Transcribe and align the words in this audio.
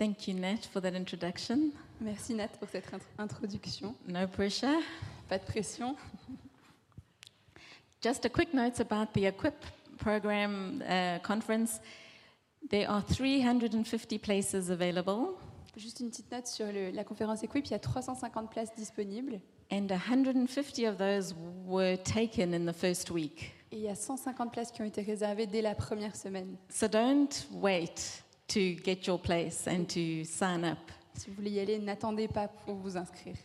Thank 0.00 0.26
you, 0.28 0.32
Nat, 0.34 0.64
for 0.72 0.80
that 0.80 0.94
introduction. 0.94 1.72
Merci 2.00 2.32
Nat 2.32 2.48
pour 2.58 2.68
cette 2.70 2.90
int- 2.90 3.22
introduction. 3.22 3.94
No 4.08 4.26
pressure. 4.26 4.80
Pas 5.28 5.36
de 5.38 5.44
pression. 5.44 5.94
Just 8.02 8.24
a 8.24 8.30
quick 8.30 8.54
note 8.54 8.80
about 8.80 9.12
the 9.12 9.26
Equip 9.26 9.52
program 9.98 10.82
uh, 10.88 11.18
conference. 11.22 11.80
There 12.70 12.88
are 12.88 13.02
350 13.02 14.18
places 14.18 14.70
available, 14.70 15.34
Juste 15.76 16.00
une 16.00 16.08
petite 16.10 16.30
note 16.32 16.46
sur 16.46 16.66
le- 16.72 16.90
la 16.92 17.04
conférence 17.04 17.42
Equip, 17.42 17.66
il 17.66 17.72
y 17.72 17.74
a 17.74 17.78
350 17.78 18.48
places 18.50 18.74
disponibles 18.74 19.38
and 19.70 19.86
150 19.90 20.86
of 20.86 20.96
those 20.96 21.34
were 21.66 21.96
taken 21.98 22.54
in 22.54 22.64
the 22.64 22.74
first 22.74 23.10
week. 23.10 23.52
et 23.70 23.76
il 23.76 23.82
y 23.82 23.88
a 23.88 23.94
150 23.94 24.50
places 24.50 24.72
qui 24.72 24.80
ont 24.80 24.86
été 24.86 25.02
réservées 25.02 25.46
dès 25.46 25.60
la 25.62 25.74
première 25.74 26.16
semaine. 26.16 26.56
So 26.70 26.88
don't 26.88 27.28
wait 27.52 28.24
to 28.50 28.74
get 28.82 29.06
your 29.06 29.18
place 29.18 29.66
and 29.66 29.88
to 29.88 30.24
sign 30.24 30.64
up. 30.64 30.78
Si 31.14 31.30
vous 31.30 31.36
voulez 31.36 31.50
y 31.50 31.60
aller, 31.60 31.78
n'attendez 31.78 32.28
pas 32.28 32.48
pour 32.48 32.74
vous 32.76 32.96
inscrire. 32.96 33.36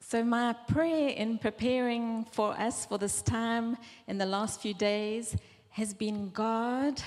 So, 0.00 0.22
my 0.22 0.54
prayer 0.66 1.14
in 1.16 1.38
preparing 1.38 2.26
for 2.32 2.54
us 2.58 2.84
for 2.84 2.98
this 2.98 3.22
time 3.22 3.78
in 4.06 4.18
the 4.18 4.26
last 4.26 4.60
few 4.60 4.74
days 4.74 5.34
has 5.70 5.94
been 5.94 6.30
God, 6.34 7.00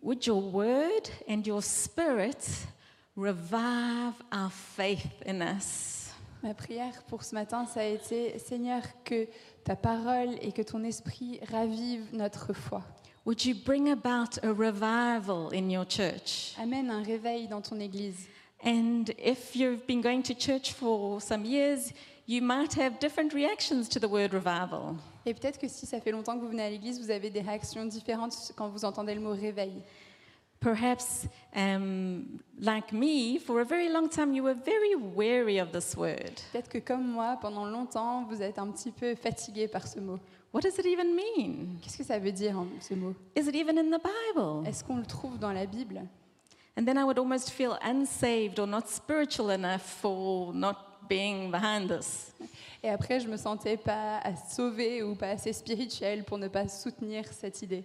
would 0.00 0.26
your 0.26 0.40
word 0.40 1.10
and 1.28 1.46
your 1.46 1.60
spirit 1.60 2.48
revive 3.14 4.14
our 4.32 4.50
faith 4.50 5.22
in 5.26 5.42
us? 5.42 6.12
Ma 6.42 6.54
prière 6.54 7.02
pour 7.08 7.24
ce 7.24 7.34
matin, 7.34 7.66
ça 7.66 7.80
a 7.80 7.84
été 7.84 8.38
Seigneur, 8.38 8.82
que 9.04 9.28
ta 9.64 9.76
parole 9.76 10.36
et 10.40 10.52
que 10.52 10.62
ton 10.62 10.82
esprit 10.84 11.40
ravivent 11.50 12.14
notre 12.14 12.52
foi. 12.52 12.82
Would 13.26 13.44
you 13.44 13.56
bring 13.56 13.90
about 13.90 14.38
a 14.44 14.54
revival 14.54 15.50
in 15.50 15.68
your 15.68 15.84
church? 15.84 16.54
Amène 16.60 16.90
un 16.90 17.02
réveil 17.02 17.48
dans 17.48 17.60
ton 17.60 17.80
église. 17.80 18.28
And 18.64 19.10
if 19.18 19.56
you've 19.56 19.84
been 19.84 20.00
going 20.00 20.22
to 20.22 20.32
church 20.32 20.72
for 20.72 21.20
some 21.20 21.44
years, 21.44 21.92
you 22.26 22.40
might 22.40 22.72
have 22.74 23.00
different 23.00 23.34
reactions 23.34 23.88
to 23.88 23.98
the 23.98 24.08
word 24.08 24.32
revival. 24.32 24.94
Et 25.26 25.34
peut-être 25.34 25.58
que 25.58 25.66
si 25.66 25.86
ça 25.86 26.00
fait 26.00 26.12
longtemps 26.12 26.36
que 26.36 26.42
vous 26.42 26.50
venez 26.50 26.62
à 26.62 26.70
l'église, 26.70 27.00
vous 27.00 27.10
avez 27.10 27.28
des 27.28 27.40
réactions 27.40 27.84
différentes 27.84 28.52
quand 28.54 28.68
vous 28.68 28.84
entendez 28.84 29.16
le 29.16 29.20
mot 29.20 29.32
réveil. 29.32 29.82
Perhaps, 30.60 31.26
um, 31.56 32.38
like 32.60 32.92
me, 32.92 33.40
for 33.40 33.60
a 33.60 33.64
very 33.64 33.88
long 33.88 34.08
time, 34.08 34.32
you 34.32 34.44
were 34.44 34.54
very 34.54 34.94
wary 34.94 35.58
of 35.60 35.72
this 35.72 35.96
word. 35.96 36.40
Peut-être 36.52 36.68
que 36.68 36.78
comme 36.78 37.04
moi, 37.04 37.36
pendant 37.40 37.66
longtemps, 37.66 38.24
vous 38.30 38.40
êtes 38.40 38.60
un 38.60 38.70
petit 38.70 38.92
peu 38.92 39.16
fatigué 39.16 39.66
par 39.66 39.88
ce 39.88 39.98
mot. 39.98 40.20
What 40.56 40.62
does 40.62 40.78
it 40.78 40.86
even 40.86 41.14
mean? 41.14 41.76
Qu'est-ce 41.82 41.98
que 41.98 42.04
ça 42.04 42.18
veut 42.18 42.32
dire 42.32 42.56
hein, 42.56 42.66
ce 42.80 42.94
mot? 42.94 43.14
Is 43.36 43.46
it 43.46 43.54
even 43.54 43.76
in 43.76 43.90
the 43.90 44.00
Bible? 44.00 44.66
Est-ce 44.66 44.82
qu'on 44.82 44.96
le 44.96 45.04
trouve 45.04 45.38
dans 45.38 45.52
la 45.52 45.66
Bible? 45.66 46.00
And 46.78 46.86
then 46.86 46.96
I 46.96 47.04
would 47.04 47.18
almost 47.18 47.50
feel 47.50 47.76
unsaved 47.82 48.58
or 48.58 48.66
not 48.66 48.88
spiritual 48.88 49.50
enough 49.50 49.82
for 49.82 50.54
not 50.54 50.76
being 51.10 51.50
behind 51.50 51.88
this. 51.88 52.32
Et 52.82 52.88
après, 52.88 53.20
je 53.20 53.28
me 53.28 53.36
sentais 53.36 53.76
pas 53.76 54.22
sauvée 54.48 55.02
ou 55.02 55.14
pas 55.14 55.28
assez 55.28 55.52
spirituelle 55.52 56.24
pour 56.24 56.38
ne 56.38 56.48
pas 56.48 56.68
soutenir 56.68 57.26
cette 57.34 57.60
idée. 57.60 57.84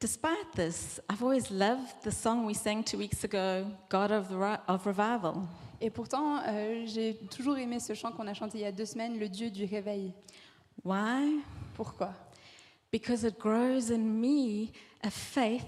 Despite 0.00 0.50
this, 0.56 1.00
I've 1.08 1.22
always 1.22 1.48
loved 1.48 2.02
the 2.02 2.10
song 2.10 2.44
we 2.44 2.56
sang 2.56 2.82
two 2.82 2.98
weeks 2.98 3.22
ago, 3.22 3.68
God 3.88 4.10
of, 4.10 4.32
of 4.66 4.84
Revival. 4.84 5.44
Et 5.80 5.90
pourtant, 5.90 6.40
euh, 6.44 6.82
j'ai 6.86 7.14
toujours 7.30 7.56
aimé 7.56 7.78
ce 7.78 7.94
chant 7.94 8.10
qu'on 8.10 8.26
a 8.26 8.34
chanté 8.34 8.58
il 8.58 8.62
y 8.62 8.66
a 8.66 8.72
deux 8.72 8.86
semaines, 8.86 9.16
le 9.16 9.28
Dieu 9.28 9.48
du 9.48 9.64
réveil. 9.64 10.12
Why? 10.84 11.40
Pourquoi? 11.74 12.10
Because 12.92 13.24
it 13.24 13.38
grows 13.38 13.90
in 13.90 14.20
me 14.20 14.72
a 15.04 15.10
faith 15.10 15.64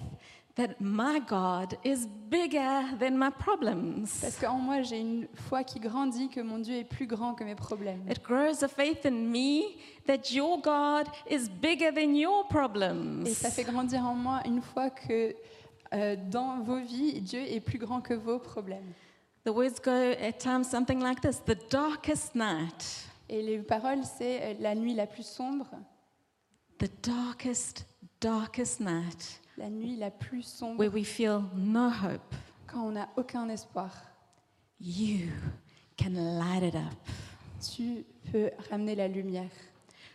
that 0.56 0.74
my 0.80 1.18
God 1.20 1.78
is 1.84 2.06
bigger 2.28 2.82
than 2.98 3.16
my 3.16 3.30
problems. 3.30 4.20
Parce 4.20 4.36
qu'en 4.38 4.58
moi, 4.58 4.82
j'ai 4.82 4.98
une 4.98 5.26
foi 5.48 5.64
qui 5.64 5.80
grandit, 5.80 6.28
que 6.28 6.40
mon 6.40 6.58
Dieu 6.58 6.76
est 6.76 6.84
plus 6.84 7.06
grand 7.06 7.34
que 7.34 7.42
mes 7.44 7.54
problèmes. 7.54 8.02
It 8.10 8.22
grows 8.22 8.62
a 8.62 8.68
faith 8.68 9.06
in 9.06 9.30
me 9.30 9.76
that 10.06 10.30
your 10.32 10.60
God 10.60 11.06
is 11.30 11.48
bigger 11.48 11.90
than 11.92 12.14
your 12.14 12.44
Et 12.44 12.48
problems. 12.52 13.24
ça 13.28 13.50
fait 13.50 13.64
grandir 13.64 14.04
en 14.04 14.14
moi 14.14 14.40
une 14.44 14.60
fois 14.60 14.90
que 14.90 15.34
euh, 15.94 16.16
dans 16.30 16.60
vos 16.62 16.80
vies, 16.80 17.20
Dieu 17.20 17.40
est 17.40 17.60
plus 17.60 17.78
grand 17.78 18.00
que 18.02 18.14
vos 18.14 18.38
problèmes. 18.38 18.92
The 19.44 19.50
words 19.50 19.80
go 19.82 19.90
at 19.90 20.38
times 20.38 20.64
something 20.68 21.00
like 21.00 21.20
this 21.22 21.40
The 21.44 21.56
darkest 21.70 22.34
night, 22.34 23.08
Et 23.30 23.40
les 23.42 23.58
paroles, 23.58 24.04
c'est 24.18 24.40
euh, 24.42 24.54
la 24.60 24.74
nuit 24.74 24.94
la 24.94 25.06
plus 25.06 25.26
sombre, 25.26 25.66
the 26.82 26.88
darkest, 27.00 27.84
darkest 28.18 28.80
night, 28.80 29.40
la 29.56 29.70
nuit 29.70 29.96
la 29.96 30.10
plus 30.10 30.42
sombre, 30.42 30.76
where 30.80 30.90
we 30.90 31.04
feel 31.04 31.48
no 31.54 31.88
hope, 31.88 32.34
quand 32.66 32.88
on 32.88 32.92
n'a 32.94 33.08
aucun 33.16 33.48
espoir. 33.50 33.92
you 34.80 35.28
can 35.96 36.14
light 36.14 36.64
it 36.64 36.74
up. 36.74 37.08
Tu 37.60 38.04
peux 38.32 38.50
ramener 38.68 38.96
la 38.96 39.06
lumière. 39.06 39.52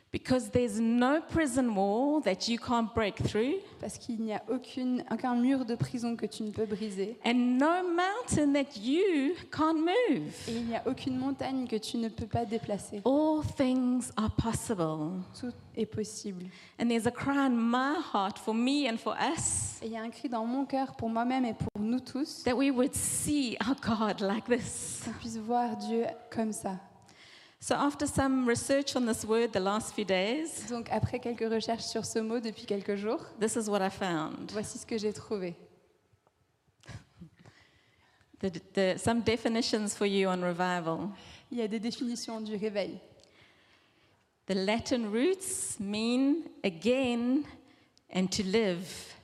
Because 0.10 0.50
there's 0.52 0.80
no 0.80 1.20
prison 1.22 1.76
wall 1.76 2.22
that 2.22 2.48
you 2.48 2.58
can't 2.58 2.94
break 2.96 3.16
through, 3.18 3.56
Parce 3.82 3.98
qu'il 3.98 4.22
n'y 4.22 4.34
a 4.34 4.42
aucune, 4.50 5.04
aucun 5.12 5.36
mur 5.36 5.66
de 5.66 5.76
prison 5.76 6.16
que 6.16 6.26
tu 6.26 6.44
ne 6.44 6.52
peux 6.52 6.66
briser. 6.66 7.18
and 7.26 7.58
no 7.60 7.84
mountain 7.84 8.54
that 8.54 8.78
you 8.80 9.34
can't 9.52 9.78
move. 9.80 10.34
Et 10.48 10.54
il 10.56 10.66
n'y 10.66 10.76
a 10.78 10.82
aucune 10.88 11.18
montagne 11.20 11.68
que 11.68 11.76
tu 11.76 11.98
ne 11.98 12.08
peux 12.08 12.26
pas 12.26 12.46
déplacer. 12.46 13.02
All 13.06 13.44
things 13.58 14.12
are 14.16 14.32
possible. 14.32 15.12
Tout 15.40 15.52
est 15.76 15.86
possible. 15.86 16.46
And 16.80 16.88
there's 16.88 17.06
a 17.06 17.12
cry 17.12 17.46
in 17.46 17.56
my 17.58 17.98
heart 18.14 18.40
for 18.40 18.54
me 18.56 18.88
and 18.90 18.98
for 18.98 19.14
us 19.14 19.80
Et 19.84 19.88
il 19.88 19.92
y 19.92 19.98
a 19.98 20.02
un 20.02 20.10
cri 20.10 20.30
dans 20.30 20.46
mon 20.46 20.66
cœur 20.66 20.96
pour 20.96 21.10
moi-même 21.10 21.44
et 21.46 21.54
pour 21.54 21.68
nous 21.82 22.00
tous, 22.00 22.44
that 22.46 22.56
we 22.56 22.72
would 22.72 22.96
see 22.96 23.58
our 23.68 23.76
God 23.76 24.22
like 24.22 24.46
this. 24.46 25.02
qu'on 25.04 25.12
puisse 25.20 25.38
voir 25.38 25.76
Dieu 25.76 26.06
comme 26.32 26.54
ça. 26.54 26.80
So, 27.60 27.74
after 27.76 28.06
some 28.06 28.48
research 28.48 28.96
on 28.96 29.08
this 29.08 29.26
word 29.26 29.52
the 29.52 29.60
last 29.60 29.94
few 29.96 30.06
days, 30.06 30.68
Donc 30.70 30.90
après 30.92 31.20
quelques 31.20 31.52
recherches 31.52 31.86
sur 31.86 32.06
ce 32.06 32.20
mot 32.20 32.40
depuis 32.40 32.66
quelques 32.66 32.96
jours, 32.96 33.26
this 33.40 33.56
is 33.56 33.68
what 33.68 33.82
I 33.82 33.90
found. 33.90 34.52
voici 34.52 34.78
ce 34.78 34.86
que 34.86 34.98
j'ai 34.98 35.14
trouvé. 35.14 35.56
The, 38.40 38.52
the, 38.76 38.98
some 39.00 39.22
definitions 39.22 39.96
for 39.96 40.06
you 40.06 40.28
on 40.30 40.42
revival. 40.44 41.10
Il 41.52 41.58
y 41.58 41.62
a 41.64 41.68
des 41.68 41.80
définitions 41.80 42.40
du 42.40 42.56
réveil. 42.56 43.00
The 44.46 44.54
Latin 44.54 45.10
roots 45.12 45.80
mean 45.80 46.44
again 46.64 47.44
and 48.14 48.28
to 48.28 48.44
live, 48.44 49.16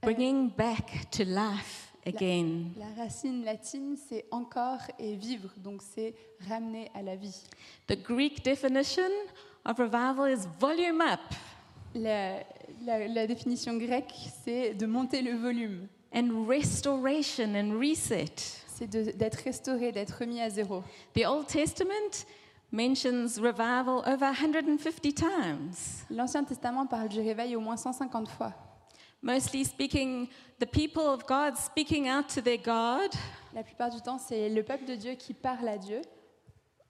bringing 0.00 0.48
back 0.50 1.10
to 1.10 1.24
life 1.24 1.89
again. 2.06 2.70
La 2.78 3.02
racine 3.02 3.44
latine, 3.44 3.96
c'est 4.08 4.24
encore 4.30 4.80
et 4.98 5.14
vivre, 5.16 5.50
donc 5.58 5.82
c'est 5.82 6.14
ramener 6.48 6.90
à 6.94 7.02
la 7.02 7.16
vie. 7.16 7.36
The 7.86 8.02
Greek 8.02 8.44
definition 8.44 9.02
of 9.64 9.78
revival 9.78 10.28
is 10.30 10.46
volume 10.58 11.00
up 11.00 11.20
La, 11.94 12.38
la- 12.84 13.08
la 13.08 13.26
définition 13.26 13.76
grecque, 13.76 14.14
c'est 14.44 14.74
de 14.74 14.86
monter 14.86 15.22
le 15.22 15.36
volume, 15.36 15.86
and 16.14 16.44
restoration 16.46 17.54
and 17.54 17.78
reset. 17.78 18.34
c'est 18.68 18.88
d'être 18.88 19.42
restauré, 19.44 19.92
d'être 19.92 20.18
remis 20.20 20.40
à 20.40 20.48
zéro. 20.50 20.82
The 21.14 21.26
Old 21.26 21.46
Testament 21.46 22.24
mentions 22.72 23.26
revival 23.42 24.02
over 24.06 24.32
150 24.32 25.14
times. 25.14 25.74
L'Ancien 26.10 26.44
Testament 26.44 26.86
parle 26.86 27.08
du 27.08 27.18
réveil 27.20 27.56
au 27.56 27.60
moins 27.60 27.76
150 27.76 28.28
fois. 28.28 28.52
Mostly 29.22 29.64
speaking, 29.64 30.28
the 30.58 30.66
people 30.66 31.06
of 31.06 31.26
God 31.26 31.56
speaking 31.56 32.08
out 32.08 32.28
to 32.34 32.40
their 32.40 32.56
God. 32.56 33.10
La 33.54 33.62
plupart 33.62 33.90
du 33.90 34.00
temps, 34.00 34.18
c'est 34.18 34.48
le 34.48 34.62
peuple 34.62 34.86
de 34.86 34.94
Dieu 34.94 35.12
qui 35.12 35.34
parle 35.34 35.68
à 35.68 35.76
Dieu. 35.76 36.00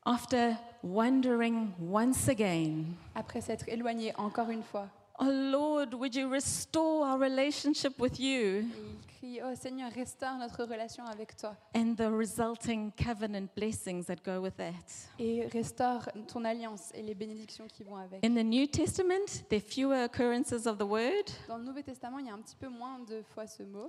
After 0.05 0.57
wondering 0.83 1.73
once 1.81 2.29
again, 2.29 2.85
après 3.15 3.41
s'être 3.41 3.69
éloigné 3.69 4.15
encore 4.17 4.49
une 4.51 4.63
fois. 4.63 4.89
Oh 5.23 5.31
Lord, 5.31 5.93
would 5.95 6.15
you 6.15 6.29
restore 6.31 7.07
our 7.07 7.19
relationship 7.19 7.99
with 8.01 8.19
you 8.19 8.61
Et 8.61 8.65
il 8.65 9.07
crie 9.19 9.41
Oh 9.45 9.55
Seigneur, 9.55 9.91
restaure 9.93 10.39
notre 10.39 10.65
relation 10.65 11.05
avec 11.05 11.37
toi 11.37 11.55
and 11.75 11.95
the 11.97 12.09
resulting 12.11 12.91
covenant 12.93 13.49
blessings 13.55 14.05
that 14.07 14.17
go 14.25 14.41
with 14.41 14.57
that? 14.57 14.73
et 15.19 15.47
restaure 15.49 16.09
ton 16.27 16.45
alliance 16.47 16.91
et 16.95 17.03
les 17.03 17.15
bénédictions 17.15 17.67
qui 17.69 17.85
vont 17.85 17.97
avec. 17.97 18.25
In 18.25 18.35
the 18.35 18.43
New 18.45 18.67
Testament, 18.67 19.45
there 19.51 19.59
are 19.61 19.67
fewer 19.69 20.05
occurrences 20.05 20.67
of 20.67 20.79
the 20.79 20.87
word, 20.87 21.31
Dans 21.49 21.59
le 21.59 21.65
Nouveau 21.65 21.83
Testament, 21.83 22.19
il 22.19 22.27
y 22.27 22.31
a 22.31 22.35
un 22.35 22.41
petit 22.41 22.57
peu 22.57 22.69
moins 22.69 22.99
de 23.01 23.23
fois 23.35 23.47
ce 23.47 23.63
mot. 23.63 23.89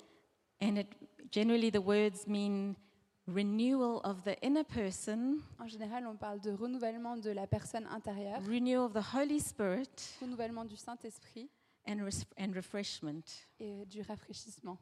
and 0.61 0.75
it, 0.77 0.87
generally 1.31 1.71
the 1.71 1.81
words 1.81 2.27
mean 2.27 2.75
renewal 3.27 4.01
of 4.03 4.23
the 4.23 4.35
inner 4.41 4.63
person, 4.63 5.39
En 5.59 5.67
général, 5.67 6.05
on 6.07 6.15
parle 6.15 6.39
de 6.41 6.51
renouvellement 6.51 7.17
de 7.17 7.29
la 7.31 7.47
personne 7.47 7.85
intérieure, 7.87 8.41
renewal 8.45 8.85
of 8.85 8.93
the 8.93 9.13
Holy 9.15 9.39
Spirit, 9.39 10.15
renouvellement 10.21 10.65
du 10.65 10.75
Saint-Esprit 10.75 11.49
and, 11.87 12.03
res- 12.03 12.25
and 12.37 12.51
refreshment. 12.53 13.23
et 13.59 13.85
du 13.85 14.01
rafraîchissement. 14.01 14.77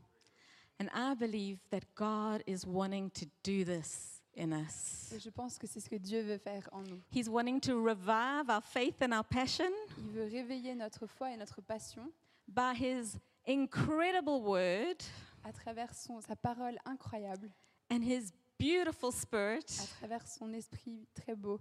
And 0.82 0.88
I 0.96 1.14
believe 1.16 1.60
that 1.72 1.82
God 1.96 2.42
is 2.48 2.66
wanting 2.66 3.10
to 3.12 3.26
do 3.44 3.66
this 3.66 4.22
in 4.38 4.54
us. 4.54 5.12
Et 5.12 5.20
je 5.20 5.30
pense 5.30 5.58
que 5.58 5.68
c'est 5.68 5.82
ce 5.82 5.90
que 5.90 5.98
Dieu 5.98 6.22
veut 6.22 6.38
faire 6.38 6.70
en 6.72 6.82
nous. 6.84 7.02
He's 7.12 7.28
wanting 7.28 7.60
to 7.62 7.84
revive 7.84 8.50
our 8.50 8.64
faith 8.64 8.96
and 9.02 9.12
our 9.12 9.26
passion 9.26 9.70
Il 9.98 10.12
veut 10.12 10.24
réveiller 10.32 10.76
notre 10.76 11.06
foi 11.08 11.32
et 11.32 11.38
notre 11.38 11.60
passion 11.62 12.10
by 12.48 12.74
His 12.74 13.18
incredible 13.46 14.42
word 14.42 14.96
à 15.44 15.52
travers 15.52 15.94
son, 15.94 16.22
sa 16.22 16.36
parole 16.38 16.78
incroyable, 16.86 17.50
and 17.90 18.04
his 18.04 18.32
beautiful 18.58 19.12
spirit 19.12 19.66
à 19.80 19.88
travers 20.00 20.28
son 20.28 20.54
esprit 20.54 21.08
très 21.16 21.36
beau, 21.36 21.60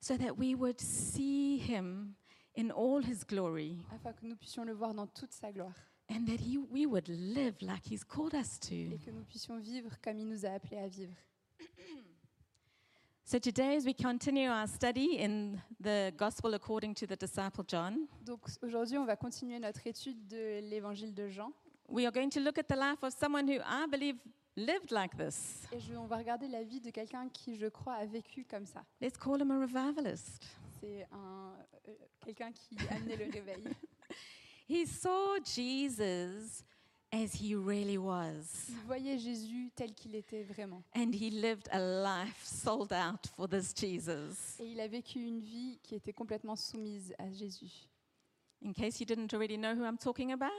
so 0.00 0.16
that 0.16 0.36
we 0.36 0.54
would 0.54 0.80
see 0.80 1.58
him 1.58 2.14
in 2.56 2.70
all 2.70 3.00
his 3.00 3.24
glory 3.24 3.78
afin 3.92 4.12
que 4.12 4.26
nous 4.26 4.36
puissions 4.36 4.64
le 4.64 4.72
voir 4.72 4.94
dans 4.94 5.06
toute 5.06 5.32
sa 5.32 5.52
gloire 5.52 5.74
and 6.10 6.26
that 6.26 6.40
he, 6.40 6.58
we 6.58 6.86
would 6.86 7.08
live 7.08 7.54
like 7.60 7.84
he's 7.84 8.04
called 8.04 8.34
us 8.34 8.58
to. 8.58 8.74
et 8.74 8.98
que 9.04 9.10
nous 9.10 9.24
puissions 9.24 9.58
vivre 9.58 9.96
comme 10.02 10.18
il 10.18 10.28
nous 10.28 10.44
a 10.44 10.50
appelés 10.50 10.78
à 10.78 10.88
vivre. 10.88 11.14
So 13.24 13.38
today, 13.38 13.76
as 13.76 13.84
we 13.84 13.92
continue 13.92 14.48
our 14.48 14.66
study 14.66 15.18
in 15.18 15.60
the 15.82 16.14
Gospel 16.16 16.54
according 16.54 16.94
to 16.94 17.06
the 17.06 17.14
disciple 17.14 17.62
John, 17.68 18.08
Donc 18.24 18.40
aujourd'hui, 18.62 18.96
on 18.96 19.04
va 19.04 19.16
continuer 19.16 19.58
notre 19.58 19.86
étude 19.86 20.26
de 20.28 20.60
l'évangile 20.60 21.12
de 21.12 21.28
Jean 21.28 21.52
we 21.88 22.04
are 22.06 22.10
going 22.10 22.30
to 22.30 22.40
look 22.40 22.58
at 22.58 22.68
the 22.68 22.76
life 22.76 23.02
of 23.02 23.12
someone 23.12 23.48
who 23.48 23.60
I 23.64 23.86
believe 23.86 24.16
lived 24.58 24.90
like 24.90 25.16
this. 25.16 25.62
et 25.72 25.80
je- 25.80 25.94
on 25.94 26.06
va 26.06 26.16
regarder 26.16 26.48
la 26.48 26.62
vie 26.62 26.80
de 26.80 26.90
quelqu'un 26.90 27.28
qui, 27.28 27.56
je 27.56 27.66
crois, 27.66 27.94
a 27.94 28.06
vécu 28.06 28.44
comme 28.44 28.66
ça. 28.66 28.84
Let's 29.00 29.16
call 29.16 29.40
him 29.40 29.50
a 29.50 29.60
revivalist. 29.60 30.42
C'est 30.80 31.06
un, 31.12 31.54
euh, 31.88 31.94
quelqu'un 32.24 32.52
qui 32.52 32.76
amenait 32.90 33.16
le 33.16 33.32
réveil. 33.32 33.64
He 34.68 34.86
saw 34.86 35.38
Jesus 35.42 36.62
as 37.10 37.32
he 37.40 37.54
really 37.56 37.96
was, 37.96 38.68
Il 38.68 38.76
voyait 38.86 39.18
Jésus 39.18 39.70
tel 39.74 39.94
qu'il 39.94 40.14
était 40.14 40.42
vraiment. 40.42 40.82
and 40.94 41.10
he 41.14 41.30
lived 41.30 41.66
a 41.72 41.78
life 41.80 42.44
sold 42.44 42.92
out 42.92 43.26
for 43.34 43.48
this 43.48 43.72
Jesus. 43.74 44.60
Et 44.60 44.72
il 44.72 44.80
a 44.80 44.86
vécu 44.86 45.20
une 45.20 45.40
vie 45.40 45.78
qui 45.82 45.94
était 45.94 46.12
complètement 46.12 46.54
soumise 46.54 47.14
à 47.18 47.30
Jésus. 47.32 47.88
In 48.62 48.72
case 48.74 49.00
you 49.00 49.06
didn't 49.06 49.32
already 49.32 49.56
know 49.56 49.72
who 49.74 49.84
I'm 49.84 49.96
talking 49.96 50.32
about, 50.32 50.50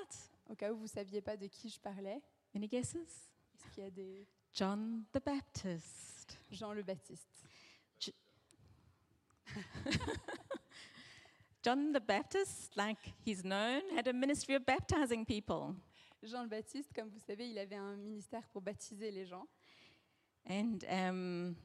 Au 0.50 0.56
cas 0.56 0.72
où 0.74 0.78
vous 0.78 0.84
ne 0.84 0.88
saviez 0.90 1.22
pas 1.22 1.38
de 1.38 1.45
qui 1.45 1.69
je 1.69 1.80
parlais, 1.80 2.19
any 2.56 2.68
guesses? 2.68 3.29
Est-ce 3.80 3.80
qu'il 3.80 3.84
y 3.84 3.88
a 3.88 3.92
des 3.92 4.28
John 4.52 5.06
the 5.14 5.24
Baptist. 5.24 6.38
Jean 6.52 6.74
le 6.74 6.84
Baptiste 6.84 7.28
John 11.64 11.92
the 11.92 12.00
Baptist, 12.00 12.78
like 12.78 13.00
he's 13.26 13.44
known, 13.44 13.81
had 13.96 14.08
a 14.08 14.14
ministry 14.14 14.54
of 14.56 14.66
baptizing 14.66 15.26
people. 15.26 15.76
Jean 16.24 16.44
le 16.44 16.50
Baptiste, 16.50 16.94
comme 16.94 17.10
vous 17.10 17.20
savez, 17.20 17.50
il 17.50 17.58
avait 17.58 17.76
un 17.76 17.98
ministère 17.98 18.48
pour 18.50 18.62
baptiser 18.62 19.12
les 19.12 19.26
gens. 19.26 19.46
And 20.48 20.86
um, 20.88 21.58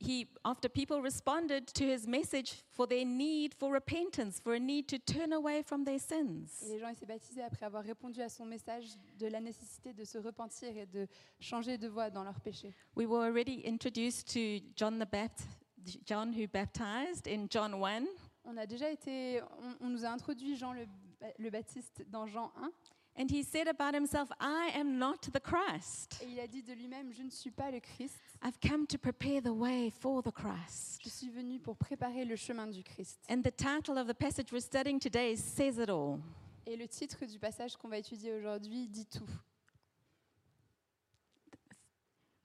he, 0.00 0.26
after 0.44 0.68
people 0.68 1.00
responded 1.02 1.66
to 1.74 1.84
his 1.84 2.06
message 2.06 2.62
for 2.70 2.86
their 2.86 3.04
need 3.04 3.54
for 3.54 3.72
repentance, 3.72 4.40
for 4.40 4.54
a 4.54 4.58
need 4.58 4.88
to 4.88 4.98
turn 4.98 5.32
away 5.32 5.62
from 5.62 5.84
their 5.84 5.96
Et 5.96 5.98
sins, 5.98 6.46
les 6.68 6.78
gens 6.78 6.88
il 6.88 6.96
s'est 6.96 7.06
baptisé 7.06 7.42
après 7.42 7.66
avoir 7.66 7.84
répondu 7.84 8.22
à 8.22 8.28
son 8.28 8.46
message 8.46 8.96
de 9.18 9.26
la 9.26 9.40
nécessité 9.40 9.92
de 9.92 10.04
se 10.04 10.18
repentir 10.18 10.76
et 10.76 10.86
de 10.86 11.06
changer 11.38 11.76
de 11.78 11.88
voie 11.88 12.10
dans 12.10 12.24
leurs 12.24 12.40
péchés. 12.40 12.72
we 12.96 13.06
were 13.06 13.22
already 13.22 13.62
introduced 13.66 14.26
to 14.32 14.64
John 14.74 14.98
the 14.98 15.10
Baptist, 15.10 15.48
John 16.06 16.32
who 16.32 16.46
baptized 16.48 17.26
in 17.26 17.46
John 17.50 17.74
1. 17.74 18.06
On 18.44 18.56
a 18.56 18.66
déjà 18.66 18.90
été, 18.90 19.42
on, 19.42 19.86
on 19.86 19.88
nous 19.90 20.04
a 20.04 20.08
introduit 20.08 20.56
Jean 20.56 20.72
le, 20.72 20.86
le 21.38 21.50
Baptiste 21.50 22.04
dans 22.08 22.26
Jean 22.26 22.52
1 22.56 22.70
And 23.20 23.30
he 23.30 23.42
said 23.42 23.68
about 23.68 23.92
himself, 23.92 24.30
I 24.40 24.70
am 24.74 24.98
not 24.98 25.30
the 25.30 25.40
Christ. 25.40 26.22
et 26.22 26.26
il 26.32 26.40
a 26.40 26.46
dit 26.46 26.62
de 26.62 26.72
lui-même 26.72 27.12
Je 27.12 27.22
ne 27.22 27.28
suis 27.28 27.50
pas 27.50 27.70
le 27.70 27.78
Christ, 27.78 28.16
I've 28.42 28.58
come 28.66 28.86
to 28.86 28.96
prepare 28.96 29.42
the 29.42 29.52
way 29.52 29.90
for 29.90 30.22
the 30.22 30.32
Christ. 30.32 31.02
je 31.04 31.10
suis 31.10 31.28
venu 31.28 31.58
pour 31.58 31.76
préparer 31.76 32.24
le 32.24 32.34
chemin 32.34 32.66
du 32.66 32.82
Christ. 32.82 33.20
And 33.28 33.42
the 33.42 33.54
title 33.54 33.98
of 33.98 34.06
the 34.06 34.14
passage 34.14 34.50
we're 34.50 34.62
studying 34.62 34.98
today 34.98 35.36
says 35.36 35.76
it 35.76 35.90
all. 35.90 36.18
Et 36.66 36.76
le 36.76 36.88
titre 36.88 37.26
du 37.26 37.38
passage 37.38 37.76
qu'on 37.76 37.88
va 37.88 37.98
étudier 37.98 38.32
aujourd'hui 38.32 38.88
dit 38.88 39.04
tout. 39.04 39.28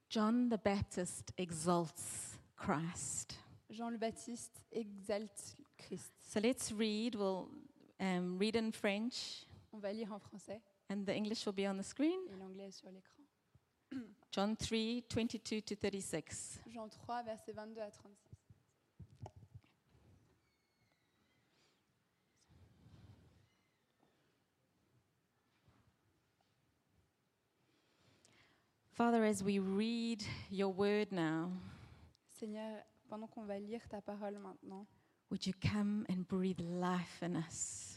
John 0.09 0.49
the 0.49 0.61
Baptist 0.61 1.31
exalts 1.37 2.37
Christ. 2.57 3.39
Jean 3.69 3.91
le 3.91 3.97
Baptiste 3.97 4.65
exalte 4.73 5.55
Christ. 5.77 6.11
So 6.21 6.41
let's 6.41 6.73
read. 6.73 7.15
We'll 7.15 7.47
um, 8.01 8.37
read 8.37 8.57
in 8.57 8.71
French, 8.73 9.45
On 9.75 9.79
va 9.79 9.91
lire 9.91 10.13
en 10.13 10.19
français 10.19 10.61
and 10.89 11.03
the 11.03 11.09
English 11.09 11.45
will 11.45 11.53
be 11.53 11.67
on 11.67 11.77
the 11.77 11.83
screen. 11.83 12.17
et 12.29 12.37
l'anglais 12.37 12.67
est 12.67 12.71
sur 12.71 12.89
l'écran. 12.89 13.23
John 14.31 14.55
3 14.55 15.03
22 15.09 15.61
to 15.63 15.75
36. 15.75 16.61
Jean 16.73 16.87
3, 16.87 17.23
versets 17.23 17.51
22 17.51 17.81
à 17.81 17.91
36. 17.91 18.15
Father, 28.93 29.25
as 29.25 29.43
we 29.43 29.59
read 29.59 30.23
your 30.49 30.69
word 30.69 31.11
now, 31.11 31.51
Seigneur, 32.29 32.81
pendant 33.09 33.27
qu'on 33.27 33.43
va 33.43 33.59
lire 33.59 33.85
ta 33.89 33.99
parole 33.99 34.39
maintenant, 34.39 34.87
would 35.29 35.45
you 35.45 35.53
come 35.61 36.05
and 36.07 36.25
breathe 36.29 36.61
life 36.61 37.21
in 37.21 37.35
us? 37.35 37.94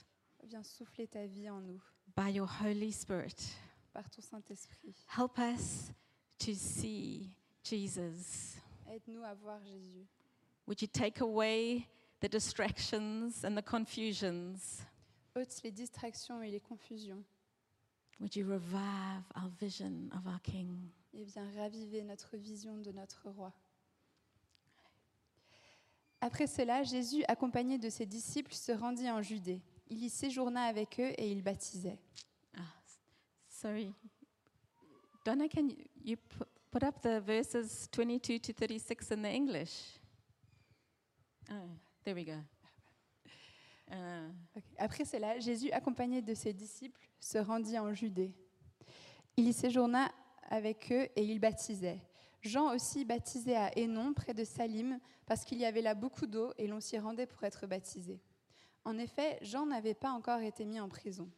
Viens 0.49 0.63
souffler 0.63 1.07
ta 1.07 1.27
vie 1.27 1.51
en 1.51 1.61
nous 1.61 1.81
by 2.17 2.33
your 2.33 2.49
Holy 2.63 2.91
Spirit? 2.93 3.55
par 3.93 4.09
ton 4.11 4.23
Saint-Esprit. 4.23 4.95
Help 5.17 5.39
us 5.39 5.91
to 6.39 6.53
see 6.55 7.31
Jesus. 7.65 8.57
Aide-nous 8.87 9.23
à 9.25 9.35
voir 9.35 9.63
Jésus. 9.65 10.07
Would 10.67 10.81
you 10.83 10.89
take 10.89 11.21
away 11.21 11.87
the 12.21 12.29
distractions 12.29 13.45
and 13.45 13.55
the 13.57 13.65
confusions? 13.65 14.83
Ôte 15.35 15.63
les 15.65 15.71
distractions 15.73 16.43
et 16.43 16.51
les 16.51 16.61
confusions 16.61 17.25
Would 18.21 18.35
you 18.37 18.47
revive 18.47 19.25
our 19.37 19.49
vision 19.61 20.11
of 20.13 20.27
our 20.27 20.41
King? 20.43 20.91
et 21.13 21.25
viens 21.25 21.51
raviver 21.57 22.03
notre 22.05 22.37
vision 22.37 22.77
de 22.79 22.93
notre 22.93 23.29
roi. 23.31 23.53
Après 26.21 26.47
cela, 26.47 26.83
Jésus, 26.83 27.25
accompagné 27.29 27.79
de 27.79 27.89
ses 27.89 28.07
disciples, 28.07 28.55
se 28.55 28.73
rendit 28.73 29.11
en 29.11 29.23
Judée. 29.23 29.61
Il 29.91 30.05
y 30.05 30.11
séjourna 30.11 30.65
avec 30.65 31.01
eux 31.01 31.13
et 31.17 31.31
il 31.31 31.43
baptisait. 31.43 31.99
Ah, 32.57 32.61
sorry. 33.49 33.95
Donna, 35.25 35.49
can 35.49 35.69
you, 35.69 35.77
you 36.05 36.17
pu- 36.17 36.45
put 36.71 36.83
up 36.83 37.01
the 37.01 37.21
verses 37.25 37.89
22 37.91 38.39
to 38.39 38.53
36 38.53 39.11
in 39.13 39.23
the 39.23 39.35
English? 39.35 39.99
Oh, 41.51 41.69
there 42.05 42.15
we 42.15 42.25
go. 42.25 42.39
Uh. 43.91 44.31
Après 44.77 45.05
cela, 45.07 45.39
Jésus, 45.39 45.71
accompagné 45.73 46.21
de 46.21 46.35
ses 46.35 46.53
disciples, 46.53 47.09
se 47.21 47.39
rendit 47.39 47.79
en 47.79 47.95
Judée. 47.95 48.35
Il 49.37 49.49
y 49.49 49.53
séjourna 49.53 50.13
avec 50.51 50.93
eux 50.93 51.09
et 51.17 51.25
il 51.25 51.41
baptisait. 51.41 52.01
Jean 52.43 52.75
aussi 52.75 53.05
baptisait 53.05 53.57
à 53.57 53.77
Hénon, 53.77 54.13
près 54.13 54.35
de 54.35 54.45
Salim, 54.45 55.01
parce 55.27 55.45
qu'il 55.45 55.59
y 55.59 55.65
avait 55.65 55.83
là 55.83 55.95
beaucoup 55.95 56.27
d'eau 56.27 56.53
et 56.59 56.67
l'on 56.67 56.81
s'y 56.81 56.99
rendait 56.99 57.27
pour 57.27 57.43
être 57.45 57.67
baptisé. 57.67 58.21
En 58.89 58.97
effet, 58.97 59.39
Jean 59.43 59.67
n'avait 59.67 59.93
pas 59.93 60.13
encore 60.13 60.41
été 60.41 60.65
mis 60.65 60.81
en 60.81 60.89
prison. 60.89 61.29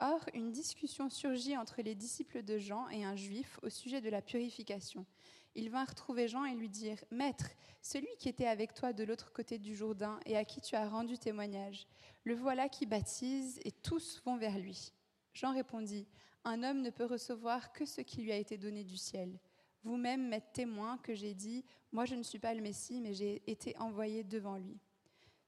Or, 0.00 0.18
une 0.34 0.50
discussion 0.50 1.08
surgit 1.10 1.56
entre 1.56 1.80
les 1.80 1.94
disciples 1.94 2.42
de 2.42 2.58
Jean 2.58 2.88
et 2.88 3.04
un 3.04 3.14
juif 3.14 3.60
au 3.62 3.68
sujet 3.68 4.00
de 4.00 4.10
la 4.10 4.20
purification. 4.20 5.06
Ils 5.54 5.70
vinrent 5.70 5.94
trouver 5.94 6.26
Jean 6.26 6.44
et 6.44 6.56
lui 6.56 6.68
dirent 6.68 7.04
Maître, 7.12 7.50
celui 7.82 8.08
qui 8.18 8.28
était 8.28 8.48
avec 8.48 8.74
toi 8.74 8.92
de 8.92 9.04
l'autre 9.04 9.32
côté 9.32 9.60
du 9.60 9.76
Jourdain 9.76 10.18
et 10.26 10.36
à 10.36 10.44
qui 10.44 10.60
tu 10.60 10.74
as 10.74 10.88
rendu 10.88 11.18
témoignage, 11.18 11.86
le 12.24 12.34
voilà 12.34 12.68
qui 12.68 12.84
baptise 12.84 13.60
et 13.64 13.70
tous 13.70 14.20
vont 14.24 14.36
vers 14.36 14.58
lui. 14.58 14.92
Jean 15.34 15.54
répondit 15.54 16.08
Un 16.42 16.64
homme 16.64 16.82
ne 16.82 16.90
peut 16.90 17.06
recevoir 17.06 17.72
que 17.72 17.86
ce 17.86 18.00
qui 18.00 18.22
lui 18.22 18.32
a 18.32 18.38
été 18.38 18.58
donné 18.58 18.82
du 18.82 18.96
ciel. 18.96 19.38
Vous-même 19.84 20.26
m'êtes 20.26 20.52
témoin 20.52 20.98
que 20.98 21.14
j'ai 21.14 21.34
dit 21.34 21.64
Moi 21.92 22.06
je 22.06 22.16
ne 22.16 22.24
suis 22.24 22.40
pas 22.40 22.54
le 22.54 22.60
Messie, 22.60 23.00
mais 23.00 23.14
j'ai 23.14 23.48
été 23.48 23.78
envoyé 23.78 24.24
devant 24.24 24.56
lui. 24.56 24.80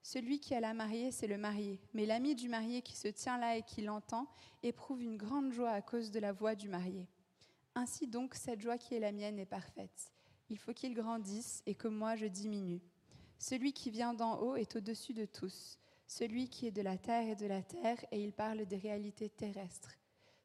Celui 0.06 0.38
qui 0.38 0.54
a 0.54 0.60
la 0.60 0.74
mariée, 0.74 1.10
c'est 1.10 1.26
le 1.26 1.38
marié. 1.38 1.80
Mais 1.94 2.04
l'ami 2.04 2.34
du 2.34 2.50
marié 2.50 2.82
qui 2.82 2.94
se 2.94 3.08
tient 3.08 3.38
là 3.38 3.56
et 3.56 3.62
qui 3.62 3.80
l'entend 3.80 4.28
éprouve 4.62 5.02
une 5.02 5.16
grande 5.16 5.50
joie 5.50 5.70
à 5.70 5.80
cause 5.80 6.10
de 6.10 6.20
la 6.20 6.30
voix 6.30 6.54
du 6.54 6.68
marié. 6.68 7.08
Ainsi 7.74 8.06
donc, 8.06 8.34
cette 8.34 8.60
joie 8.60 8.76
qui 8.76 8.94
est 8.94 9.00
la 9.00 9.12
mienne 9.12 9.38
est 9.38 9.46
parfaite. 9.46 10.12
Il 10.50 10.58
faut 10.58 10.74
qu'il 10.74 10.92
grandisse 10.92 11.62
et 11.64 11.74
que 11.74 11.88
moi 11.88 12.16
je 12.16 12.26
diminue. 12.26 12.82
Celui 13.38 13.72
qui 13.72 13.90
vient 13.90 14.12
d'en 14.12 14.38
haut 14.42 14.56
est 14.56 14.76
au-dessus 14.76 15.14
de 15.14 15.24
tous. 15.24 15.78
Celui 16.06 16.50
qui 16.50 16.66
est 16.66 16.70
de 16.70 16.82
la 16.82 16.98
terre 16.98 17.26
est 17.26 17.40
de 17.40 17.46
la 17.46 17.62
terre 17.62 18.04
et 18.12 18.22
il 18.22 18.34
parle 18.34 18.66
des 18.66 18.76
réalités 18.76 19.30
terrestres. 19.30 19.96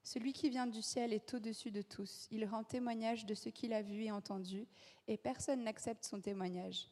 Celui 0.04 0.32
qui 0.32 0.50
vient 0.50 0.68
du 0.68 0.82
ciel 0.82 1.12
est 1.12 1.34
au-dessus 1.34 1.72
de 1.72 1.82
tous. 1.82 2.30
Il 2.32 2.46
rend 2.46 2.64
témoignage 2.64 3.26
de 3.26 3.36
ce 3.36 3.50
qu'il 3.50 3.74
a 3.74 3.82
vu 3.82 4.04
et 4.04 4.12
entendu 4.12 4.66
et 5.10 5.18
personne 5.18 5.66
n'accepte 5.66 6.06
son 6.06 6.22
témoignage. 6.22 6.90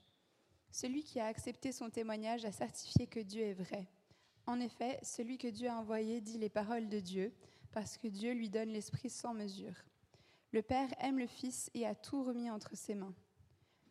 Celui 0.80 1.02
qui 1.02 1.20
a 1.20 1.26
accepté 1.26 1.72
son 1.72 1.90
témoignage 1.90 2.46
a 2.46 2.52
certifié 2.52 3.08
que 3.08 3.20
Dieu 3.20 3.42
est 3.42 3.56
vrai. 3.56 3.88
En 4.46 4.60
effet, 4.60 5.00
celui 5.02 5.40
que 5.40 5.48
Dieu 5.48 5.68
a 5.70 5.80
envoyé 5.80 6.22
dit 6.22 6.38
les 6.38 6.50
paroles 6.50 6.88
de 6.88 7.00
Dieu, 7.00 7.34
parce 7.72 7.98
que 7.98 8.08
Dieu 8.08 8.34
lui 8.34 8.48
donne 8.48 8.70
l'Esprit 8.70 9.10
sans 9.10 9.34
mesure. 9.34 9.74
Le 10.52 10.62
Père 10.62 10.90
aime 11.00 11.18
le 11.18 11.26
Fils 11.26 11.72
et 11.74 11.88
a 11.88 11.96
tout 11.96 12.22
remis 12.22 12.52
entre 12.52 12.78
ses 12.78 12.94
mains. 12.94 13.16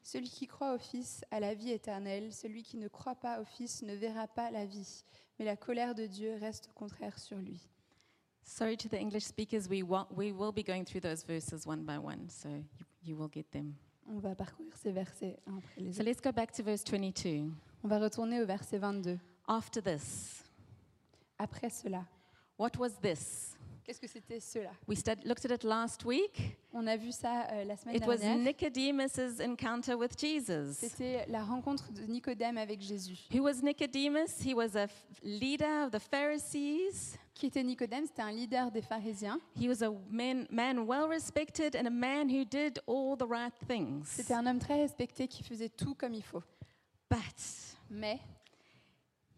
Celui 0.05 0.29
qui 0.29 0.47
croit 0.47 0.77
au 0.77 0.79
Fils 0.79 1.25
a 1.33 1.41
la 1.41 1.55
vie 1.55 1.73
éternelle, 1.73 2.33
celui 2.33 2.63
qui 2.63 2.77
ne 2.77 2.87
croit 2.87 3.17
pas 3.17 3.41
au 3.41 3.45
Fils 3.45 3.83
ne 3.83 3.97
verra 3.97 4.29
pas 4.29 4.53
la 4.53 4.65
vie, 4.65 5.03
mais 5.41 5.45
la 5.45 5.57
colère 5.57 5.97
de 5.97 6.07
Dieu 6.07 6.37
reste 6.37 6.71
contraire 6.73 7.19
sur 7.19 7.39
lui. 7.39 7.69
Sorry 8.45 8.77
to 8.77 8.89
the 8.89 9.01
English 9.01 9.25
speakers, 9.25 9.67
we, 9.69 9.83
we 9.83 10.31
will 10.31 10.53
be 10.53 10.65
going 10.65 10.85
through 10.85 11.03
those 11.03 11.25
verses 11.25 11.67
one 11.67 11.85
by 11.85 11.99
one, 11.99 12.31
so 12.31 12.49
you 13.03 13.17
will 13.17 13.29
get 13.29 13.51
them. 13.51 13.75
On 14.09 14.19
va 14.19 14.35
parcourir 14.35 14.73
ces 14.77 14.93
versets 14.93 15.37
un 15.47 15.59
après 15.59 15.81
les 15.81 15.93
So 15.93 16.01
autres. 16.01 16.09
let's 16.11 16.21
go 16.23 16.33
back 16.33 16.53
to 16.53 16.63
verse 16.63 16.85
22. 16.85 17.51
On 17.85 17.89
va 17.89 17.99
retourner 17.99 18.41
au 18.41 18.47
verset 18.47 18.79
22. 18.79 19.19
After 19.49 19.81
this, 19.83 20.43
Après 21.39 21.71
cela, 21.71 22.05
what 22.59 22.71
was 22.79 22.91
this? 23.03 23.53
qu'est-ce 23.85 24.01
que 24.01 24.09
c'était 24.09 24.41
cela? 24.41 24.71
We 24.89 24.99
stud- 24.99 25.25
looked 25.25 25.45
at 25.49 25.55
it 25.55 25.63
last 25.65 26.05
week. 26.05 26.57
On 26.73 26.87
a 26.89 26.97
vu 26.97 27.13
ça 27.13 27.47
euh, 27.53 27.65
la 27.65 27.77
semaine 27.77 27.97
It 27.97 28.07
was 28.07 28.17
dernière. 28.17 28.45
Nicodemus's 28.45 29.41
encounter 29.41 29.95
with 29.95 30.19
Jesus. 30.19 30.73
C'était 30.75 31.25
la 31.29 31.45
rencontre 31.45 31.93
de 31.93 32.03
Nicodème 32.03 32.59
avec 32.59 32.81
Jésus. 32.81 33.19
Who 33.33 33.43
was 33.45 33.63
Nicodemus? 33.63 34.41
He 34.45 34.55
was 34.55 34.77
a 34.77 34.87
leader 35.23 35.85
of 35.87 35.93
the 35.93 36.01
Pharisees. 36.01 37.17
Qui 37.37 37.47
était 37.49 37.63
Nicodème 37.63 38.07
C'était 38.07 38.23
un 38.23 38.33
leader 38.33 38.71
des 38.71 38.81
pharisiens. 38.81 39.39
He 39.61 39.69
was 39.69 39.83
a 39.85 39.91
man, 40.09 40.47
man 40.51 40.87
well 40.87 41.07
respected 41.07 41.77
and 41.77 41.87
a 41.87 41.91
man 41.91 42.31
who 42.31 42.47
did 42.47 42.81
all 42.87 43.15
the 43.15 43.29
right 43.29 43.53
things. 43.69 44.05
C'était 44.07 44.33
un 44.33 44.47
homme 44.47 44.59
très 44.59 44.81
respecté 44.81 45.29
qui 45.29 45.43
faisait 45.43 45.69
tout 45.69 45.95
comme 45.95 46.15
il 46.15 46.23
faut. 46.23 46.43
But 47.11 47.19
Mais 47.91 48.21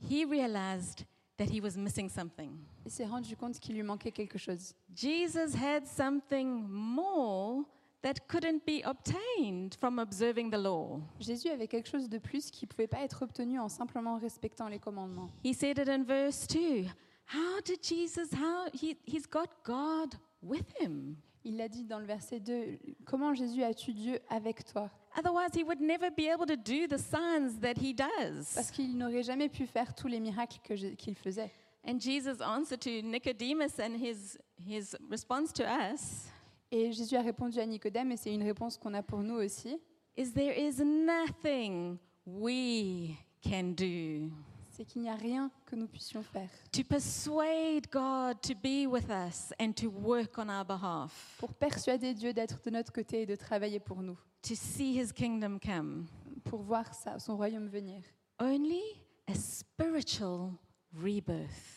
he 0.01 0.25
realized 0.25 1.07
that 1.39 1.47
he 1.47 1.61
was 1.61 1.77
missing 1.77 2.09
something. 2.09 2.53
il 2.87 2.93
s'est 2.93 3.05
rendu 3.05 3.37
compte 3.37 3.59
qu'il 3.59 3.75
lui 3.75 3.83
manquait 3.83 4.13
quelque 4.13 4.39
chose. 4.39 4.75
Jesus 4.95 5.57
had 5.61 5.85
something 5.85 6.69
more 6.69 7.65
that 8.03 8.15
couldn't 8.29 8.65
be 8.65 8.81
obtained 8.87 9.75
from 9.75 9.99
observing 9.99 10.53
the 10.53 10.57
law. 10.57 11.01
Jésus 11.19 11.49
avait 11.49 11.67
quelque 11.67 11.89
chose 11.89 12.09
de 12.09 12.19
plus 12.19 12.53
qui 12.53 12.65
ne 12.65 12.69
pouvait 12.69 12.87
pas 12.87 13.01
être 13.01 13.23
obtenu 13.23 13.59
en 13.59 13.69
simplement 13.69 14.19
respectant 14.19 14.69
les 14.69 14.79
commandements. 14.79 15.31
He 15.45 15.53
said 15.53 15.79
it 15.79 15.89
in 15.89 16.05
verse 16.05 16.47
2. 16.47 16.87
How 17.29 17.61
did 17.61 17.83
Jesus, 17.83 18.33
how 18.33 18.69
he, 18.73 18.97
he's 19.05 19.27
got 19.27 19.49
God 19.65 20.15
with 20.43 20.65
him? 20.81 21.17
Il 21.45 21.57
l'a 21.57 21.69
dit 21.69 21.85
dans 21.85 21.99
le 21.99 22.07
verset 22.07 22.41
2, 22.41 22.79
comment 23.05 23.35
Jésus 23.35 23.63
as-tu 23.63 23.93
Dieu 23.93 24.19
avec 24.29 24.65
toi? 24.65 24.91
Otherwise, 25.17 25.51
he 25.55 25.63
would 25.63 25.81
never 25.81 26.11
be 26.11 26.29
able 26.29 26.47
to 26.47 26.57
do 26.57 26.87
the 26.87 26.99
signs 26.99 27.59
that 27.61 27.79
he 27.79 27.95
Parce 27.95 28.55
does. 28.57 28.71
qu'il 28.73 28.97
n'aurait 28.97 29.23
jamais 29.23 29.49
pu 29.49 29.67
faire 29.67 29.95
tous 29.95 30.09
les 30.09 30.21
miracles 30.21 30.59
que 30.63 30.95
qu'il 30.95 31.15
faisait. 31.15 31.51
And 31.87 32.01
Jesus' 32.01 32.41
answer 32.41 32.77
to 32.77 33.03
Nicodemus 33.03 33.79
and 33.79 33.97
his, 33.97 34.39
his 34.59 34.97
response 35.11 35.53
to 35.55 35.65
us 35.65 36.29
Et 36.71 36.93
Jésus 36.93 37.17
a 37.17 37.23
répondu 37.23 37.59
à 37.61 37.67
Nicodème, 37.67 38.13
et 38.13 38.17
c'est 38.17 38.33
une 38.35 38.43
réponse 38.43 38.77
qu'on 38.77 38.93
a 38.95 39.03
pour 39.03 39.21
nous 39.23 39.37
aussi, 39.37 39.79
is 40.17 40.33
there 40.33 40.53
is 40.59 40.83
nothing 40.83 41.99
we 42.27 43.17
can 43.43 43.73
do 43.75 44.31
c'est 44.79 44.85
qu'il 44.85 45.03
n'y 45.03 45.09
a 45.09 45.17
rien 45.17 45.51
que 45.67 45.75
nous 45.75 45.89
puissions 45.89 46.23
faire 46.23 46.49
to 46.71 46.85
persuade 46.85 47.91
God 47.91 48.41
to 48.43 48.55
be 48.55 48.87
with 48.87 49.11
us 49.11 49.53
and 49.61 49.73
to 49.73 49.89
work 49.91 50.39
on 50.39 50.49
our 50.49 50.65
behalf, 50.65 51.35
pour 51.39 51.53
persuader 51.53 52.15
Dieu 52.15 52.33
d'être 52.33 52.61
de 52.65 52.71
notre 52.71 52.93
côté 52.93 53.23
et 53.23 53.27
de 53.27 53.35
travailler 53.35 53.81
pour 53.81 54.03
nous, 54.03 54.17
to 54.43 54.55
see 54.55 54.97
his 54.97 55.13
kingdom 55.13 55.59
come. 55.59 56.07
pour 56.45 56.63
voir 56.63 56.95
sa- 56.95 57.19
son 57.19 57.37
royaume 57.37 57.67
venir. 57.69 58.03
Only 58.41 58.81
a 59.27 59.35
spiritual 59.35 60.53
rebirth, 60.95 61.75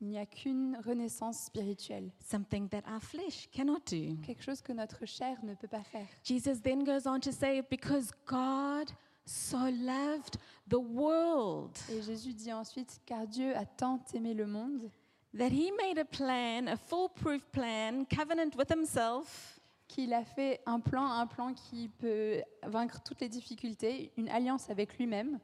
Il 0.00 0.08
n'y 0.08 0.18
a 0.18 0.26
qu'une 0.26 0.76
renaissance 0.86 1.40
spirituelle, 1.46 2.12
something 2.20 2.68
that 2.68 2.82
our 2.86 3.00
flesh 3.00 3.48
cannot 3.50 3.80
do. 3.90 4.16
quelque 4.22 4.42
chose 4.44 4.60
que 4.62 4.72
notre 4.72 5.04
chair 5.06 5.36
ne 5.44 5.54
peut 5.54 5.66
pas 5.68 5.82
faire. 5.82 6.06
Jesus 6.22 6.60
then 6.62 6.84
goes 6.84 7.06
on 7.06 7.18
to 7.20 7.32
say, 7.32 7.62
Because 7.68 8.12
God 8.26 8.90
so 9.24 9.56
loved 9.56 10.36
the 10.68 10.78
world. 10.78 11.76
Et 11.90 12.02
Jésus 12.02 12.34
dit 12.34 12.52
ensuite, 12.52 13.00
car 13.06 13.26
Dieu 13.26 13.56
a 13.56 13.64
tant 13.64 14.00
aimé 14.14 14.34
le 14.34 14.46
monde 14.46 14.90
that 15.36 15.50
he 15.50 15.72
made 15.72 15.98
a 15.98 16.04
plan, 16.04 16.68
a 16.68 16.76
foolproof 16.76 17.42
plan, 17.50 18.04
covenant 18.04 18.54
with 18.56 18.70
himself, 18.70 19.58
qu'il 19.88 20.12
a 20.12 20.24
fait 20.24 20.60
un 20.66 20.80
plan, 20.80 21.06
un 21.10 21.26
plan 21.26 21.52
qui 21.54 21.88
peut 21.88 22.42
vaincre 22.64 23.00
toutes 23.02 23.20
les 23.20 23.28
difficultés, 23.28 24.12
une 24.16 24.28
alliance 24.28 24.70
avec 24.70 24.96
lui-même, 24.98 25.38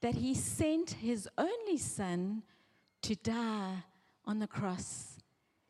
that 0.00 0.12
he 0.14 0.34
sent 0.34 0.96
his 1.02 1.28
only 1.38 1.78
son 1.78 2.42
to 3.00 3.14
die 3.14 3.82
on 4.26 4.38
the 4.38 4.46
cross 4.46 5.16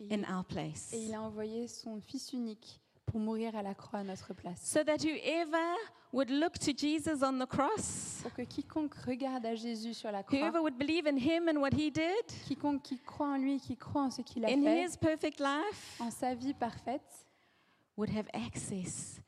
et 0.01 0.13
in 0.13 0.25
our 0.25 0.45
place. 0.45 0.93
et 0.93 1.05
il 1.05 1.15
a 1.15 1.23
envoyé 1.23 1.69
son 1.69 2.01
Fils 2.01 2.33
unique 2.33 2.81
pour 3.15 3.21
mourir 3.21 3.55
à 3.55 3.63
la 3.63 3.77
croix 3.77 4.01
à 4.01 4.03
notre 4.03 4.35
place. 4.35 4.61
So 4.61 4.83
that 4.83 5.05
whoever 5.05 5.77
would 6.13 6.31
look 6.31 6.59
to 6.59 6.73
Jesus 6.77 7.23
on 7.23 7.39
the 7.39 7.47
cross, 7.47 8.19
Pour 8.23 8.33
que 8.33 8.43
quiconque 8.43 8.93
regarde 9.07 9.47
à 9.47 9.55
Jésus 9.55 9.95
sur 9.95 10.11
la 10.11 10.25
croix, 10.25 10.37
whoever 10.37 10.59
would 10.59 10.77
believe 10.77 11.07
in 11.07 11.17
him 11.17 11.49
and 11.49 11.61
what 11.61 11.71
he 11.75 11.93
did 11.93 12.27
quiconque 12.45 12.83
qui 12.83 12.99
croit 12.99 13.29
en 13.29 13.37
lui, 13.37 13.61
qui 13.61 13.77
croit 13.77 14.03
en 14.03 14.11
ce 14.11 14.21
qu'il 14.23 14.45
a 14.45 14.49
in 14.49 14.65
fait, 14.65 14.85
his 14.85 14.97
perfect 14.97 15.39
life, 15.39 15.97
en 16.01 16.11
sa 16.11 16.35
vie 16.35 16.55
parfaite, 16.55 17.25
would 17.97 18.11
have 18.11 18.27
access 18.33 19.21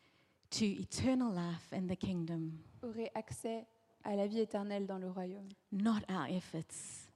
to 0.50 0.64
eternal 0.64 1.32
life 1.32 1.72
and 1.72 1.86
the 1.86 1.96
kingdom, 1.96 2.54
aurait 2.82 3.12
accès 3.14 3.68
à 4.02 4.16
la 4.16 4.26
vie 4.26 4.40
éternelle 4.40 4.84
dans 4.84 4.98
le 4.98 5.08
royaume. 5.08 5.48
not 5.70 6.00
our 6.08 6.26
efforts. 6.28 7.06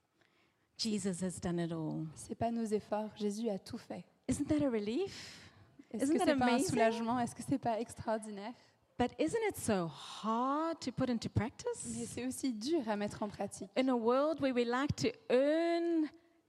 Jesus 0.78 1.20
has 1.20 1.40
done 1.40 1.58
it 1.58 1.72
all. 1.72 2.06
C'est 2.14 2.36
pas 2.36 2.52
nos 2.52 2.64
efforts, 2.64 3.10
Jésus 3.16 3.50
a 3.50 3.58
tout 3.58 3.76
fait. 3.76 4.04
Isn't 4.28 4.44
that 4.46 4.64
a 4.64 4.70
relief? 4.70 5.39
Est-ce 5.92 6.04
Isn't 6.04 6.18
que 6.18 6.24
c'est 6.24 6.36
pas 6.36 6.52
un 6.52 6.58
soulagement? 6.58 7.18
Est-ce 7.20 7.34
que 7.34 7.42
c'est 7.48 7.58
pas 7.58 7.80
extraordinaire? 7.80 8.52
But 8.98 9.10
isn't 9.18 9.38
it 9.48 9.56
so 9.56 9.90
hard 10.22 10.78
to 10.80 10.92
put 10.92 11.08
into 11.10 11.28
Mais 11.34 11.46
practice? 11.46 12.06
c'est 12.12 12.26
aussi 12.26 12.52
dur 12.52 12.86
à 12.88 12.96
mettre 12.96 13.22
en 13.22 13.28
pratique. 13.28 13.70
In 13.78 13.88
a 13.88 13.94
world 13.94 14.40
where 14.40 14.52
we 14.54 14.66
like 14.66 14.94
to 14.96 15.08
earn 15.30 16.06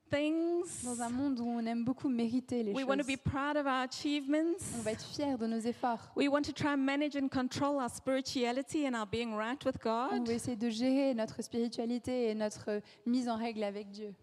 things, 0.09 0.83
Dans 0.83 1.01
un 1.01 1.09
monde 1.09 1.39
où 1.39 1.45
on 1.47 1.65
aime 1.65 1.85
beaucoup 1.85 2.09
mériter 2.09 2.63
les 2.63 2.73
we 2.73 2.81
choses, 2.81 2.89
want 2.89 2.97
to 2.97 3.05
be 3.05 3.15
proud 3.17 3.55
of 3.55 3.65
our 3.65 3.81
achievements. 3.89 4.59
on 4.77 4.81
va 4.81 4.91
être 4.91 5.05
fier 5.05 5.37
de 5.37 5.47
nos 5.47 5.59
efforts. 5.61 6.11
We 6.17 6.27
want 6.27 6.41
to 6.41 6.51
try 6.51 6.73
and 6.73 6.77
manage 6.83 7.15
and 7.15 7.29
control 7.29 7.79
our 7.81 7.89
spirituality 7.89 8.85
and 8.85 8.93
our 8.93 9.07
being 9.07 9.33
right 9.33 9.63
with 9.63 9.77
On 9.85 10.17
God. 10.17 10.27
va 10.27 10.33
essayer 10.33 10.57
de 10.57 10.69
gérer 10.69 11.13
notre 11.13 11.41
spiritualité 11.41 12.29
et 12.29 12.35
notre 12.35 12.81
mise 13.05 13.29
en 13.29 13.37
règle 13.37 13.63
avec 13.63 13.89
Dieu. 13.91 14.13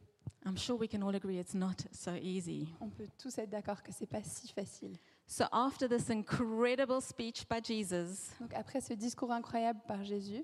I'm 0.46 0.58
sure 0.58 0.76
we 0.78 0.88
can 0.88 1.00
all 1.02 1.14
agree 1.14 1.38
it's 1.38 1.54
not 1.54 1.76
so 1.92 2.12
easy. 2.22 2.68
On 2.80 2.88
peut 2.90 3.08
tous 3.18 3.36
être 3.38 3.50
d'accord 3.50 3.82
que 3.82 3.90
c'est 3.90 4.06
pas 4.06 4.22
si 4.22 4.48
facile. 4.52 4.92
So, 5.30 5.46
after 5.52 5.86
this 5.86 6.08
incredible 6.08 7.02
speech 7.02 7.46
by 7.46 7.60
Jesus, 7.60 8.30
Donc 8.40 8.54
après 8.54 8.80
ce 8.80 8.94
discours 8.94 9.30
incroyable 9.30 9.80
par 9.86 10.02
Jésus, 10.02 10.42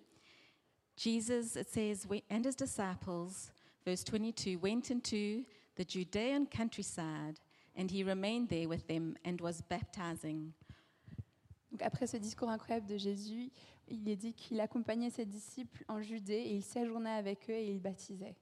Jesus, 0.94 1.56
it 1.56 1.70
says, 1.70 2.06
we, 2.06 2.22
and 2.28 2.44
his 2.44 2.54
disciples, 2.54 3.50
verse 3.86 4.04
22, 4.04 4.58
went 4.58 4.90
into 4.90 5.42
the 5.76 5.86
Judean 5.86 6.46
countryside, 6.46 7.40
and 7.74 7.90
he 7.90 8.04
remained 8.04 8.50
there 8.50 8.68
with 8.68 8.86
them 8.86 9.16
and 9.24 9.40
was 9.40 9.62
baptizing. 9.62 10.52
donc 11.72 11.80
après 11.80 12.06
ce 12.06 12.18
discours 12.18 12.50
incroyable 12.50 12.86
de 12.86 12.98
Jésus, 12.98 13.50
il 13.88 14.06
est 14.06 14.16
dit 14.16 14.34
qu'il 14.34 14.60
accompagnait 14.60 15.10
ses 15.10 15.24
disciples 15.24 15.82
en 15.88 16.02
Judée 16.02 16.34
et 16.34 16.56
il 16.56 16.62
séjournait 16.62 17.16
avec 17.16 17.48
eux 17.48 17.54
et 17.54 17.70
il 17.70 17.80
baptisait. 17.80 18.36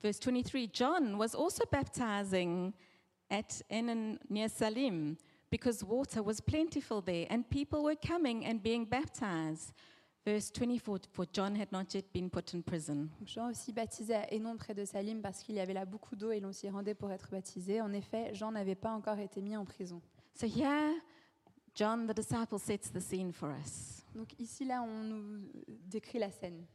Verse 0.00 0.20
23 0.20 0.68
John 0.72 1.16
was 1.16 1.34
also 1.34 1.64
baptizing 1.70 2.72
at 3.30 3.62
Enon 3.70 4.18
near 4.28 4.48
Salim 4.48 5.16
because 5.50 5.84
water 5.84 6.22
was 6.22 6.40
plentiful 6.40 7.00
there, 7.00 7.26
and 7.28 7.48
people 7.48 7.82
were 7.82 7.96
coming 7.96 8.44
and 8.46 8.62
being 8.62 8.84
baptized. 8.84 9.72
Verse 10.24 10.50
24 10.50 10.98
For 11.12 11.26
John 11.32 11.54
had 11.54 11.72
not 11.72 11.94
yet 11.94 12.12
been 12.12 12.28
put 12.28 12.52
in 12.54 12.62
prison. 12.62 13.10
Jean 13.24 13.50
aussi 13.50 13.72
baptisait 13.72 14.14
à 14.14 14.32
Hénon 14.32 14.56
près 14.56 14.74
de 14.74 14.84
Salim 14.84 15.22
parce 15.22 15.42
qu'il 15.42 15.54
y 15.54 15.60
avait 15.60 15.72
là 15.72 15.86
beaucoup 15.86 16.14
d'eau 16.14 16.30
et 16.30 16.40
l'on 16.40 16.52
s'y 16.52 16.68
rendait 16.68 16.94
pour 16.94 17.10
être 17.10 17.30
baptisé. 17.30 17.80
En 17.80 17.92
effet, 17.92 18.34
Jean 18.34 18.52
n'avait 18.52 18.74
pas 18.74 18.92
encore 18.92 19.18
été 19.18 19.40
mis 19.40 19.56
en 19.56 19.64
prison. 19.64 20.00
So 20.34 20.46
here, 20.46 20.94
John 21.74 22.06
the 22.06 22.14
disciple 22.14 22.58
sets 22.58 22.90
the 22.92 23.00
scene 23.00 23.32
for 23.32 23.50
us. 23.50 24.04
Donc 24.14 24.38
ici, 24.38 24.64
là, 24.64 24.82
on 24.82 25.04
nous 25.04 25.40
décrit 25.86 26.18
la 26.18 26.30
scène. 26.30 26.66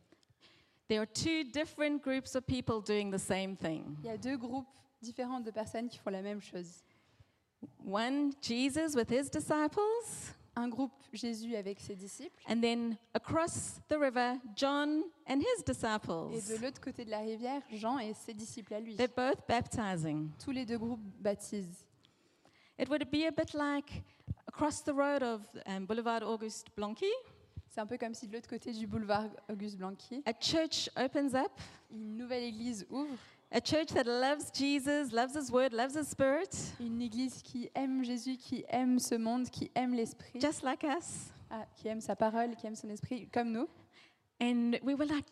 There 0.87 0.99
are 0.99 1.07
two 1.07 1.43
different 1.43 2.01
groups 2.01 2.35
of 2.35 2.45
people 2.45 2.81
doing 2.81 3.11
the 3.11 3.19
same 3.19 3.55
thing. 3.55 3.95
Il 4.03 4.07
y 4.07 4.09
a 4.09 4.17
deux 4.17 4.37
groupes 4.37 4.67
différents 5.01 5.39
de 5.39 5.51
personnes 5.51 5.87
qui 5.89 5.97
font 5.97 6.09
la 6.09 6.21
même 6.21 6.41
chose. 6.41 6.83
One, 7.85 8.31
Jesus 8.41 8.95
with 8.95 9.09
his 9.11 9.29
disciples, 9.29 9.81
Un 10.57 10.69
groupe 10.69 10.91
Jésus 11.11 11.55
avec 11.55 11.79
ses 11.81 11.95
disciples 11.95 12.39
and 12.47 12.61
then 12.61 12.97
across 13.13 13.79
the 13.89 13.97
river, 13.99 14.35
John 14.55 15.03
and 15.27 15.39
his 15.39 15.61
et 15.61 15.63
disciples. 15.65 16.29
de 16.31 16.61
l'autre 16.63 16.79
côté 16.79 17.03
de 17.03 17.09
la 17.11 17.19
rivière, 17.19 17.61
Jean 17.71 17.99
et 17.99 18.13
ses 18.13 18.33
disciples 18.33 18.73
à 18.73 18.79
lui. 18.79 18.95
They're 18.95 19.09
both 19.13 19.45
baptizing. 19.47 20.29
Tous 20.43 20.51
les 20.51 20.65
deux 20.65 20.77
groupes 20.77 21.01
baptisent. 21.19 21.85
It 22.79 22.89
would 22.89 23.09
be 23.11 23.25
a 23.27 23.31
bit 23.31 23.53
like 23.53 24.03
across 24.47 24.81
the 24.83 24.93
road 24.93 25.23
of 25.23 25.41
um, 25.65 25.85
Boulevard 25.85 26.23
Auguste 26.23 26.67
Blanqui, 26.75 27.11
C'est 27.69 27.81
un 27.81 27.85
peu 27.85 27.97
comme 27.97 28.13
si 28.13 28.25
de 28.27 28.33
l'autre 28.33 28.47
côté 28.49 28.71
du 28.71 28.87
boulevard 28.87 29.29
Auguste 29.49 29.77
Blanqui, 29.77 30.23
a 30.25 30.31
church 30.39 30.89
opens 30.95 31.33
up, 31.35 31.51
une 31.91 32.15
nouvelle 32.17 32.43
église 32.43 32.85
ouvre, 32.89 33.17
a 33.55 33.61
church 33.61 33.93
that 33.93 34.05
loves 34.05 34.51
Jesus, 34.51 35.13
loves 35.13 35.33
his 35.33 35.49
word, 35.49 35.71
loves 35.71 35.95
his 35.95 36.09
spirit, 36.09 36.49
une 36.79 37.01
église 37.01 37.41
qui 37.41 37.69
aime 37.73 38.03
Jésus, 38.03 38.35
qui 38.37 38.65
aime 38.67 38.99
ce 38.99 39.15
monde, 39.15 39.49
qui 39.49 39.71
aime 39.75 39.93
l'esprit, 39.93 40.41
just 40.41 40.61
like 40.61 40.83
us. 40.83 41.31
ah, 41.49 41.65
qui 41.75 41.87
aime 41.87 42.01
sa 42.01 42.15
parole, 42.17 42.53
qui 42.57 42.67
aime 42.67 42.75
son 42.75 42.89
esprit, 42.89 43.29
comme 43.31 43.51
nous. 43.53 43.69
And 44.41 44.77
we 44.83 44.93
were 44.93 45.05
like, 45.05 45.25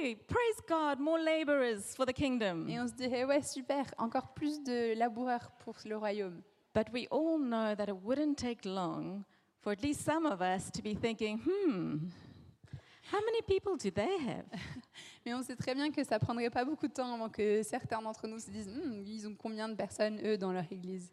Yay! 0.00 0.14
Praise 0.14 0.60
God, 0.68 1.00
more 1.00 1.18
laborers 1.18 1.96
for 1.96 2.06
the 2.06 2.12
kingdom. 2.12 2.68
Et 2.68 2.78
on 2.78 2.86
se 2.86 2.94
dirait, 2.94 3.24
ouais, 3.24 3.42
super, 3.42 3.84
encore 3.98 4.28
plus 4.34 4.62
de 4.62 4.94
laboureurs 4.96 5.50
pour 5.58 5.74
le 5.84 5.96
royaume. 5.96 6.40
But 6.72 6.92
we 6.92 7.08
all 7.10 7.38
know 7.40 7.74
that 7.74 7.88
it 7.88 7.96
wouldn't 8.04 8.36
take 8.38 8.64
long 8.64 9.24
for 9.60 9.72
at 9.72 9.82
least 9.82 10.02
some 10.04 10.24
of 10.26 10.40
us 10.40 10.70
to 10.70 10.80
be 10.80 10.94
thinking, 10.94 11.40
hmm, 11.40 12.06
how 13.12 13.18
many 13.24 13.42
people 13.46 13.76
do 13.76 13.90
they 13.90 14.18
have? 14.28 14.44
Mais 15.26 15.34
on 15.34 15.42
sait 15.42 15.56
très 15.56 15.74
bien 15.74 15.90
que 15.90 16.02
ça 16.04 16.18
prendrait 16.18 16.50
pas 16.50 16.64
beaucoup 16.64 16.88
de 16.88 16.92
temps 16.92 17.12
avant 17.14 17.28
que 17.28 17.62
certains 17.62 18.00
d'entre 18.02 18.26
nous 18.26 18.38
se 18.38 18.50
disent, 18.50 18.68
Hmm, 18.68 19.02
ils 19.06 19.26
ont 19.26 19.34
combien 19.34 19.68
de 19.68 19.74
personnes, 19.74 20.20
eux, 20.24 20.36
dans 20.38 20.52
leur 20.52 20.64
église? 20.70 21.12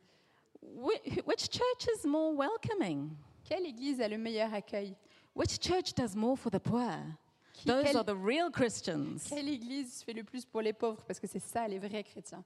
Whi- 0.61 1.21
Which 1.27 1.49
church 1.51 1.87
is 1.97 2.07
more 2.07 2.33
welcoming? 2.35 3.11
Quelle 3.43 3.65
église 3.65 4.01
a 4.01 4.07
le 4.07 4.17
meilleur 4.17 4.53
accueil? 4.53 4.95
Which 5.35 5.59
church 5.59 5.93
does 5.93 6.15
more 6.15 6.37
for 6.37 6.49
the 6.51 6.59
poor? 6.59 6.89
Qui- 7.53 7.67
Those 7.67 7.83
quelle, 7.83 7.97
are 7.97 8.05
the 8.05 8.15
real 8.15 8.49
Christians. 8.51 9.17
quelle 9.29 9.47
église 9.49 10.01
fait 10.03 10.13
le 10.13 10.23
plus 10.23 10.45
pour 10.45 10.61
les 10.61 10.73
pauvres? 10.73 11.03
Parce 11.05 11.19
que 11.19 11.27
c'est 11.27 11.39
ça, 11.39 11.67
les 11.67 11.77
vrais 11.79 12.03
chrétiens. 12.03 12.43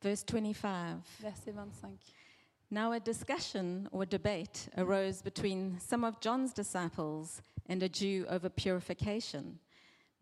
Verse 0.00 0.24
25. 0.24 1.00
Verset 1.20 1.52
25. 1.52 1.90
Now 2.72 2.92
a 2.92 3.00
discussion 3.00 3.86
or 3.92 4.06
debate 4.06 4.70
arose 4.78 5.20
between 5.20 5.78
some 5.78 6.04
of 6.04 6.18
John's 6.22 6.54
disciples 6.54 7.42
and 7.68 7.82
a 7.82 7.88
Jew 7.88 8.24
over 8.30 8.48
purification. 8.48 9.58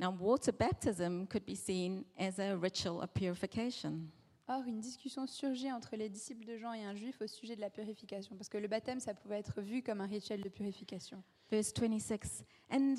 Now, 0.00 0.10
water 0.10 0.50
baptism 0.50 1.28
could 1.28 1.46
be 1.46 1.54
seen 1.54 2.06
as 2.18 2.40
a 2.40 2.56
ritual 2.56 3.02
of 3.02 3.14
purification. 3.14 4.10
Or, 4.48 4.64
une 4.66 4.80
discussion 4.80 5.28
surgit 5.28 5.70
entre 5.70 5.94
les 5.94 6.08
disciples 6.08 6.44
de 6.44 6.58
Jean 6.58 6.72
et 6.72 6.82
un 6.82 6.96
juif 6.96 7.20
au 7.20 7.28
sujet 7.28 7.54
de 7.54 7.60
la 7.60 7.70
purification, 7.70 8.34
parce 8.34 8.48
que 8.48 8.58
le 8.58 8.66
baptême, 8.66 8.98
ça 8.98 9.14
pouvait 9.14 9.38
être 9.38 9.60
vu 9.60 9.80
comme 9.80 10.00
un 10.00 10.08
rituel 10.08 10.40
de 10.42 10.48
purification. 10.48 11.22
Verse 11.52 11.72
26 11.72 12.42
And 12.72 12.96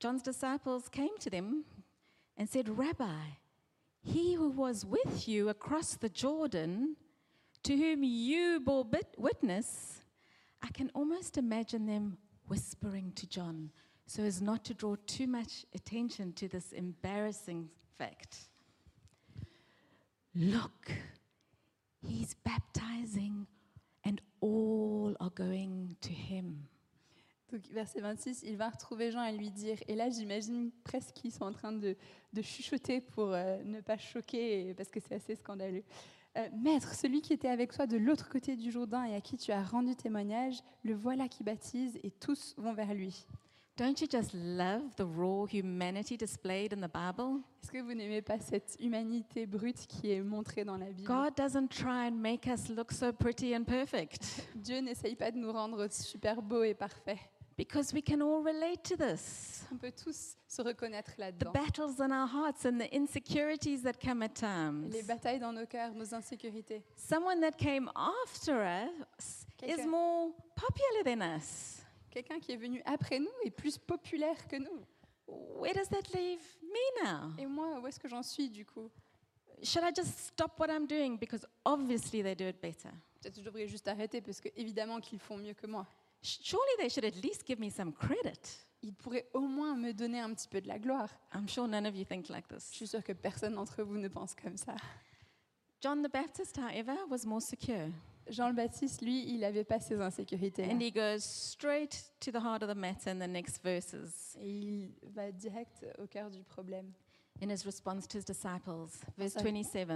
John's 0.00 0.24
disciples 0.24 0.88
came 0.90 1.16
to 1.20 1.30
them 1.30 1.62
and 2.36 2.46
said, 2.48 2.68
Rabbi, 2.68 3.36
he 4.02 4.34
who 4.34 4.50
was 4.50 4.84
with 4.84 5.28
you 5.28 5.48
across 5.50 5.96
the 5.96 6.08
Jordan, 6.12 6.96
to 7.62 7.76
whom 7.76 8.02
you 8.02 8.60
bore 8.60 8.86
witness, 9.16 10.00
I 10.62 10.68
can 10.68 10.90
almost 10.94 11.36
imagine 11.36 11.86
them 11.86 12.18
whispering 12.48 13.12
to 13.16 13.26
John 13.26 13.70
so 14.08 14.22
as 14.22 14.40
not 14.40 14.64
to 14.64 14.74
draw 14.74 14.96
too 15.06 15.26
much 15.26 15.66
attention 15.74 16.32
to 16.32 16.48
this 16.48 16.72
embarrassing 16.72 17.68
fact. 17.98 18.48
Look, 20.34 20.90
he's 22.06 22.34
baptizing, 22.34 23.46
and 24.04 24.20
all 24.40 25.14
are 25.20 25.30
going 25.30 25.96
to 26.00 26.10
him. 26.10 26.68
Donc, 27.50 27.62
verset 27.72 28.00
26, 28.00 28.42
il 28.44 28.56
va 28.56 28.68
retrouver 28.70 29.10
Jean 29.10 29.24
et 29.24 29.32
lui 29.32 29.50
dire, 29.50 29.78
et 29.88 29.94
là 29.94 30.10
j'imagine 30.10 30.70
presque 30.84 31.14
qu'ils 31.14 31.32
sont 31.32 31.44
en 31.44 31.52
train 31.52 31.72
de, 31.72 31.96
de 32.32 32.42
chuchoter 32.42 33.00
pour 33.00 33.32
euh, 33.32 33.62
ne 33.64 33.80
pas 33.80 33.96
choquer, 33.96 34.74
parce 34.74 34.90
que 34.90 35.00
c'est 35.00 35.14
assez 35.14 35.34
scandaleux. 35.34 35.84
Euh, 36.36 36.48
Maître, 36.56 36.94
celui 36.94 37.20
qui 37.20 37.32
était 37.32 37.48
avec 37.48 37.72
toi 37.72 37.86
de 37.86 37.96
l'autre 37.96 38.28
côté 38.28 38.56
du 38.56 38.70
Jourdain 38.70 39.04
et 39.04 39.14
à 39.14 39.20
qui 39.20 39.36
tu 39.36 39.50
as 39.50 39.62
rendu 39.62 39.96
témoignage, 39.96 40.60
le 40.84 40.94
voilà 40.94 41.28
qui 41.28 41.42
baptise 41.42 41.98
et 42.02 42.10
tous 42.10 42.54
vont 42.58 42.74
vers 42.74 42.94
lui. 42.94 43.26
Don't 43.78 44.00
you 44.00 44.08
just 44.10 44.32
love 44.34 44.92
the 44.96 45.04
raw 45.04 45.46
humanity 45.46 46.16
displayed 46.16 46.74
in 46.74 46.80
the 46.80 46.90
Bible? 46.92 47.40
Est-ce 47.62 47.70
que 47.70 47.80
vous 47.80 47.94
n'aimez 47.94 48.22
pas 48.22 48.40
cette 48.40 48.76
humanité 48.80 49.46
brute 49.46 49.86
qui 49.86 50.10
est 50.10 50.20
montrée 50.20 50.64
dans 50.64 50.76
la 50.76 50.86
Bible? 50.86 51.06
God 51.06 51.36
doesn't 51.36 51.68
try 51.68 52.08
and 52.08 52.16
make 52.16 52.48
us 52.48 52.68
look 52.70 52.90
so 52.90 53.12
pretty 53.12 53.54
and 53.54 53.62
perfect 53.62 54.42
Dieu 54.56 54.80
n'essaye 54.80 55.14
pas 55.14 55.30
de 55.30 55.38
nous 55.38 55.52
rendre 55.52 55.88
super 55.92 56.42
beaux 56.42 56.64
et 56.64 56.74
parfaits. 56.74 57.20
Because 57.58 57.92
we 57.92 58.00
can 58.02 58.22
all 58.22 58.42
relate 58.42 58.82
to 58.84 58.96
this. 58.96 59.64
On 59.70 59.76
peut 59.76 59.92
tous 59.92 60.36
se 60.46 60.62
reconnaître 60.62 61.14
The 61.16 61.18
là-dedans. 61.18 61.52
battles 61.52 62.00
in 62.00 62.10
our 62.12 62.26
hearts 62.26 62.64
and 62.64 62.78
the 62.78 62.88
insecurities 62.94 63.82
that 63.82 63.94
come 64.02 64.22
at 64.22 64.30
times. 64.34 64.90
Les 64.90 65.02
batailles 65.02 65.40
dans 65.40 65.52
nos 65.52 65.66
cœurs, 65.66 65.92
nos 65.94 66.14
insécurités. 66.14 66.82
Someone 66.96 67.40
that 67.40 67.52
came 67.58 67.90
after 67.94 68.54
us 68.62 69.44
is 69.62 69.66
Quelqu'un- 69.66 69.86
more 69.88 70.32
popular 70.54 71.04
than 71.04 71.20
us. 71.36 71.82
Quelqu'un 72.10 72.38
qui 72.40 72.52
est 72.52 72.56
venu 72.56 72.80
après 72.86 73.18
nous 73.18 73.28
est 73.44 73.50
plus 73.50 73.76
populaire 73.76 74.46
que 74.48 74.56
nous. 74.56 74.80
Where 75.60 75.74
does 75.74 75.88
that 75.90 76.08
leave 76.16 76.40
me 76.62 77.04
now? 77.04 77.32
Et 77.38 77.44
moi, 77.44 77.78
où 77.82 77.86
est-ce 77.86 78.00
que 78.00 78.08
j'en 78.08 78.22
suis 78.22 78.48
du 78.48 78.64
coup? 78.64 78.88
Should 79.62 79.82
I 79.84 79.90
just 79.94 80.16
stop 80.20 80.58
what 80.58 80.68
I'm 80.70 80.86
doing? 80.86 81.18
Because 81.18 81.44
obviously 81.64 82.22
they 82.22 82.34
do 82.34 82.44
it 82.46 82.60
better? 82.62 82.90
Peut-être 83.20 83.34
que 83.34 83.40
je 83.40 83.44
devrais 83.44 83.66
juste 83.66 83.88
arrêter 83.88 84.20
parce 84.20 84.40
que 84.40 84.48
évidemment 84.56 85.00
qu'ils 85.00 85.18
font 85.18 85.36
mieux 85.36 85.52
que 85.54 85.66
moi. 85.66 85.84
Surely 86.22 86.72
they 86.78 86.88
should 86.88 87.04
at 87.04 87.22
least 87.22 87.46
give 87.46 87.58
me 87.58 87.70
some 87.70 87.92
credit. 87.92 88.66
Ils 88.82 88.94
pourraient 88.94 89.28
au 89.34 89.40
moins 89.40 89.76
me 89.76 89.92
donner 89.92 90.20
un 90.20 90.32
petit 90.34 90.48
peu 90.48 90.60
de 90.60 90.68
la 90.68 90.78
gloire. 90.78 91.08
I'm 91.34 91.48
sure 91.48 91.66
none 91.66 91.86
of 91.86 91.96
you 91.96 92.04
think 92.04 92.28
like 92.28 92.44
Je 92.48 92.54
this. 92.56 92.70
suis 92.70 92.86
sûre 92.86 93.02
que 93.02 93.12
personne 93.12 93.54
d'entre 93.54 93.82
vous 93.82 93.98
ne 93.98 94.08
pense 94.08 94.34
comme 94.34 94.56
ça. 94.56 94.74
John 95.80 96.02
the 96.02 96.10
Baptist, 96.10 96.58
however, 96.58 96.96
was 97.08 97.24
more 97.24 97.40
secure. 97.42 97.88
Jean 98.28 98.48
le 98.48 98.54
Baptiste, 98.54 99.00
lui, 99.00 99.24
il 99.28 99.40
n'avait 99.40 99.64
pas 99.64 99.80
ces 99.80 100.00
insécurités. 100.00 100.64
And 100.70 100.80
he 100.80 100.92
goes 100.92 101.20
straight 101.24 102.12
to 102.20 102.30
the 102.30 102.42
heart 102.42 102.62
of 102.62 102.68
the 102.68 102.76
matter 102.76 103.10
in 103.10 103.18
the 103.18 103.28
next 103.28 103.62
verses 103.62 104.36
Et 104.40 104.50
il 104.50 104.90
va 105.14 105.32
direct 105.32 105.86
au 105.98 106.06
cœur 106.06 106.30
du 106.30 106.42
problème 106.44 106.92
in 107.40 107.48
his 107.48 107.64
response 107.64 108.06
to 108.06 108.18
his 108.18 108.24
disciples. 108.24 108.88
Verse 109.16 109.32
Sorry. 109.32 109.44
27. 109.52 109.88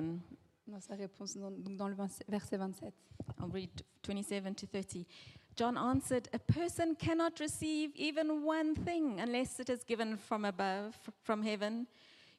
dans 0.67 0.81
sa 0.81 0.95
réponse 0.95 1.37
dans, 1.37 1.51
dans 1.51 1.89
le 1.89 1.97
verset 2.29 2.57
27. 2.57 2.95
I'll 3.41 3.51
read 3.53 3.71
27 4.07 4.55
to 4.57 4.67
30. 4.67 5.07
John 5.55 5.77
answered, 5.77 6.29
A 6.33 6.39
person 6.39 6.95
cannot 6.95 7.41
receive 7.41 7.91
even 7.95 8.43
one 8.43 8.75
thing 8.75 9.21
unless 9.21 9.61
it 9.61 9.69
is 9.69 9.85
given 9.85 10.17
from 10.17 10.45
above, 10.45 10.97
from 11.23 11.43
heaven. 11.43 11.87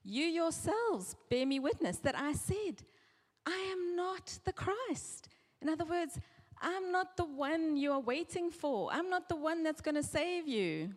You 0.04 0.26
yourselves 0.26 1.16
bear 1.30 1.46
me 1.46 1.60
witness 1.60 1.98
that 1.98 2.18
I 2.18 2.34
said, 2.34 2.84
I 3.46 3.70
am 3.72 3.96
not 3.96 4.40
the 4.46 4.54
Christ. 4.54 5.30
In 5.62 5.70
other 5.70 5.86
words, 5.86 6.20
I'm 6.62 6.92
not 6.92 7.18
the 7.18 7.26
one 7.26 7.78
you 7.78 7.92
are 7.92 8.00
waiting 8.00 8.50
for. 8.50 8.90
I'm 8.92 9.10
not 9.10 9.30
the 9.30 9.36
one 9.36 9.64
that's 9.64 9.82
going 9.82 9.96
to 9.96 10.04
save 10.04 10.48
you. 10.48 10.94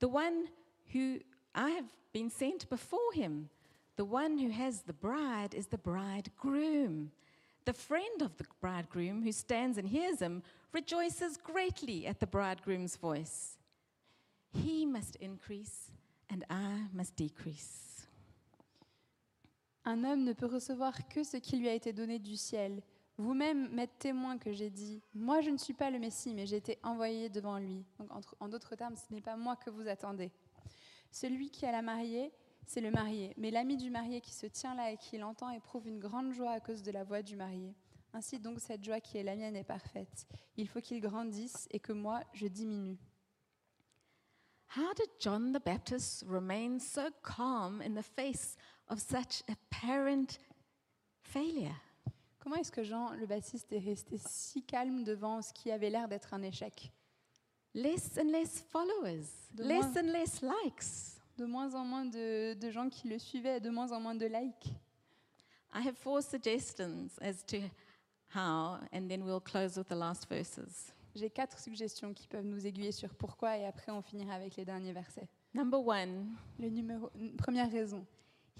The 0.00 0.08
one 0.08 0.48
who 0.92 1.18
I 1.54 1.70
have 1.70 1.86
been 2.12 2.30
sent 2.30 2.68
before 2.70 3.12
him. 3.12 3.48
The 3.96 4.04
one 4.04 4.38
who 4.38 4.50
has 4.50 4.82
the 4.82 4.92
bride 4.92 5.54
is 5.54 5.66
the 5.66 5.78
bridegroom. 5.78 7.10
The 7.68 7.74
friend 7.74 8.22
of 8.22 8.34
the 8.38 8.46
bridegroom 8.62 9.22
who 9.22 9.30
stands 9.30 9.76
and 9.76 9.86
hears 9.86 10.20
him 10.20 10.42
rejoices 10.72 11.36
greatly 11.36 12.06
at 12.06 12.18
the 12.18 12.26
bridegroom's 12.26 12.96
voice. 12.96 13.58
He 14.54 14.86
must 14.86 15.16
increase 15.16 15.90
and 16.30 16.46
I 16.48 16.86
must 16.94 17.14
decrease. 17.14 18.06
Un 19.84 20.02
homme 20.02 20.24
ne 20.24 20.32
peut 20.32 20.46
recevoir 20.46 20.94
que 21.10 21.22
ce 21.22 21.36
qui 21.36 21.58
lui 21.58 21.68
a 21.68 21.74
été 21.74 21.92
donné 21.92 22.18
du 22.18 22.38
ciel. 22.38 22.80
Vous-même 23.18 23.68
m'êtes 23.68 23.98
témoin 23.98 24.38
que 24.38 24.50
j'ai 24.50 24.70
dit, 24.70 25.02
moi 25.14 25.42
je 25.42 25.50
ne 25.50 25.58
suis 25.58 25.74
pas 25.74 25.90
le 25.90 25.98
Messie, 25.98 26.32
mais 26.32 26.46
j'ai 26.46 26.56
été 26.56 26.78
envoyé 26.82 27.28
devant 27.28 27.58
lui. 27.58 27.84
Donc 27.98 28.24
en 28.40 28.48
d'autres 28.48 28.76
termes, 28.76 28.96
ce 28.96 29.12
n'est 29.12 29.20
pas 29.20 29.36
moi 29.36 29.56
que 29.56 29.68
vous 29.68 29.86
attendez. 29.88 30.30
Celui 31.10 31.50
qui 31.50 31.66
a 31.66 31.72
la 31.72 31.82
mariée, 31.82 32.32
c'est 32.68 32.80
le 32.80 32.90
marié. 32.90 33.34
Mais 33.36 33.50
l'ami 33.50 33.76
du 33.76 33.90
marié 33.90 34.20
qui 34.20 34.32
se 34.32 34.46
tient 34.46 34.74
là 34.74 34.92
et 34.92 34.96
qui 34.96 35.18
l'entend 35.18 35.50
éprouve 35.50 35.88
une 35.88 35.98
grande 35.98 36.32
joie 36.32 36.52
à 36.52 36.60
cause 36.60 36.82
de 36.82 36.90
la 36.90 37.02
voix 37.04 37.22
du 37.22 37.34
marié. 37.36 37.74
Ainsi 38.12 38.38
donc 38.38 38.60
cette 38.60 38.82
joie 38.84 39.00
qui 39.00 39.18
est 39.18 39.22
la 39.22 39.36
mienne 39.36 39.56
est 39.56 39.64
parfaite. 39.64 40.26
Il 40.56 40.68
faut 40.68 40.80
qu'il 40.80 41.00
grandisse 41.00 41.66
et 41.70 41.78
que 41.80 41.92
moi 41.92 42.20
je 42.32 42.46
diminue. 42.46 42.98
How 44.76 44.92
did 44.94 45.08
John 45.18 45.52
the 45.52 45.64
Baptist 45.64 46.24
remain 46.28 46.78
so 46.78 47.08
calm 47.22 47.80
in 47.80 47.94
the 47.94 48.02
face 48.04 48.56
of 48.88 48.98
such 49.00 49.42
apparent 49.48 50.38
failure? 51.22 51.74
Comment 52.38 52.56
est-ce 52.56 52.72
que 52.72 52.82
Jean 52.84 53.12
le 53.14 53.26
Baptiste 53.26 53.72
est 53.72 53.78
resté 53.78 54.18
si 54.18 54.62
calme 54.62 55.04
devant 55.04 55.40
ce 55.42 55.52
qui 55.52 55.70
avait 55.70 55.90
l'air 55.90 56.08
d'être 56.08 56.34
un 56.34 56.42
échec? 56.42 56.92
Less 57.74 58.18
and 58.18 58.30
less 58.30 58.60
followers, 58.70 59.24
De 59.52 59.64
less 59.64 59.84
moins- 59.84 59.96
and 60.02 60.12
less 60.12 60.42
likes. 60.42 61.17
De 61.38 61.44
moins 61.46 61.74
en 61.74 61.84
moins 61.84 62.04
de, 62.04 62.54
de 62.54 62.70
gens 62.70 62.88
qui 62.88 63.08
le 63.08 63.16
suivaient, 63.16 63.60
de 63.60 63.70
moins 63.70 63.92
en 63.92 64.00
moins 64.00 64.16
de 64.16 64.26
likes. 64.26 64.74
I 65.72 65.86
have 65.86 65.96
four 65.96 66.20
suggestions 66.20 67.16
as 67.20 67.44
to 67.46 67.58
how, 68.34 68.78
and 68.92 69.08
then 69.08 69.22
we'll 69.22 69.40
close 69.40 69.78
with 69.78 69.86
the 69.86 69.94
last 69.94 70.28
verses. 70.28 70.92
J'ai 71.14 71.30
quatre 71.30 71.58
suggestions 71.60 72.12
qui 72.12 72.26
peuvent 72.26 72.44
nous 72.44 72.66
aiguiller 72.66 72.90
sur 72.90 73.14
pourquoi 73.14 73.56
et 73.56 73.66
après 73.66 73.92
on 73.92 74.02
finira 74.02 74.34
avec 74.34 74.56
les 74.56 74.64
derniers 74.64 74.92
versets. 74.92 75.28
Number 75.54 75.80
one, 75.80 76.34
Le 76.58 76.68
numéro, 76.70 77.08
première 77.38 77.70
raison, 77.70 78.04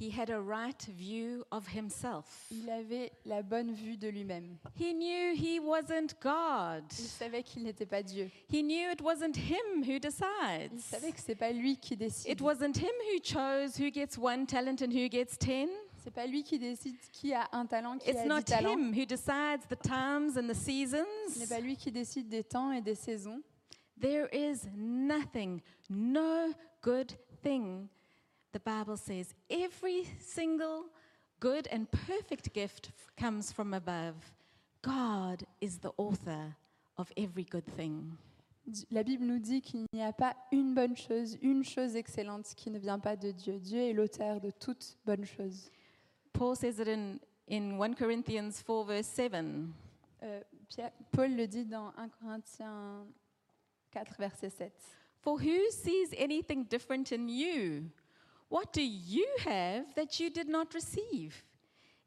he 0.01 0.11
had 0.11 0.31
a 0.31 0.41
right 0.41 0.81
view 0.97 1.45
of 1.51 1.67
himself. 1.75 2.47
il 2.51 2.69
avait 2.71 3.11
la 3.25 3.43
bonne 3.43 3.73
vue 3.73 3.97
de 3.97 4.09
lui-même. 4.09 4.57
He 4.79 4.93
knew 4.95 5.35
he 5.35 5.59
wasn't 5.61 6.15
God. 6.23 6.85
Il 6.99 7.07
savait 7.07 7.43
qu'il 7.43 7.63
n'était 7.65 7.87
pas 7.87 8.03
Dieu. 8.03 8.31
He 8.51 8.63
knew 8.63 8.91
it 8.93 9.01
wasn't 9.03 9.37
him 9.37 9.83
who 9.83 9.99
decides. 9.99 10.73
Il 10.73 10.81
savait 10.81 11.13
que 11.13 11.21
c'est 11.21 11.35
pas 11.35 11.51
lui 11.53 11.77
qui 11.77 11.97
décide. 11.97 12.31
It 12.31 12.41
wasn't 12.41 12.77
him 12.79 12.93
who 13.13 13.21
chose 13.23 13.77
who 13.79 13.91
gets 13.91 14.17
one 14.19 14.47
talent 14.47 14.81
and 14.83 14.93
who 14.93 15.09
gets 15.09 15.37
ten. 15.39 15.69
C'est 16.05 16.15
pas 16.15 16.27
lui 16.27 16.43
qui 16.45 16.59
décide 16.59 16.97
qui 17.13 17.35
a 17.35 17.49
un 17.53 17.67
talent, 17.67 17.99
qui 17.99 18.09
It's 18.09 18.21
a 18.21 18.23
dix 18.23 18.29
not 18.29 18.43
talents. 18.43 18.73
him 18.79 18.93
who 18.95 19.05
decides 19.05 19.67
the 19.69 19.77
times 19.77 20.39
and 20.39 20.47
the 20.49 20.55
Ce 20.55 20.71
n'est 20.71 20.87
seasons. 20.87 21.49
pas 21.49 21.61
lui 21.61 21.77
qui 21.77 21.91
décide 21.91 22.29
des 22.29 22.45
temps 22.45 22.73
et 22.73 22.81
des 22.81 22.95
saisons. 22.95 23.43
There 24.01 24.29
is 24.33 24.61
nothing, 24.77 25.61
no 25.91 26.53
good 26.83 27.13
thing, 27.43 27.89
the 28.53 28.61
Bible 28.61 28.97
says, 28.97 29.35
every 29.51 30.05
single 30.21 30.87
good 31.41 31.69
and 31.71 31.87
perfect 31.91 32.53
gift 32.53 32.91
comes 33.17 33.53
from 33.53 33.75
above. 33.75 34.15
God 34.83 35.45
is 35.61 35.79
the 35.79 35.93
author 35.97 36.57
of 36.97 37.13
every 37.17 37.45
good 37.45 37.67
thing. 37.77 38.17
La 38.91 39.03
Bible 39.03 39.25
nous 39.25 39.39
dit 39.39 39.63
qu'il 39.63 39.87
n'y 39.95 40.03
a 40.03 40.13
pas 40.13 40.35
une 40.53 40.75
bonne 40.75 40.95
chose, 40.97 41.39
une 41.41 41.65
chose 41.65 41.97
excellente 41.97 42.55
qui 42.55 42.71
ne 42.71 42.79
vient 42.79 42.99
pas 42.99 43.17
de 43.17 43.31
Dieu. 43.33 43.59
Dieu 43.59 43.81
est 43.81 43.93
l'auteur 43.95 44.41
de 44.41 44.51
toute 44.51 44.97
bonne 45.07 45.25
chose. 45.25 45.71
Paul 46.35 46.55
says 46.55 46.79
it 46.79 46.87
in, 46.89 47.19
in 47.51 47.79
1 47.81 47.95
Corinthians 47.95 48.63
4, 48.63 48.85
verse 48.85 49.07
7. 49.07 49.33
Euh, 50.23 50.41
Pierre- 50.69 50.93
Paul 51.13 51.35
le 51.35 51.47
dit 51.47 51.65
dans 51.65 51.93
1 51.97 52.09
Corinthiens 52.21 53.07
4, 53.91 54.17
verset 54.19 54.51
7. 54.51 54.73
For 55.23 55.39
who 55.39 55.71
sees 55.71 56.13
anything 56.19 56.65
different 56.65 57.11
in 57.11 57.29
you? 57.29 57.85
What 58.49 58.73
do 58.73 58.83
you 58.83 59.27
have 59.45 59.95
that 59.95 60.19
you 60.19 60.31
did 60.31 60.49
not 60.49 60.73
receive? 60.75 61.45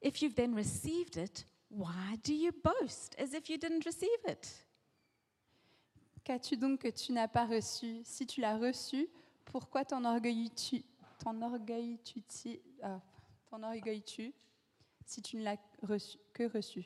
If 0.02 0.22
you've 0.22 0.36
then 0.36 0.56
received 0.56 1.18
it, 1.18 1.46
why 1.70 2.18
do 2.24 2.34
you 2.34 2.52
boast 2.52 3.16
as 3.20 3.34
if 3.34 3.50
you 3.50 3.58
didn't 3.58 3.86
receive 3.86 4.10
it? 4.28 4.50
Qu'as-tu 6.24 6.58
donc 6.58 6.82
que 6.82 6.90
tu 6.90 7.12
n'as 7.14 7.28
pas 7.28 7.46
reçu 7.46 8.02
Si 8.04 8.26
tu 8.26 8.42
l'as 8.42 8.58
reçu, 8.58 9.08
pourquoi 9.46 9.84
t'enorgueillis-tu 9.86 10.84
t'enorgueillis-tu 11.20 12.60
ah, 12.82 13.00
t'enorgueillis-tu 13.50 14.34
si 15.06 15.22
tu 15.22 15.38
ne 15.38 15.44
l'as 15.44 15.58
reçu, 15.84 16.18
que 16.34 16.44
reçu 16.44 16.86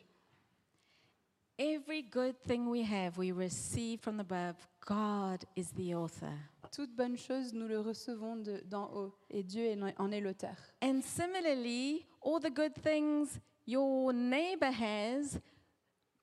Every 1.58 2.02
good 2.02 2.36
thing 2.42 2.68
we 2.70 2.84
have, 2.84 3.18
we 3.18 3.32
receive 3.32 4.02
from 4.02 4.20
above. 4.20 4.56
God 4.86 5.46
is 5.56 5.72
the 5.76 5.96
author. 5.96 6.32
Toute 6.72 6.96
bonne 6.96 7.18
chose, 7.18 7.54
nous 7.54 7.68
le 7.68 7.80
recevons 7.80 8.36
de- 8.38 8.62
d'en 8.66 8.92
haut, 8.94 9.14
et 9.30 9.44
Dieu 9.44 9.76
en 9.98 10.12
est 10.12 10.22
l'auteur. 10.22 10.56
And 10.84 11.02
similarly, 11.02 12.06
all 12.22 12.40
the 12.40 12.52
good 12.54 12.74
things 12.84 13.40
your 13.66 14.14
neighbor 14.14 14.72
has, 14.72 15.40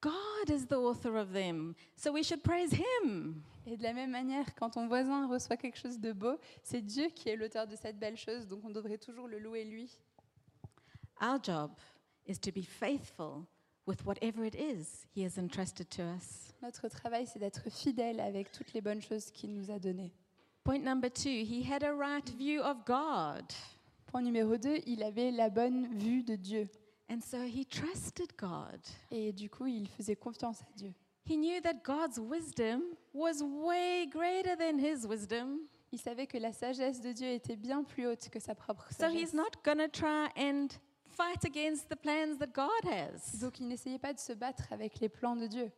God 0.01 0.51
is 0.51 0.66
the 0.66 0.77
author 0.77 1.16
of 1.16 1.33
them. 1.33 1.75
So 1.96 2.12
we 2.12 2.22
should 2.25 2.42
praise 2.42 2.72
Him. 2.72 3.42
Et 3.66 3.77
de 3.77 3.83
la 3.83 3.92
même 3.92 4.11
manière, 4.11 4.55
quand 4.57 4.70
ton 4.70 4.87
voisin 4.88 5.29
reçoit 5.29 5.57
quelque 5.57 5.79
chose 5.79 5.98
de 5.98 6.12
beau, 6.12 6.37
c'est 6.62 6.83
Dieu 6.83 7.09
qui 7.09 7.29
est 7.31 7.37
l'auteur 7.37 7.66
de 7.66 7.77
cette 7.77 7.98
belle 7.98 8.16
chose, 8.16 8.46
donc 8.46 8.64
on 8.64 8.70
devrait 8.70 8.98
toujours 8.98 9.29
le 9.29 9.38
louer 9.38 9.64
lui. 9.64 9.98
Our 11.20 11.38
job 11.42 11.70
is 12.27 12.38
to 12.40 12.51
be 12.53 12.62
faithful 12.64 13.44
with 13.86 14.04
whatever 14.06 14.44
it 14.44 14.54
is 14.54 15.06
He 15.14 15.22
has 15.24 15.38
entrusted 15.38 15.88
to 15.90 16.02
us. 16.02 16.52
Notre 16.62 16.88
travail, 16.88 17.26
c'est 17.26 17.38
d'être 17.40 17.68
fidèle 17.70 18.20
avec 18.20 18.52
toutes 18.52 18.72
les 18.72 18.80
bonnes 18.80 19.02
choses 19.02 19.30
qu'il 19.30 19.52
nous 19.52 19.70
a 19.70 19.78
données. 19.78 20.12
Point 20.64 20.84
number 20.84 21.10
two, 21.10 21.28
He 21.44 21.62
had 21.68 21.82
a 21.82 21.92
right 21.92 22.28
view 22.36 22.60
of 22.62 22.84
God. 22.86 23.44
Point 24.06 24.22
numéro 24.22 24.56
2, 24.56 24.82
il 24.86 25.02
avait 25.02 25.30
la 25.32 25.48
bonne 25.48 25.88
vue 25.98 26.22
de 26.22 26.36
Dieu. 26.36 26.68
And 27.10 27.20
so 27.20 27.38
He 27.42 27.64
trusted 27.66 28.36
God. 28.38 28.80
Et 29.10 29.32
du 29.32 29.50
coup, 29.50 29.66
il 29.66 29.88
faisait 29.88 30.16
confiance 30.16 30.60
à 30.62 30.76
Dieu. 30.76 30.92
He 31.24 31.36
knew 31.36 31.60
that 31.62 31.82
God's 31.84 32.18
wisdom 32.18 32.82
was 33.12 33.42
way 33.42 34.06
greater 34.06 34.56
than 34.56 34.78
His 34.78 35.06
wisdom. 35.06 35.60
Il 35.90 35.98
savait 35.98 36.26
que 36.26 36.38
la 36.38 36.52
sagesse 36.52 37.00
de 37.00 37.12
Dieu 37.12 37.28
était 37.28 37.56
bien 37.56 37.82
plus 37.84 38.06
haute 38.06 38.28
que 38.30 38.38
sa 38.40 38.54
propre 38.54 38.86
So 38.92 39.08
He's 39.08 39.30
sagesse. 39.30 39.34
not 39.34 39.62
going 39.64 39.78
to 39.78 39.88
try 39.88 40.28
and 40.36 40.68
fight 41.16 41.44
against 41.44 41.88
the 41.88 41.96
plans 41.96 42.38
that 42.38 42.53
God 42.55 42.85
has. 42.85 43.38
Donc 43.40 43.61
il 43.61 43.68
n'essayait 43.68 43.98
pas 43.98 44.12
de 44.12 44.18
se 44.18 44.33
battre 44.33 44.64
avec 44.70 45.01
les 45.01 45.09
plans 45.09 45.37
de 45.37 45.46
Dieu. 45.46 45.70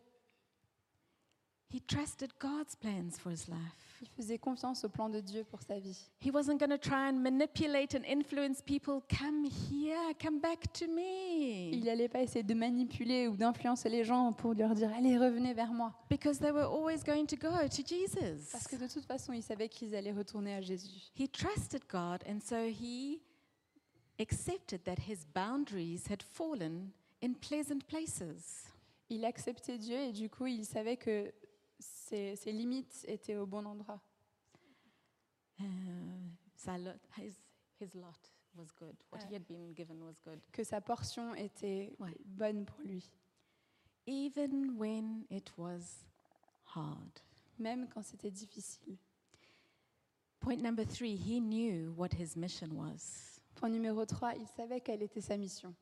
He 1.75 1.81
trusted 1.81 2.31
God's 2.39 2.77
plans 2.77 3.19
for 3.19 3.31
his 3.33 3.49
life. 3.49 3.99
Il 4.01 4.07
faisait 4.09 4.39
confiance 4.39 4.85
au 4.85 4.89
plan 4.89 5.09
de 5.09 5.19
Dieu 5.19 5.43
pour 5.43 5.61
sa 5.61 5.81
vie. 5.81 6.09
He 6.21 6.31
wasn't 6.31 6.59
going 6.61 6.71
to 6.71 6.79
try 6.79 7.09
and 7.09 7.15
manipulate 7.15 7.97
and 7.97 8.05
influence 8.05 8.63
people. 8.63 9.03
Come 9.09 9.45
here, 9.45 10.15
come 10.23 10.39
back 10.39 10.73
to 10.75 10.87
me. 10.87 11.71
Il 11.73 11.83
n'allait 11.85 12.09
pas 12.09 12.21
essayer 12.23 12.45
de 12.45 12.55
manipuler 12.55 13.27
ou 13.27 13.37
d'influencer 13.37 13.89
les 13.89 14.05
gens 14.05 14.33
pour 14.33 14.55
leur 14.55 14.73
dire 14.75 14.93
allez 14.97 15.19
revenez 15.19 15.53
vers 15.53 15.73
moi. 15.73 15.93
Because 16.09 16.39
they 16.39 16.53
were 16.53 16.69
always 16.71 17.03
going 17.03 17.27
to 17.27 17.37
go 17.37 17.51
to 17.51 17.83
Jesus. 17.85 18.53
Parce 18.53 18.69
que 18.69 18.77
de 18.77 18.87
toute 18.87 19.07
façon, 19.07 19.33
il 19.33 19.43
savait 19.43 19.69
qu'ils 19.69 19.97
allaient 19.97 20.13
retourner 20.13 20.55
à 20.55 20.61
Jésus. 20.61 21.11
He 21.19 21.29
trusted 21.29 21.83
God, 21.91 22.23
and 22.29 22.39
so 22.41 22.69
he 22.69 23.21
accepted 24.19 24.85
that 24.85 24.99
his 25.09 25.25
boundaries 25.35 26.07
had 26.09 26.23
fallen 26.23 26.93
in 27.21 27.35
pleasant 27.35 27.87
places. 27.87 28.65
Il 29.11 29.25
acceptait 29.25 29.79
Dieu 29.79 29.97
et 29.99 30.13
du 30.13 30.29
coup, 30.29 30.47
il 30.47 30.65
savait 30.65 30.97
que 30.97 31.33
ses, 31.79 32.37
ses 32.37 32.53
limites 32.53 33.05
étaient 33.09 33.37
au 33.37 33.47
bon 33.47 33.67
endroit. 33.67 34.01
Uh, 35.61 35.65
sa 36.57 36.77
lot, 36.79 36.99
his, 37.17 37.35
his 37.81 37.95
lot 37.95 38.19
was 38.57 38.73
good. 38.79 38.97
What 39.11 39.23
he 39.29 39.35
had 39.35 39.47
been 39.47 39.73
given 39.75 40.03
was 40.03 40.19
good. 40.25 40.41
Que 40.53 40.65
sa 40.65 40.81
portion 40.81 41.35
était 41.35 41.93
Ouais. 42.01 42.17
bonne 42.25 42.65
pour 42.65 42.81
lui, 42.85 43.05
Even 44.07 44.77
when 44.77 45.25
it 45.31 45.53
was 45.57 46.05
hard. 46.75 47.21
même 47.59 47.89
quand 47.89 48.03
c'était 48.03 48.31
difficile. 48.31 48.97
Point 50.41 50.61
number 50.61 50.85
three, 50.85 51.17
he 51.17 51.41
knew 51.41 51.93
what 51.97 52.13
his 52.15 52.37
mission 52.37 52.75
was. 52.77 53.34
Point 53.57 53.71
numéro 53.71 54.05
3, 54.05 54.35
il 54.37 54.47
savait 54.47 54.81
quelle 54.81 55.03
était 55.03 55.21
sa 55.21 55.37
mission. 55.37 55.75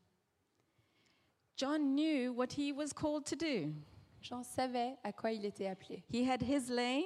John 1.56 1.94
knew 1.94 2.30
what 2.34 2.48
he 2.56 2.72
was 2.72 2.92
called 2.94 3.24
to 3.26 3.36
do. 3.36 3.72
Jean 4.20 4.42
savait 4.42 4.96
à 5.02 5.12
quoi 5.12 5.32
il 5.32 5.44
était 5.44 5.66
appelé. 5.66 6.02
He 6.12 6.28
had 6.28 6.42
his 6.42 6.68
lane, 6.70 7.04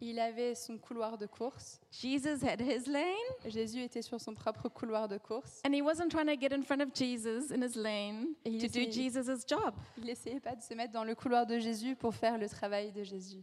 Il 0.00 0.18
avait 0.20 0.54
son 0.54 0.76
couloir 0.78 1.16
de 1.18 1.26
course. 1.26 1.80
Jesus 1.90 2.44
had 2.44 2.60
his 2.60 2.86
lane, 2.88 3.04
Jésus 3.46 3.80
était 3.82 4.02
sur 4.02 4.20
son 4.20 4.34
propre 4.34 4.68
couloir 4.68 5.08
de 5.08 5.18
course. 5.18 5.60
and 5.66 5.72
he 5.72 5.80
wasn't 5.82 6.10
trying 6.10 6.26
to 6.26 6.36
get 6.38 6.52
in 6.54 6.62
front 6.62 6.80
of 6.82 6.90
Jesus 6.94 7.50
in 7.52 7.62
his 7.62 7.74
lane 7.76 8.34
to 8.44 8.50
do 8.50 8.56
essayait- 8.66 8.92
Jesus' 8.92 9.44
job. 9.48 9.74
Il 9.98 10.04
n'essayait 10.04 10.40
pas 10.40 10.54
de 10.54 10.62
se 10.62 10.74
mettre 10.74 10.92
dans 10.92 11.04
le 11.04 11.14
couloir 11.14 11.46
de 11.46 11.58
Jésus 11.58 11.96
pour 11.96 12.14
faire 12.14 12.38
le 12.38 12.48
travail 12.48 12.92
de 12.92 13.02
Jésus. 13.02 13.42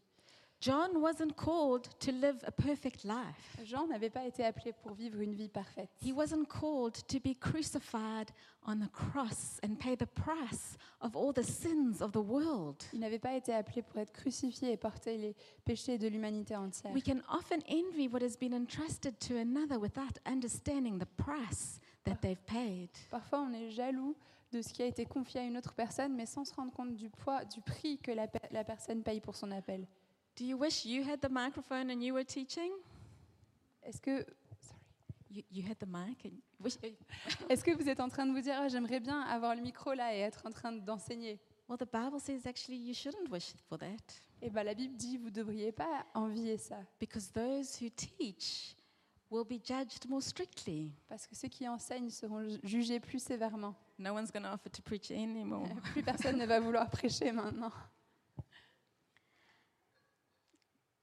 John 0.61 1.01
wasn't 1.01 1.35
called 1.35 1.89
to 2.01 2.11
live 2.11 2.43
a 2.45 2.51
perfect 2.51 3.03
life. 3.03 3.57
Jean 3.63 3.87
n'avait 3.87 4.11
pas 4.11 4.25
été 4.27 4.45
appelé 4.45 4.73
pour 4.73 4.93
vivre 4.93 5.19
une 5.19 5.33
vie 5.33 5.49
parfaite. 5.49 5.89
He 6.05 6.13
wasn't 6.13 6.45
called 6.47 6.93
to 7.07 7.19
be 7.19 7.35
crucified 7.35 8.29
on 8.67 8.75
the 8.75 8.91
cross 8.91 9.59
and 9.63 9.73
pay 9.79 9.95
the 9.95 10.05
price 10.05 10.77
of 11.01 11.15
all 11.15 11.33
the 11.33 11.41
sins 11.43 11.99
of 11.99 12.11
the 12.11 12.17
world. 12.23 12.75
Il 12.93 12.99
n'avait 12.99 13.17
pas 13.17 13.33
été 13.33 13.51
appelé 13.51 13.81
pour 13.81 13.99
être 13.99 14.13
crucifié 14.13 14.71
et 14.71 14.77
porter 14.77 15.17
les 15.17 15.35
péchés 15.65 15.97
de 15.97 16.07
l'humanité 16.07 16.55
entière. 16.55 16.93
We 16.93 17.03
can 17.03 17.21
often 17.27 17.61
envy 17.67 18.07
what 18.07 18.21
has 18.21 18.37
been 18.39 18.53
entrusted 18.53 19.17
to 19.27 19.37
another 19.37 19.79
without 19.79 20.19
understanding 20.27 20.99
the 20.99 21.07
price 21.17 21.79
that 22.03 22.17
they've 22.21 22.45
paid. 22.45 22.89
Parfois, 23.09 23.47
on 23.49 23.53
est 23.53 23.71
jaloux 23.71 24.15
de 24.51 24.61
ce 24.61 24.71
qui 24.71 24.83
a 24.83 24.85
été 24.85 25.05
confié 25.07 25.39
à 25.39 25.43
une 25.43 25.57
autre 25.57 25.73
personne, 25.73 26.13
mais 26.13 26.27
sans 26.27 26.45
se 26.45 26.53
rendre 26.53 26.71
compte 26.71 26.93
du 26.93 27.09
poids, 27.09 27.45
du 27.45 27.61
prix 27.61 27.97
que 27.97 28.11
la, 28.11 28.27
la 28.51 28.63
personne 28.63 29.01
paye 29.01 29.21
pour 29.21 29.35
son 29.35 29.49
appel. 29.49 29.87
Do 30.37 30.45
you 30.45 30.57
wish 30.57 30.85
you 30.85 31.03
had 31.03 31.19
the 31.21 31.29
microphone 31.29 31.89
and 31.91 32.01
you 32.01 32.13
were 32.13 32.25
teaching? 32.25 32.71
Est-ce 33.83 33.99
que, 34.01 34.25
You, 35.33 35.43
you 35.49 35.63
had 35.65 35.77
the 35.79 35.87
mic 35.87 36.25
and 36.25 36.41
wish, 36.59 36.77
est-ce 37.49 37.63
que 37.63 37.71
vous 37.71 37.87
êtes 37.87 38.01
en 38.01 38.09
train 38.09 38.25
de 38.25 38.33
vous 38.33 38.41
dire, 38.41 38.55
Ah, 38.57 38.67
j'aimerais 38.67 38.99
bien 38.99 39.21
avoir 39.21 39.55
le 39.55 39.61
micro 39.61 39.93
là 39.93 40.13
et 40.13 40.19
être 40.19 40.45
en 40.45 40.51
train 40.51 40.73
d'enseigner? 40.73 41.39
Well, 41.69 41.77
the 41.77 41.89
Bible 41.89 42.19
says 42.19 42.45
actually 42.45 42.77
you 42.77 42.93
shouldn't 42.93 43.29
wish 43.31 43.53
for 43.69 43.77
that 43.79 44.21
Eh 44.41 44.49
ben, 44.49 44.63
la 44.65 44.73
Bible 44.73 44.97
dit, 44.97 45.17
vous 45.17 45.27
ne 45.27 45.29
devriez 45.29 45.71
pas 45.71 46.05
envier 46.13 46.57
ça, 46.57 46.79
because 46.99 47.31
those 47.31 47.77
who 47.81 47.89
teach 47.89 48.75
will 49.29 49.45
be 49.45 49.61
judged 49.63 50.09
more 50.09 50.21
strictly. 50.21 50.91
parce 51.07 51.25
que 51.27 51.33
ceux 51.35 51.47
qui 51.47 51.65
enseignent 51.69 52.09
seront 52.09 52.43
ju- 52.43 52.59
jugés 52.63 52.99
plus 52.99 53.23
sévèrement. 53.23 53.73
No 53.99 54.13
one's 54.13 54.31
going 54.33 54.41
to 54.43 54.49
offer 54.49 54.69
to 54.69 54.81
preach 54.81 55.11
anymore. 55.11 55.63
Plus 55.93 56.03
personne 56.03 56.37
ne 56.37 56.45
va 56.45 56.59
vouloir 56.59 56.89
prêcher 56.91 57.31
maintenant. 57.31 57.71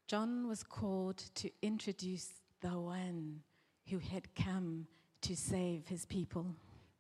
John 0.08 0.48
was 0.48 0.62
called 0.64 1.18
to 1.34 1.50
introduce 1.62 2.28
the 2.62 2.70
one 2.78 3.42
who 3.90 3.98
had 3.98 4.26
come 4.34 4.86
to 5.20 5.34
save 5.36 5.86
his 5.86 6.06
people. 6.06 6.46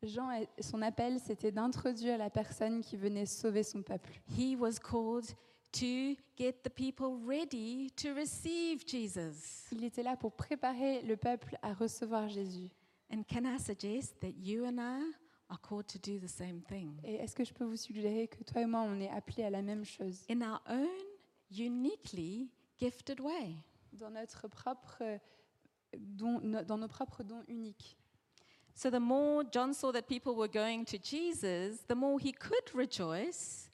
Jean, 0.04 0.30
a- 0.30 0.62
son 0.62 0.82
appel, 0.82 1.18
c'était 1.18 1.50
d'introduire 1.50 2.18
la 2.18 2.28
personne 2.30 2.82
qui 2.82 2.96
venait 2.96 3.26
sauver 3.26 3.62
son 3.62 3.82
peuple. 3.82 4.12
He 4.36 4.54
was 4.56 4.78
called 4.78 5.24
to 5.72 6.14
get 6.36 6.62
the 6.62 6.70
people 6.70 7.18
ready 7.26 7.90
to 7.96 8.14
receive 8.14 8.84
Jesus. 8.86 9.66
Il 9.72 9.84
était 9.84 10.02
là 10.02 10.16
pour 10.16 10.32
préparer 10.32 11.02
le 11.02 11.16
peuple 11.16 11.56
à 11.62 11.72
recevoir 11.72 12.28
Jésus. 12.28 12.70
And 13.10 13.22
can 13.26 13.44
I 13.46 13.58
suggest 13.58 14.20
that 14.20 14.32
you 14.38 14.66
and 14.66 14.78
I 14.78 15.02
are 15.48 15.58
called 15.60 15.86
to 15.88 15.98
do 15.98 16.18
the 16.18 16.28
same 16.28 16.60
thing? 16.68 16.92
Et 17.02 17.14
est-ce 17.14 17.34
que 17.34 17.44
je 17.44 17.54
peux 17.54 17.64
vous 17.64 17.76
suggérer 17.76 18.28
que 18.28 18.44
toi 18.44 18.60
et 18.62 18.66
moi, 18.66 18.82
on 18.82 19.00
est 19.00 19.08
appelés 19.08 19.44
à 19.44 19.50
la 19.50 19.62
même 19.62 19.84
chose? 19.84 20.24
In 20.30 20.42
our 20.42 20.60
own 20.68 20.86
uniquely 21.50 22.50
gifted 22.78 23.20
way? 23.20 23.56
dans 23.92 24.10
notre 24.10 24.48
propre 24.48 25.02
don, 25.96 26.40
dans 26.40 26.78
nos 26.78 26.88
propres 26.88 27.22
dons 27.22 27.42
uniques. 27.48 27.96
So 28.74 28.90
the 28.90 29.00
more 29.00 29.42
John 29.50 29.74
saw 29.74 29.90
that 29.92 30.02
people 30.02 30.36
were 30.36 30.48
going 30.48 30.84
to 30.86 30.98
Jesus, 30.98 31.84
the 31.88 31.96
more 31.96 32.20
he 32.20 32.32
could 32.32 32.74
rejoice 32.74 33.70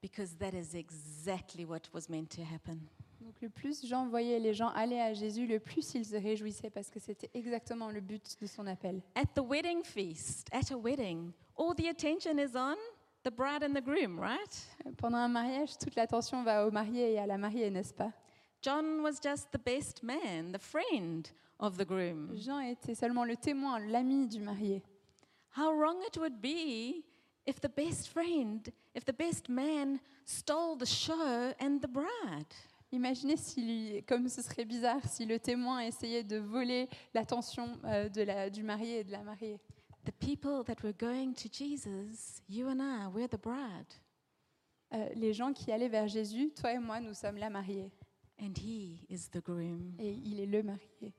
because 0.00 0.36
that 0.36 0.54
is 0.54 0.74
exactly 0.74 1.64
what 1.64 1.90
was 1.92 2.08
meant 2.08 2.30
to 2.30 2.42
happen. 2.42 2.78
Donc 3.20 3.40
le 3.42 3.48
plus 3.48 3.84
Jean 3.84 4.08
voyait 4.08 4.38
les 4.38 4.54
gens 4.54 4.68
aller 4.68 5.00
à 5.00 5.12
Jésus, 5.12 5.46
le 5.48 5.58
plus 5.58 5.94
il 5.94 6.04
se 6.04 6.14
réjouissait 6.14 6.70
parce 6.70 6.88
que 6.88 7.00
c'était 7.00 7.28
exactement 7.34 7.90
le 7.90 8.00
but 8.00 8.36
de 8.40 8.46
son 8.46 8.68
appel. 8.68 9.02
At 9.16 9.34
the 9.34 9.44
wedding 9.44 9.82
feast, 9.82 10.48
at 10.52 10.72
a 10.72 10.78
wedding, 10.78 11.32
all 11.56 11.74
the 11.74 11.88
attention 11.88 12.38
is 12.38 12.56
on 12.56 12.76
the 13.24 13.30
bride 13.30 13.62
and 13.62 13.74
the 13.74 13.80
groom, 13.82 14.18
right? 14.18 14.66
Pendant 14.96 15.18
un 15.18 15.28
mariage, 15.28 15.76
toute 15.78 15.94
l'attention 15.96 16.42
va 16.42 16.66
au 16.66 16.70
marié 16.70 17.14
et 17.14 17.18
à 17.18 17.26
la 17.26 17.36
mariée, 17.38 17.70
n'est-ce 17.70 17.92
pas? 17.94 18.12
John 18.62 19.00
was 19.02 19.20
just 19.22 19.50
the 19.52 19.58
best 19.58 20.02
man, 20.02 20.52
the 20.52 20.58
friend 20.58 21.28
of 21.60 21.76
the 21.76 21.84
groom. 21.84 22.34
Jean 22.36 22.60
était 22.60 22.94
seulement 22.94 23.24
le 23.24 23.36
témoin, 23.36 23.78
l'ami 23.80 24.26
du 24.28 24.40
marié. 24.40 24.82
How 25.56 25.72
wrong 25.72 25.96
it 26.06 26.16
would 26.18 26.40
be 26.40 27.04
if 27.46 27.60
the 27.60 27.68
best 27.68 28.08
friend, 28.08 28.68
if 28.94 29.04
the 29.04 29.12
best 29.16 29.48
man 29.48 29.98
stole 30.24 30.76
the 30.76 30.86
show 30.86 31.52
and 31.60 31.78
the 31.80 31.88
bride. 31.88 32.52
Imaginez 32.90 33.36
si, 33.36 33.60
lui- 33.62 34.02
comme 34.04 34.28
ce 34.28 34.40
serait 34.42 34.64
bizarre 34.64 35.04
si 35.04 35.26
le 35.26 35.38
témoin 35.38 35.80
essayait 35.80 36.24
de 36.24 36.38
voler 36.38 36.88
l'attention 37.12 37.78
euh, 37.84 38.08
de 38.08 38.22
la- 38.22 38.48
du 38.50 38.62
marié 38.62 39.00
et 39.00 39.04
de 39.04 39.12
la 39.12 39.22
mariée. 39.22 39.60
The 40.08 40.26
people 40.26 40.64
that 40.64 40.82
were 40.82 40.94
going 40.94 41.34
to 41.34 41.50
Jesus, 41.50 42.40
you 42.48 42.68
and 42.70 42.80
I, 42.80 43.08
we're 43.08 43.28
the 43.28 43.36
bride, 43.38 43.92
Euh, 44.90 45.06
les 45.14 45.34
gens 45.34 45.52
qui 45.52 45.70
allaient 45.70 45.90
vers 45.90 46.08
Jésus, 46.08 46.50
toi 46.54 46.72
et 46.72 46.78
moi, 46.78 46.98
nous 46.98 47.12
sommes 47.12 47.36
la 47.36 47.50
mariée 47.50 47.90
and 48.40 48.54
he 48.56 49.04
is 49.10 49.28
the 49.30 49.42
groom. 49.44 49.92
et 49.98 50.14
il 50.24 50.40
est 50.40 50.46
le 50.46 50.62
marié. 50.62 51.12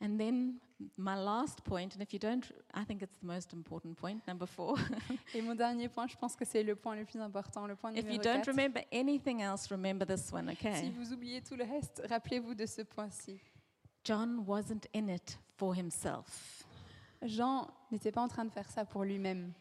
And 0.00 0.16
then 0.16 0.60
my 0.96 1.14
last 1.14 1.62
point, 1.62 1.94
and 1.94 2.00
if 2.00 2.14
you 2.14 2.18
don't, 2.18 2.50
I 2.72 2.86
think 2.86 3.02
it's 3.02 3.18
the 3.18 3.26
most 3.26 3.52
important 3.52 3.98
point, 3.98 4.26
number 4.26 4.46
four. 4.46 4.78
Et 5.34 5.42
mon 5.42 5.54
dernier 5.54 5.90
point, 5.90 6.06
je 6.06 6.16
pense 6.16 6.34
que 6.34 6.46
c'est 6.46 6.62
le 6.62 6.74
point 6.74 6.96
le 6.96 7.04
plus 7.04 7.20
important, 7.20 7.66
le 7.66 7.76
point 7.76 7.92
if 7.92 7.98
you 8.06 8.12
numéro 8.12 8.22
don't 8.22 8.42
4. 8.44 8.48
remember 8.48 8.80
anything 8.90 9.42
else, 9.42 9.70
remember 9.70 10.06
this 10.06 10.32
one, 10.32 10.48
Si 10.48 10.66
okay? 10.66 10.90
vous 10.96 11.12
oubliez 11.12 11.42
tout 11.42 11.54
le 11.54 11.64
reste, 11.64 12.00
rappelez-vous 12.08 12.54
de 12.54 12.64
ce 12.64 12.80
point-ci. 12.80 13.38
John 14.04 14.42
wasn't 14.46 14.86
in 14.94 15.08
it 15.10 15.38
for 15.58 15.74
himself. 15.76 16.59
Jean 17.22 17.68
n'était 17.90 18.12
pas 18.12 18.22
en 18.22 18.28
train 18.28 18.44
de 18.44 18.50
faire 18.50 18.68
ça 18.70 18.84
pour 18.84 19.04
lui-même. 19.04 19.52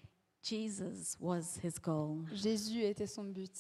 Jesus 0.41 1.17
was 1.19 1.59
his 1.63 1.79
goal. 1.81 2.25
Jésus 2.33 2.81
était 2.83 3.07
son 3.07 3.25
but. 3.25 3.51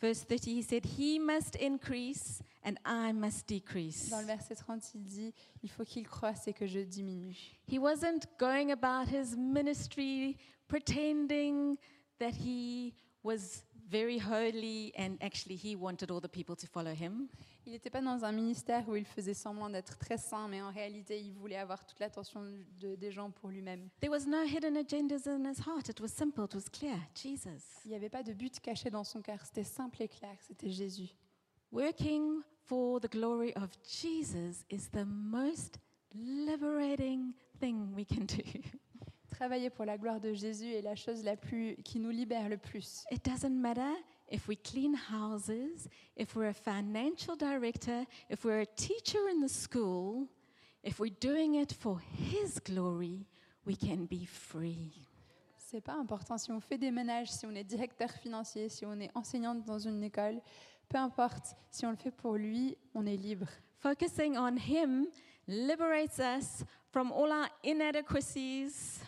Verse 0.00 0.24
30, 0.26 0.46
he 0.46 0.62
said, 0.62 0.84
He 0.84 1.18
must 1.18 1.56
increase 1.60 2.42
and 2.64 2.76
I 2.86 3.12
must 3.12 3.46
decrease. 3.46 4.08
Dans 4.08 4.20
le 4.20 4.26
verset 4.26 4.54
30, 4.54 4.94
il 4.94 5.04
dit 5.04 5.34
Il 5.62 5.70
faut 5.70 5.84
qu'il 5.84 6.08
croisse 6.08 6.48
et 6.48 6.54
que 6.54 6.66
je 6.66 6.80
diminue. 6.80 7.36
He 7.68 7.78
wasn't 7.78 8.26
going 8.38 8.70
about 8.72 9.08
his 9.08 9.36
ministry 9.36 10.38
pretending 10.68 11.76
that 12.18 12.32
he 12.32 12.94
was 13.22 13.64
very 13.90 14.18
holy 14.20 14.92
and 14.96 15.16
actually 15.20 15.56
he 15.56 15.74
wanted 15.76 16.10
all 16.10 16.20
the 16.20 16.28
people 16.30 16.54
to 16.56 16.66
follow 16.66 16.92
him. 16.94 17.28
Il 17.66 17.72
n'était 17.72 17.90
pas 17.90 18.00
dans 18.00 18.24
un 18.24 18.32
ministère 18.32 18.88
où 18.88 18.96
il 18.96 19.04
faisait 19.04 19.34
semblant 19.34 19.68
d'être 19.68 19.98
très 19.98 20.16
saint, 20.18 20.48
mais 20.48 20.62
en 20.62 20.70
réalité, 20.70 21.20
il 21.20 21.32
voulait 21.34 21.56
avoir 21.58 21.84
toute 21.84 21.98
l'attention 22.00 22.42
de- 22.80 22.94
des 22.96 23.10
gens 23.12 23.30
pour 23.30 23.50
lui-même. 23.50 23.88
There 24.00 24.10
was 24.10 24.26
no 24.26 24.42
hidden 24.44 24.76
agendas 24.76 25.26
in 25.26 25.44
his 25.44 25.58
heart. 25.66 25.88
It 25.88 26.00
was 26.00 26.08
simple, 26.08 26.44
it 26.44 26.54
was 26.54 26.64
clear. 26.72 26.96
Jesus. 27.14 27.62
Il 27.84 27.90
n'y 27.90 27.96
avait 27.96 28.08
pas 28.08 28.22
de 28.22 28.32
but 28.32 28.58
caché 28.60 28.90
dans 28.90 29.04
son 29.04 29.20
cœur. 29.22 29.38
C'était 29.44 29.64
simple 29.64 30.02
et 30.02 30.08
clair. 30.08 30.36
C'était 30.46 30.70
Jésus. 30.70 31.10
Working 31.72 32.40
for 32.66 33.00
the 33.00 33.10
glory 33.10 33.52
of 33.56 33.70
Jesus 33.84 34.64
is 34.70 34.88
the 34.92 35.04
most 35.04 35.78
liberating 36.14 37.32
thing 37.60 37.92
we 37.94 38.04
can 38.06 38.24
do. 38.24 38.42
Travailler 39.40 39.70
pour 39.70 39.86
la 39.86 39.96
gloire 39.96 40.20
de 40.20 40.34
Jésus 40.34 40.70
est 40.70 40.82
la 40.82 40.94
chose 40.94 41.24
la 41.24 41.34
plus 41.34 41.74
qui 41.82 41.98
nous 41.98 42.10
libère 42.10 42.50
le 42.50 42.58
plus. 42.58 43.04
It 43.10 43.24
doesn't 43.24 43.58
matter 43.58 43.96
if 44.30 44.46
we 44.46 44.54
clean 44.54 44.94
houses, 44.94 45.88
if 46.14 46.36
we're 46.36 46.50
a 46.50 46.52
financial 46.52 47.34
director, 47.38 48.04
if 48.28 48.44
we're 48.44 48.60
a 48.60 48.66
teacher 48.66 49.30
in 49.32 49.40
the 49.40 49.48
school, 49.48 50.28
if 50.84 50.98
we're 51.00 51.16
doing 51.22 51.54
it 51.54 51.72
for 51.72 51.98
His 52.18 52.60
glory, 52.62 53.24
we 53.66 53.78
can 53.78 54.04
be 54.04 54.26
free. 54.26 55.08
C'est 55.56 55.80
pas 55.80 55.94
important 55.94 56.36
si 56.36 56.52
on 56.52 56.60
fait 56.60 56.76
des 56.76 56.90
ménages, 56.90 57.30
si 57.30 57.46
on 57.46 57.54
est 57.54 57.64
directeur 57.64 58.10
financier, 58.10 58.68
si 58.68 58.84
on 58.84 59.00
est 59.00 59.10
enseignante 59.14 59.64
dans 59.64 59.78
une 59.78 60.04
école, 60.04 60.42
peu 60.90 60.98
importe. 60.98 61.56
Si 61.70 61.86
on 61.86 61.90
le 61.90 61.96
fait 61.96 62.10
pour 62.10 62.34
lui, 62.34 62.76
on 62.94 63.06
est 63.06 63.16
libre. 63.16 63.48
Focusing 63.78 64.36
on 64.36 64.58
Him 64.58 65.06
liberates 65.48 66.18
us 66.18 66.62
from 66.90 67.10
all 67.10 67.30
our 67.32 67.48
inadequacies, 67.64 69.00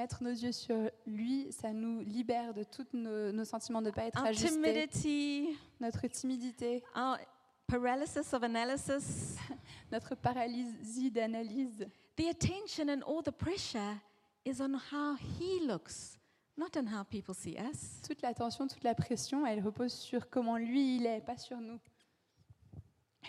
Mettre 0.00 0.22
nos 0.22 0.30
yeux 0.30 0.52
sur 0.52 0.90
lui, 1.06 1.52
ça 1.52 1.74
nous 1.74 2.00
libère 2.00 2.54
de 2.54 2.62
tous 2.62 2.86
nos, 2.94 3.32
nos 3.32 3.44
sentiments 3.44 3.82
de 3.82 3.88
ne 3.88 3.92
pas 3.92 4.04
être 4.04 4.18
our 4.18 4.28
ajustés, 4.28 4.48
timidity, 4.48 5.48
notre 5.78 6.06
timidité, 6.06 6.82
our 6.96 7.18
paralysis 7.66 8.32
of 8.32 8.42
analysis. 8.42 9.36
notre 9.92 10.14
paralysie 10.14 11.10
d'analyse. 11.10 11.86
The 12.16 12.30
attention 12.30 12.88
and 12.88 13.02
all 13.02 13.22
the 13.22 13.30
pressure 13.30 13.98
is 14.46 14.62
on 14.62 14.72
how 14.90 15.16
He 15.38 15.66
looks, 15.66 16.18
not 16.56 16.78
on 16.78 16.86
how 16.86 17.04
people 17.04 17.34
see 17.34 17.58
us. 17.58 18.00
Toute 18.02 18.22
l'attention, 18.22 18.68
toute 18.68 18.84
la 18.84 18.94
pression, 18.94 19.44
elle 19.44 19.62
repose 19.62 19.92
sur 19.92 20.30
comment 20.30 20.56
lui 20.56 20.96
il 20.96 21.04
est, 21.04 21.20
pas 21.20 21.36
sur 21.36 21.58
nous. 21.58 21.78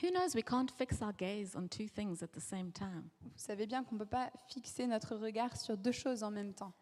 Who 0.02 0.10
knows, 0.10 0.34
we 0.34 0.42
can't 0.42 0.72
fix 0.72 1.02
our 1.02 1.14
gaze 1.14 1.56
on 1.56 1.68
two 1.68 1.88
things 1.88 2.24
at 2.24 2.34
the 2.34 2.42
same 2.42 2.72
time. 2.72 3.10
Vous 3.22 3.32
savez 3.38 3.68
bien 3.68 3.84
qu'on 3.84 3.96
ne 3.96 4.00
peut 4.00 4.10
pas 4.10 4.32
fixer 4.48 4.88
notre 4.88 5.16
regard 5.16 5.56
sur 5.56 5.78
deux 5.78 5.92
choses 5.92 6.24
en 6.24 6.32
même 6.32 6.54
temps. 6.54 6.74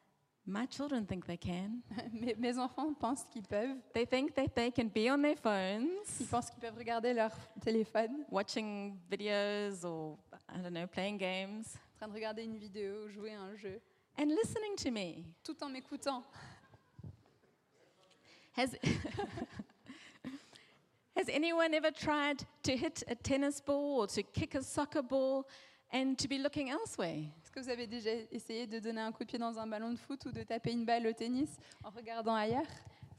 My 0.46 0.66
children 0.66 1.06
think 1.06 1.26
they 1.26 1.38
can. 1.38 1.82
Mes, 2.14 2.34
mes 2.36 2.58
enfants 2.58 2.94
pensent 2.94 3.26
qu'ils 3.30 3.44
peuvent. 3.44 3.78
They 3.94 4.06
think 4.06 4.34
that 4.36 4.56
they 4.56 4.72
can 4.72 4.86
be 4.86 5.10
on 5.12 5.22
their 5.22 5.34
Ils 5.34 5.38
phones, 5.38 6.28
pensent 6.32 6.50
qu'ils 6.50 6.62
peuvent 6.62 6.78
regarder 6.78 7.14
leur 7.14 7.32
téléphone, 7.62 8.26
watching 8.32 8.98
videos 9.12 9.84
or, 9.84 10.18
I 10.48 10.62
don't 10.62 10.74
know, 10.74 10.88
playing 10.88 11.18
games, 11.18 11.66
en 11.96 11.98
train 11.98 12.08
de 12.08 12.14
regarder 12.14 12.44
une 12.44 12.58
vidéo, 12.58 13.10
jouer 13.10 13.34
à 13.34 13.42
un 13.42 13.56
jeu, 13.58 13.82
and 14.18 14.28
listening 14.28 14.76
to 14.78 14.92
me. 14.92 15.26
tout 15.44 15.62
en 15.62 15.70
m'écoutant. 15.70 16.24
Has, 18.56 18.76
has 21.20 21.28
anyone 21.28 21.74
ever 21.74 21.92
tried 21.92 22.46
to 22.64 22.78
hit 22.78 23.04
a 23.10 23.16
tennis 23.16 23.60
ball 23.60 24.00
or 24.00 24.08
to 24.08 24.24
kick 24.24 24.56
a 24.56 24.64
soccer 24.64 25.02
ball 25.02 25.46
and 25.92 26.18
to 26.18 26.30
be 26.30 26.38
looking 26.38 26.70
elsewhere? 26.70 27.26
Est-ce 27.44 27.52
que 27.52 27.60
vous 27.60 27.70
avez 27.70 27.88
déjà 27.88 28.12
essayé 28.32 28.66
de 28.66 28.80
donner 28.80 29.02
un 29.02 29.12
coup 29.12 29.26
de 29.26 29.30
pied 29.30 29.38
dans 29.38 29.60
un 29.60 29.68
ballon 29.68 29.92
de 29.92 29.98
foot 29.98 30.26
ou 30.26 30.32
de 30.32 30.44
taper 30.44 30.72
une 30.72 30.86
balle 30.86 31.06
au 31.08 31.12
tennis 31.12 31.58
en 31.84 31.90
regardant 31.90 32.36
ailleurs? 32.36 32.72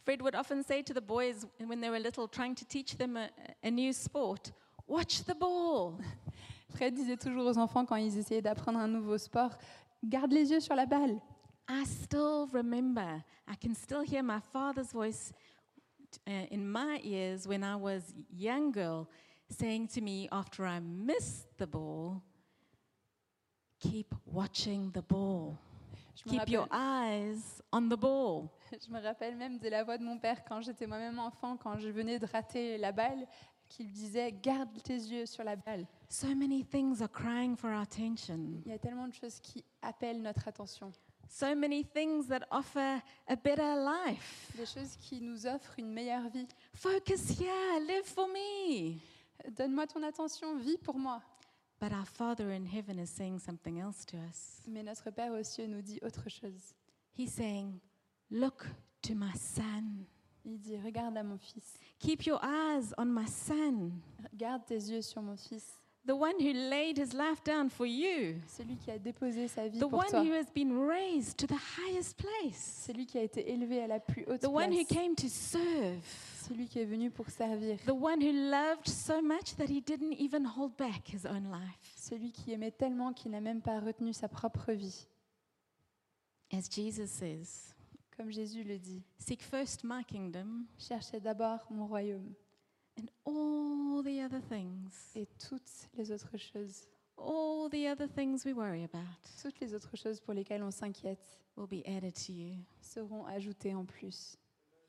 Fred 0.03 0.23
would 0.23 0.35
often 0.35 0.63
say 0.63 0.83
to 0.83 0.95
the 0.95 1.07
boys 1.07 1.47
when 1.59 1.79
they 1.83 1.91
were 1.91 1.99
little, 1.99 2.27
trying 2.27 2.55
to 2.55 2.65
teach 2.65 2.97
them 2.97 3.19
a, 3.19 3.29
a 3.63 3.71
new 3.71 3.93
sport, 3.93 4.51
watch 4.89 5.23
the 5.25 5.35
ball. 5.35 5.99
Fred 6.75 6.95
disait 6.95 7.19
toujours 7.19 7.45
aux 7.45 7.59
enfants 7.59 7.85
quand 7.85 7.97
ils 7.97 8.17
essayaient 8.17 8.41
d'apprendre 8.41 8.79
un 8.79 8.89
nouveau 8.89 9.19
sport, 9.19 9.59
garde 10.03 10.33
les 10.33 10.51
yeux 10.51 10.61
sur 10.61 10.75
la 10.75 10.87
balle. 10.87 11.21
I 11.69 11.85
still 11.85 12.49
remember, 12.51 13.23
I 13.47 13.57
can 13.57 13.75
still 13.75 14.03
hear 14.03 14.23
my 14.23 14.41
father's 14.41 14.91
voice 14.91 15.35
in 16.27 16.70
my 16.70 17.01
ears 17.03 17.46
when 17.46 17.62
I 17.62 17.77
was 17.77 18.14
young 18.31 18.73
girl 18.73 19.09
saying 19.51 19.88
to 19.88 20.01
me 20.01 20.29
after 20.31 20.64
I 20.64 20.81
missed 20.81 21.46
the 21.59 21.66
ball, 21.66 22.23
keep 23.79 24.14
watching 24.27 24.90
the 24.92 25.03
ball. 25.03 25.59
Keep 26.29 26.51
your 26.51 26.66
rappelle, 26.66 26.68
eyes 26.73 27.62
on 27.73 27.88
the 27.88 27.96
ball. 27.96 28.51
je 28.73 28.92
me 28.92 29.01
rappelle 29.01 29.37
même 29.37 29.59
de 29.59 29.68
la 29.70 29.85
voix 29.85 29.96
de 29.96 30.05
mon 30.05 30.18
père 30.18 30.44
quand 30.44 30.61
j'étais 30.61 30.87
moi-même 30.87 31.18
enfant, 31.18 31.57
quand 31.57 31.79
je 31.79 31.88
venais 31.88 32.18
de 32.18 32.27
rater 32.27 32.77
la 32.77 32.92
balle, 32.92 33.27
qu'il 33.68 33.90
disait 33.90 34.33
garde 34.33 34.83
tes 34.83 34.94
yeux 34.94 35.25
sur 35.25 35.44
la 35.44 35.57
balle. 35.57 35.87
So 36.09 36.35
many 36.35 36.62
things 36.62 37.01
are 37.01 37.11
crying 37.11 37.57
for 37.57 37.70
our 37.70 37.83
attention. 37.83 38.61
Il 38.66 38.73
y 38.73 38.75
a 38.75 38.79
tellement 38.79 39.09
de 39.09 39.14
choses 39.14 39.40
qui 39.40 39.64
appellent 39.81 40.20
notre 40.20 40.46
attention, 40.46 40.92
So 41.33 41.55
many 41.55 41.85
things 41.85 42.27
that 42.27 42.43
offer 42.51 43.01
a 43.29 43.37
better 43.37 43.77
life. 43.77 44.53
des 44.57 44.66
choses 44.66 44.97
qui 44.97 45.21
nous 45.21 45.47
offrent 45.47 45.79
une 45.79 45.93
meilleure 45.93 46.29
vie. 46.29 46.49
Focus 46.75 47.38
here, 47.38 47.81
live 47.87 48.05
for 48.05 48.27
me. 48.27 49.01
Donne-moi 49.57 49.87
ton 49.87 50.03
attention, 50.03 50.57
vis 50.57 50.77
pour 50.77 50.99
moi. 50.99 51.23
But 51.79 51.93
our 51.93 52.05
Father 52.05 52.51
in 52.51 52.66
heaven 52.66 52.99
is 52.99 53.09
saying 53.09 53.38
something 53.38 53.79
else 53.79 54.05
to 54.07 54.16
us. 54.16 54.61
Mais 54.66 54.83
notre 54.83 55.11
Père 55.11 55.33
aux 55.33 55.43
cieux 55.45 55.66
nous 55.66 55.81
dit 55.81 56.01
autre 56.03 56.29
chose. 56.29 56.75
He's 57.16 57.33
saying, 57.33 57.81
Look 58.31 58.66
to 59.03 59.14
my 59.14 59.33
son. 59.35 60.05
Il 60.45 60.59
dit 60.59 60.77
regarde 60.79 61.16
à 61.16 61.23
mon 61.23 61.38
fils, 61.38 61.79
Keep 62.01 62.27
your 62.27 62.40
eyes 62.43 62.93
on 62.99 63.07
my 63.07 63.29
son, 63.29 63.93
garde 64.35 64.64
tes 64.66 64.75
yeux 64.75 65.03
sur 65.03 65.23
mon 65.23 65.37
fils, 65.37 65.80
the 66.07 66.15
one 66.15 66.39
who 66.41 66.53
laid 66.53 66.97
his 66.99 67.13
life 67.13 67.43
down 67.45 67.69
for 67.69 67.87
you, 67.87 68.41
celui 68.47 68.77
qui 68.77 68.91
a 68.91 68.99
déposé 68.99 69.49
sa 69.49 69.69
vie 69.69 69.79
the 69.79 69.89
pour 69.89 69.99
one 70.01 70.11
toi, 70.11 70.23
who 70.23 70.33
has 70.33 70.51
been 70.55 70.73
raised 70.87 71.37
to 71.37 71.47
the 71.47 71.59
highest 71.79 72.17
place, 72.17 72.85
celui 72.87 73.07
qui 73.07 73.19
a 73.19 73.23
été 73.23 73.51
élevé 73.51 73.83
à 73.83 73.87
la 73.87 74.01
plus 74.01 74.25
haute 74.27 74.41
the 74.41 74.49
one 74.49 74.73
who 74.73 74.85
place, 74.85 74.89
came 74.89 75.15
to 75.15 75.29
serve, 75.29 76.03
celui 76.49 76.67
qui 76.67 76.79
est 76.81 76.85
venu 76.87 77.11
pour 77.11 77.29
servir, 77.31 77.77
the 77.87 77.91
one 77.91 78.21
who 78.21 78.33
loved 78.33 78.89
so 78.89 79.21
much 79.21 79.55
that 79.57 79.69
he 79.69 79.81
didn't 79.81 80.15
even 80.19 80.45
hold 80.45 80.77
back 80.77 81.07
his 81.07 81.27
own 81.27 81.51
life. 81.51 81.93
celui 81.97 82.33
qui 82.33 82.53
aimait 82.53 82.73
tellement 82.73 83.13
qu'il 83.13 83.31
n'a 83.31 83.41
même 83.41 83.61
pas 83.63 83.79
retenu 83.81 84.13
sa 84.13 84.29
propre 84.29 84.73
vie. 84.73 85.07
As 86.53 86.69
Jesus 86.69 87.07
says, 87.07 87.75
Comme 88.17 88.31
Jésus 88.33 88.65
le 88.65 88.79
dit, 88.79 89.03
Seek 89.19 89.43
first 89.43 89.83
my 89.85 90.05
kingdom, 90.05 90.65
cherchez 90.77 91.21
d'abord 91.21 91.67
mon 91.71 91.87
royaume, 91.87 92.35
and 92.98 93.09
all 93.24 94.03
the 94.03 94.20
other 94.22 94.40
things, 94.40 95.12
Et 95.14 95.26
toutes 95.38 95.88
les 95.96 96.11
autres 96.12 96.37
choses, 96.37 96.87
all 97.16 97.68
the 97.70 97.87
other 97.87 98.09
things 98.09 98.44
we 98.44 98.53
worry 98.53 98.85
about, 98.85 99.07
toutes 99.42 99.61
les 99.61 99.74
autres 99.74 99.96
choses 99.96 100.20
pour 100.20 100.35
lesquelles 100.35 100.62
on 100.62 100.70
s'inquiète, 100.70 101.18
will 101.57 101.66
be 101.66 101.87
added 101.87 102.14
to 102.14 102.33
you. 102.33 102.55
seront 102.81 103.26
ajoutées 103.26 103.74
en 103.74 103.85
plus. 103.85 104.37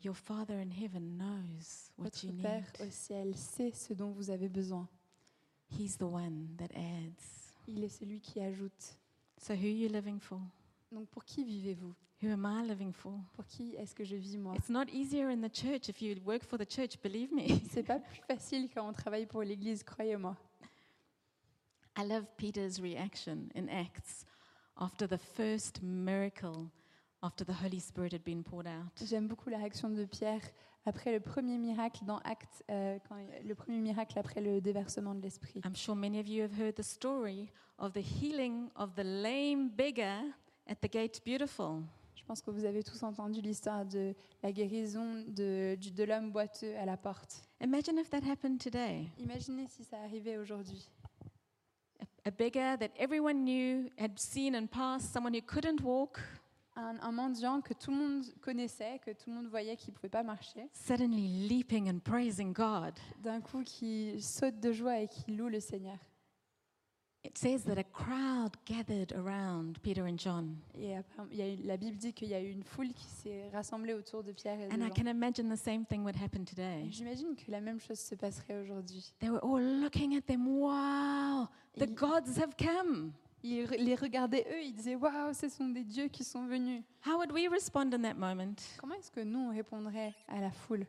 Your 0.04 0.16
Father 0.16 0.56
in 0.60 0.72
heaven 0.72 1.18
knows 1.18 1.92
what 1.96 2.06
Votre 2.06 2.26
you 2.26 2.32
need. 2.32 2.42
Père 2.42 2.74
au 2.80 2.90
ciel 2.90 3.36
sait 3.36 3.72
ce 3.72 3.94
dont 3.94 4.12
vous 4.12 4.32
avez 4.32 4.50
besoin. 4.50 4.88
He's 5.70 5.98
the 5.98 6.04
one 6.04 6.56
that 6.58 6.74
adds. 6.76 7.54
Il 7.68 7.84
est 7.84 7.90
celui 7.90 8.20
qui 8.20 8.42
ajoute. 8.42 8.98
So, 9.38 9.54
who 9.54 9.66
are 9.66 9.70
you 9.70 9.90
living 9.90 10.20
for? 10.20 10.40
Donc 10.92 11.08
pour 11.10 11.24
qui 11.24 11.44
vivez-vous? 11.44 11.94
Who 12.22 12.28
am 12.30 12.46
I 12.46 12.68
living 12.68 12.94
for? 12.94 13.14
Pour 13.34 13.46
qui 13.46 13.76
est-ce 13.76 13.96
que 13.96 14.04
je 14.04 14.16
vis 14.16 14.38
moi? 14.38 14.54
It's 14.56 14.70
not 14.70 14.86
easier 14.92 15.30
in 15.32 15.42
the 15.42 15.52
church 15.52 15.90
if 15.90 16.02
you 16.02 16.16
work 16.24 16.44
for 16.44 16.60
the 16.60 16.70
church, 16.70 17.02
believe 17.02 17.34
me. 17.34 17.48
C'est 17.72 17.84
pas 17.84 18.00
plus 18.00 18.22
facile 18.28 18.70
quand 18.70 18.88
on 18.88 18.94
travaille 18.94 19.26
pour 19.26 19.42
l'Église, 19.42 19.84
croyez-moi. 19.84 20.36
I 21.98 22.04
love 22.08 22.26
Peter's 22.38 22.80
reaction 22.80 23.50
in 23.56 23.68
Acts 23.70 24.26
after 24.78 25.08
the 25.08 25.18
first 25.18 25.82
miracle 25.82 26.70
after 27.24 27.46
the 27.46 27.54
Holy 27.54 27.80
Spirit 27.80 28.14
had 28.14 28.24
been 28.24 28.44
poured 28.44 28.68
out. 28.68 29.04
J'aime 29.04 29.28
beaucoup 29.28 29.50
la 29.50 29.58
réaction 29.58 29.90
de 29.90 30.06
Pierre 30.06 30.42
après 30.86 31.12
le 31.12 31.20
premier 31.20 31.58
miracle 31.58 32.06
dans 32.06 32.18
Actes, 32.20 32.64
euh, 32.70 32.98
quand, 33.08 33.16
le 33.44 33.56
premier 33.56 33.80
miracle 33.80 34.18
après 34.18 34.42
le 34.42 34.62
déversement 34.62 35.16
de 35.16 35.22
l'Esprit. 35.22 35.62
I'm 35.64 35.76
sure 35.76 35.96
many 35.96 36.20
of 36.20 36.28
you 36.28 36.44
have 36.44 36.60
heard 36.60 36.76
the 36.76 36.84
story 36.84 37.50
of 37.78 37.94
the 37.94 38.02
healing 38.02 38.70
of 38.76 38.96
the 38.96 39.04
lame 39.04 39.70
beggar 39.70 40.22
at 40.72 40.76
the 40.82 40.90
gate 40.92 41.22
beautiful. 41.26 41.82
Je 42.16 42.24
pense 42.24 42.42
que 42.42 42.52
vous 42.52 42.66
avez 42.66 42.84
tous 42.84 43.02
entendu 43.04 43.42
l'histoire 43.42 43.86
de 43.86 44.14
la 44.42 44.52
guérison 44.52 45.24
de, 45.28 45.76
du- 45.76 45.92
de 45.92 46.04
l'homme 46.04 46.32
boiteux 46.32 46.76
à 46.78 46.86
la 46.86 46.96
porte. 46.98 47.44
Imagine 47.62 47.98
if 48.00 48.10
that 48.10 48.24
happened 48.26 48.58
today. 48.60 49.08
Imaginez 49.18 49.68
si 49.68 49.84
ça 49.84 49.98
arrivait 50.04 50.38
aujourd'hui. 50.38 50.88
A, 52.00 52.30
a 52.30 52.32
beggar 52.32 52.78
that 52.78 52.92
everyone 52.98 53.44
knew, 53.44 53.90
had 53.98 54.18
seen 54.18 54.56
and 54.56 54.68
passed, 54.68 55.12
someone 55.12 55.34
who 55.36 55.42
couldn't 55.42 55.82
walk, 55.84 56.20
Un, 56.78 56.98
un 57.02 57.12
mendiant 57.12 57.60
que 57.62 57.74
tout 57.74 57.92
le 57.92 57.98
monde 57.98 58.24
connaissait, 58.40 58.98
que 59.06 59.12
tout 59.12 59.30
le 59.30 59.36
monde 59.36 59.48
voyait 59.48 59.76
qui 59.76 59.92
ne 59.92 59.96
pouvait 59.96 60.08
pas 60.08 60.24
marcher, 60.24 60.70
suddenly 60.72 61.48
leaping 61.50 61.90
and 61.90 62.00
praising 62.00 62.54
God. 62.54 62.94
d'un 63.22 63.42
coup 63.42 63.62
qui 63.66 64.22
saute 64.22 64.58
de 64.62 64.72
joie 64.72 65.00
et 65.02 65.10
qui 65.10 65.32
loue 65.36 65.50
le 65.50 65.60
Seigneur. 65.60 65.98
It 67.24 67.38
says 67.38 67.64
that 67.66 67.78
a 67.78 67.84
crowd 67.84 68.56
gathered 68.66 69.14
around 69.14 69.78
Peter 69.84 70.06
and 70.08 70.18
John. 70.18 70.56
Et 70.76 70.96
après, 70.98 71.22
il 71.32 71.38
y 71.38 71.42
a 71.44 71.48
eu- 71.54 71.64
la 71.64 71.78
Bible 71.78 71.96
dit 71.98 72.14
qu'il 72.14 72.30
y 72.30 72.34
a 72.34 72.42
eu 72.42 72.50
une 72.50 72.64
foule 72.64 72.92
qui 72.94 73.06
s'est 73.06 73.48
rassemblée 73.54 73.94
autour 73.94 74.24
de 74.24 74.32
Pierre 74.32 74.60
et 74.60 74.68
de 74.68 74.74
And 74.74 74.78
I 74.82 74.88
Jean. 74.88 75.04
can 75.04 75.08
imagine 75.08 75.48
the 75.48 75.56
same 75.60 75.86
thing 75.86 76.02
would 76.02 76.16
happen 76.16 76.44
today. 76.46 76.86
Et 76.88 76.92
J'imagine 76.92 77.36
que 77.36 77.52
la 77.52 77.62
même 77.62 77.80
chose 77.80 78.00
se 78.00 78.16
passerait 78.16 78.60
aujourd'hui. 78.64 79.14
They 79.20 79.30
were 79.30 79.44
all 79.44 79.62
looking 79.62 80.16
at 80.18 80.22
them. 80.22 80.48
Wow, 80.48 81.48
the 81.78 81.84
Il- 81.88 81.94
gods 81.94 82.40
have 82.40 82.56
come. 82.58 83.12
Ils 83.44 83.66
re- 83.66 83.78
les 83.78 83.96
regardaient 83.96 84.46
eux, 84.52 84.64
ils 84.64 84.74
disaient 84.74 84.96
Waouh, 84.96 85.34
ce 85.34 85.48
sont 85.48 85.70
des 85.70 85.84
dieux 85.84 86.08
qui 86.08 86.24
sont 86.24 86.48
venus. 86.48 86.84
How 87.06 87.18
would 87.18 87.32
we 87.32 87.48
respond 87.48 87.94
in 87.94 88.02
that 88.02 88.16
moment? 88.16 88.56
Comment 88.80 88.96
est-ce 88.96 89.12
que 89.12 89.20
nous 89.22 89.40
on 89.40 89.50
répondrait 89.52 90.14
à 90.28 90.42
la 90.42 90.50
foule? 90.52 90.88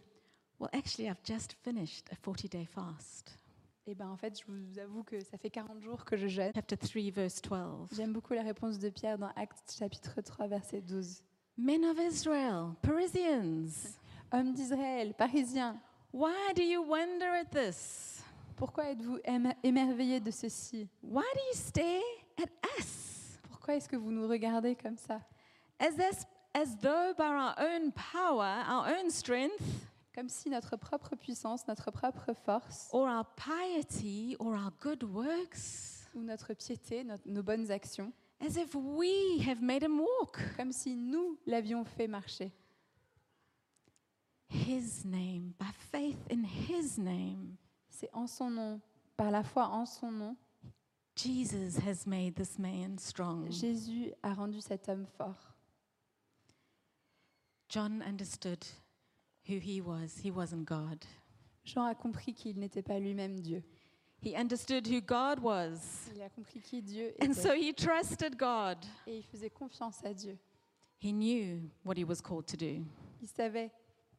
Well, 0.58 0.70
actually, 0.72 1.08
I've 1.10 1.22
just 1.24 1.54
finished 1.62 2.10
a 2.10 2.16
40 2.16 2.48
day 2.48 2.64
fast. 2.64 3.38
Eh 3.86 3.94
bien, 3.94 4.08
en 4.08 4.16
fait, 4.16 4.38
je 4.40 4.44
vous 4.46 4.78
avoue 4.78 5.02
que 5.02 5.22
ça 5.24 5.36
fait 5.36 5.50
40 5.50 5.82
jours 5.82 6.04
que 6.04 6.16
je 6.16 6.28
jeûne. 6.28 6.52
Chapter 6.54 6.76
3, 6.76 7.10
verse 7.10 7.42
12. 7.42 7.88
J'aime 7.96 8.12
beaucoup 8.12 8.32
la 8.32 8.42
réponse 8.42 8.78
de 8.78 8.88
Pierre 8.90 9.18
dans 9.18 9.30
Actes 9.34 9.74
chapitre 9.76 10.20
3, 10.20 10.46
verset 10.46 10.80
12. 10.82 11.24
Men 11.58 11.84
of 11.86 11.98
Israel, 11.98 12.74
Parisians, 12.80 13.98
Hommes 14.32 14.52
d'Israël, 14.52 15.14
Parisiens, 15.14 15.76
why 16.12 16.52
do 16.54 16.62
you 16.62 16.82
wonder 16.84 17.26
at 17.26 17.46
this? 17.46 18.22
pourquoi 18.56 18.90
êtes-vous 18.90 19.18
émer- 19.24 19.56
émerveillés 19.64 20.20
de 20.20 20.30
ceci? 20.30 20.88
Why 21.02 21.24
do 21.34 21.40
you 21.50 21.54
stare 21.54 22.00
at 22.40 22.50
us? 22.78 23.38
Pourquoi 23.48 23.74
est-ce 23.74 23.88
que 23.88 23.96
vous 23.96 24.12
nous 24.12 24.28
regardez 24.28 24.76
comme 24.76 24.96
ça? 24.96 25.20
As, 25.80 25.98
as, 25.98 26.24
as 26.54 26.76
though 26.80 27.12
by 27.18 27.24
our 27.24 27.54
own 27.58 27.90
power, 27.92 28.62
our 28.68 28.86
own 28.96 29.10
strength, 29.10 29.60
Comme 30.14 30.28
si 30.28 30.50
notre 30.50 30.76
propre 30.76 31.16
puissance, 31.16 31.66
notre 31.66 31.90
propre 31.90 32.34
force, 32.34 32.88
or 32.92 33.08
our 33.08 33.24
piety, 33.34 34.36
or 34.38 34.54
our 34.54 34.70
good 34.80 35.02
works, 35.04 36.06
ou 36.14 36.22
notre 36.22 36.52
piété, 36.54 37.02
notre- 37.04 37.26
nos 37.26 37.42
bonnes 37.42 37.70
actions, 37.70 38.12
as 38.40 38.56
if 38.56 38.74
we 38.74 39.40
have 39.46 39.62
made 39.62 39.82
him 39.82 40.00
walk. 40.00 40.38
comme 40.56 40.72
si 40.72 40.94
nous 40.96 41.38
l'avions 41.46 41.84
fait 41.84 42.08
marcher. 42.08 42.52
His 44.50 45.04
name, 45.06 45.54
by 45.58 45.72
faith 45.90 46.18
in 46.30 46.44
his 46.44 46.98
name, 46.98 47.56
C'est 47.88 48.10
en 48.12 48.26
son 48.26 48.50
nom, 48.50 48.80
par 49.16 49.30
la 49.30 49.42
foi 49.42 49.66
en 49.68 49.86
son 49.86 50.10
nom, 50.10 50.36
Jesus 51.16 51.78
has 51.86 52.06
made 52.06 52.34
this 52.34 52.58
man 52.58 52.98
strong. 52.98 53.50
Jésus 53.50 54.12
a 54.22 54.34
rendu 54.34 54.60
cet 54.60 54.88
homme 54.88 55.06
fort. 55.06 55.54
John 57.68 58.02
understood 58.02 58.62
who 59.48 59.58
he 59.58 59.80
was. 59.80 60.18
He 60.24 60.30
wasn't 60.30 60.64
God. 60.66 61.04
Jean 61.64 61.86
a 61.86 61.94
compris 61.94 62.34
qu'il 62.34 62.58
n'était 62.58 62.82
pas 62.82 62.98
lui-même 62.98 63.40
Dieu. 63.40 63.62
He 64.20 64.36
understood 64.36 64.86
who 64.86 65.00
God 65.00 65.40
was. 65.40 66.08
Il 66.14 66.22
a 66.22 66.28
compris 66.30 66.60
qui 66.60 66.80
Dieu 66.82 67.12
And 67.20 67.32
so 67.34 67.52
he 67.54 67.72
trusted 67.74 68.36
God. 68.36 68.78
et 69.06 69.18
il 69.18 69.22
faisait 69.24 69.50
confiance 69.50 70.02
à 70.04 70.14
Dieu. 70.14 70.38
He 71.00 71.12
knew 71.12 71.68
what 71.84 71.96
he 71.96 72.04
was 72.04 72.20
called 72.22 72.46
to 72.46 72.56
do, 72.56 72.84
Il 73.20 73.26
savait 73.28 73.70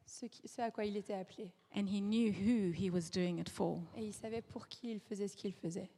ce, 0.04 0.26
qui- 0.26 0.46
ce 0.46 0.60
à 0.60 0.70
quoi 0.70 0.84
il 0.84 0.96
était 0.98 1.14
appelé 1.14 1.50
and 1.74 1.86
he 1.88 2.00
knew 2.02 2.30
who 2.30 2.70
he 2.72 2.90
was 2.90 3.08
doing 3.10 3.38
it 3.38 3.48
for. 3.48 3.80
et 3.96 4.04
il 4.04 4.12
savait 4.12 4.42
pour 4.42 4.68
qui 4.68 4.90
il 4.90 5.00
faisait 5.00 5.26
ce 5.28 5.34
qu'il 5.36 5.54
faisait. 5.54 5.88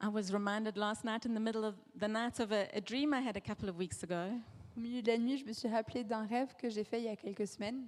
I 0.00 0.08
was 0.08 0.32
reminded 0.32 0.76
last 0.76 1.04
night 1.04 1.24
in 1.24 1.34
the 1.34 1.40
middle 1.40 1.64
of 1.64 1.76
the 1.98 2.08
night 2.08 2.38
of 2.40 2.50
a, 2.52 2.68
a 2.74 2.80
dream 2.80 3.14
I 3.14 3.20
had 3.20 3.36
a 3.36 3.40
couple 3.40 3.68
of 3.68 3.76
weeks 3.78 4.02
ago. 4.02 4.32
Au 4.76 4.80
milieu 4.80 5.00
de 5.02 5.10
la 5.10 5.18
nuit, 5.18 5.38
je 5.38 5.44
me 5.44 5.52
suis 5.52 5.68
rappelé 5.68 6.04
d'un 6.04 6.26
rêve 6.26 6.54
que 6.56 6.68
j'ai 6.68 6.84
fait 6.84 6.98
il 7.00 7.04
y 7.04 7.08
a 7.08 7.16
quelques 7.16 7.46
semaines. 7.46 7.86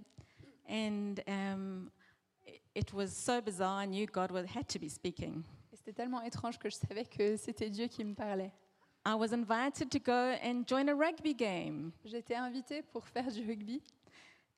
And 0.69 1.15
um, 1.27 1.91
it- 2.47 2.63
it 2.75 2.93
was 2.93 3.09
so 3.09 3.41
bizarre, 3.41 3.83
I 3.83 3.87
knew 3.87 4.07
God 4.07 4.31
was, 4.33 4.45
had 4.55 4.67
to 4.69 4.79
be 4.79 4.89
speaking. 4.89 5.43
Et 5.73 5.77
C'était 5.77 5.93
tellement 5.93 6.23
étrange 6.23 6.59
que 6.59 6.71
je 6.71 6.77
savais 6.77 7.05
que 7.05 7.37
c'était 7.37 7.69
Dieu 7.71 7.87
qui 7.89 8.05
me 8.05 8.15
parlait. 8.15 8.53
I 9.07 9.15
was 9.15 9.33
invited 9.33 9.91
to 9.91 9.99
go 9.99 10.13
and 10.43 10.65
join 10.67 10.89
a 10.89 10.95
rugby 10.95 11.35
game. 11.35 11.93
J'étais 12.05 12.35
invitée 12.35 12.83
pour 12.83 13.07
faire 13.07 13.31
du 13.31 13.47
rugby 13.47 13.83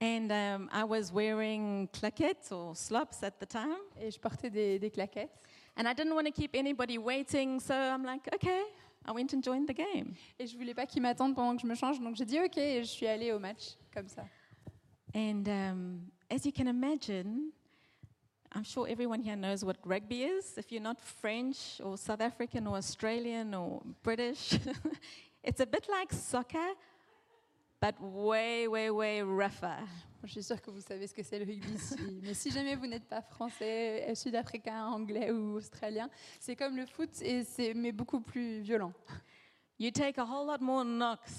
And 0.03 0.31
um, 0.31 0.71
I 0.73 0.83
was 0.83 1.13
wearing 1.13 1.87
claquettes 1.93 2.51
or 2.53 2.75
slops 2.77 3.23
at 3.23 3.33
the 3.39 3.47
time. 3.47 3.77
et 4.01 4.11
je 4.11 4.19
portais 4.19 4.49
des, 4.51 4.79
des 4.79 4.91
claquettes. 4.91 5.31
And 5.77 5.83
I 5.87 5.95
didn't 5.95 6.15
want 6.15 6.25
to 6.25 6.33
keep 6.33 6.55
anybody 6.55 6.97
waiting, 6.97 7.61
so 7.61 7.75
I'm 7.75 8.03
like, 8.05 8.29
okay. 8.35 8.63
I 9.07 9.13
went 9.13 9.33
and 9.33 9.43
joined 9.43 9.67
the 9.67 9.75
game. 9.75 10.15
Et 10.39 10.47
je 10.47 10.57
voulais 10.57 10.75
pas 10.75 10.87
qu'ils 10.87 11.03
m'attendent 11.03 11.35
pendant 11.35 11.57
que 11.57 11.63
je 11.63 11.67
me 11.67 11.75
change, 11.75 12.01
donc 12.01 12.17
j'ai 12.17 12.25
dit 12.25 12.39
OK 12.39 12.59
et 12.59 12.81
je 12.81 12.89
suis 12.89 13.07
allée 13.07 13.33
au 13.33 13.39
match 13.39 13.77
comme 13.93 14.09
ça. 14.09 14.25
And 15.15 15.49
um, 15.49 16.11
as 16.31 16.45
you 16.45 16.53
can 16.53 16.69
imagine, 16.69 17.53
I'm 18.53 18.65
sure 18.65 18.87
everyone 18.89 19.23
here 19.23 19.37
knows 19.37 19.65
what 19.65 19.77
rugby 19.85 20.25
is. 20.25 20.59
If 20.59 20.71
you're 20.71 20.83
not 20.83 21.01
French 21.01 21.81
or 21.83 21.97
South 21.97 22.21
African 22.21 22.67
or 22.67 22.77
Australian 22.77 23.55
or 23.55 23.83
British, 24.03 24.59
it's 25.43 25.61
a 25.61 25.67
bit 25.67 25.89
like 25.89 26.13
soccer, 26.13 26.75
but 27.81 28.01
way, 28.01 28.69
way, 28.69 28.91
way 28.91 29.23
rougher. 29.23 29.79
Je 30.25 30.33
suis 30.33 30.43
sûre 30.43 30.61
que 30.61 30.71
vous 30.71 30.81
savez 30.81 31.07
ce 31.07 31.15
que 31.15 31.23
c'est 31.23 31.39
le 31.39 31.45
rugby 31.45 31.73
ici. 31.73 31.97
Mais 32.23 32.35
si 32.35 32.51
jamais 32.51 32.77
vous 32.77 32.87
n'êtes 32.87 33.09
pas 33.09 33.23
français, 33.23 34.07
euh, 34.09 34.15
sud-africain, 34.15 34.87
anglais 34.87 35.31
ou 35.31 35.57
australien, 35.57 36.11
c'est 36.39 36.57
comme 36.57 36.77
le 36.77 36.87
foot, 36.87 37.11
et 37.23 37.45
c'est, 37.45 37.73
mais 37.75 37.93
beaucoup 37.93 38.21
plus 38.21 38.61
violent. 38.61 38.93
You 39.79 39.91
take 39.91 40.21
a 40.21 40.25
whole 40.25 40.47
lot 40.47 40.63
more 40.63 40.85
knocks. 40.85 41.31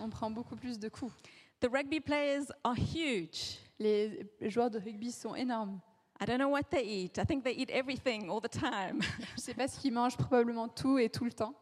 On 0.00 0.08
prend 0.08 0.30
beaucoup 0.30 0.56
plus 0.56 0.78
de 0.78 0.88
coups. 0.88 1.12
The 1.60 1.68
rugby 1.68 2.00
players 2.00 2.46
are 2.62 2.76
huge. 2.76 3.58
Les 3.78 4.30
joueurs 4.42 4.70
de 4.70 4.78
rugby 4.78 5.10
sont 5.10 5.34
énormes. 5.34 5.80
I 6.20 6.26
don't 6.26 6.38
know 6.38 6.50
what 6.50 6.64
they 6.70 6.84
eat. 6.84 7.18
I 7.18 7.24
think 7.24 7.44
they 7.44 7.54
eat 7.54 7.70
everything 7.70 8.28
all 8.28 8.40
the 8.40 8.50
time. 8.50 9.00
Je 9.18 9.34
ne 9.36 9.40
sais 9.40 9.54
pas 9.54 9.66
ce 9.66 9.80
qu'ils 9.80 9.92
mangent, 9.92 10.16
probablement 10.16 10.68
tout 10.68 10.98
et 10.98 11.08
tout 11.08 11.24
le 11.24 11.32
temps. 11.32 11.54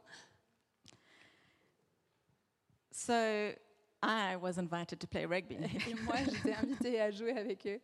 so 2.96 3.52
I 4.06 4.36
was 4.36 4.56
invited 4.58 5.00
to 5.00 5.06
play 5.06 5.26
rugby. 5.26 5.56
Et 5.88 5.94
moi, 6.04 6.16
j'étais 6.24 6.54
invitée 6.54 7.00
à 7.00 7.10
jouer 7.10 7.36
avec 7.36 7.66
eux. 7.66 7.80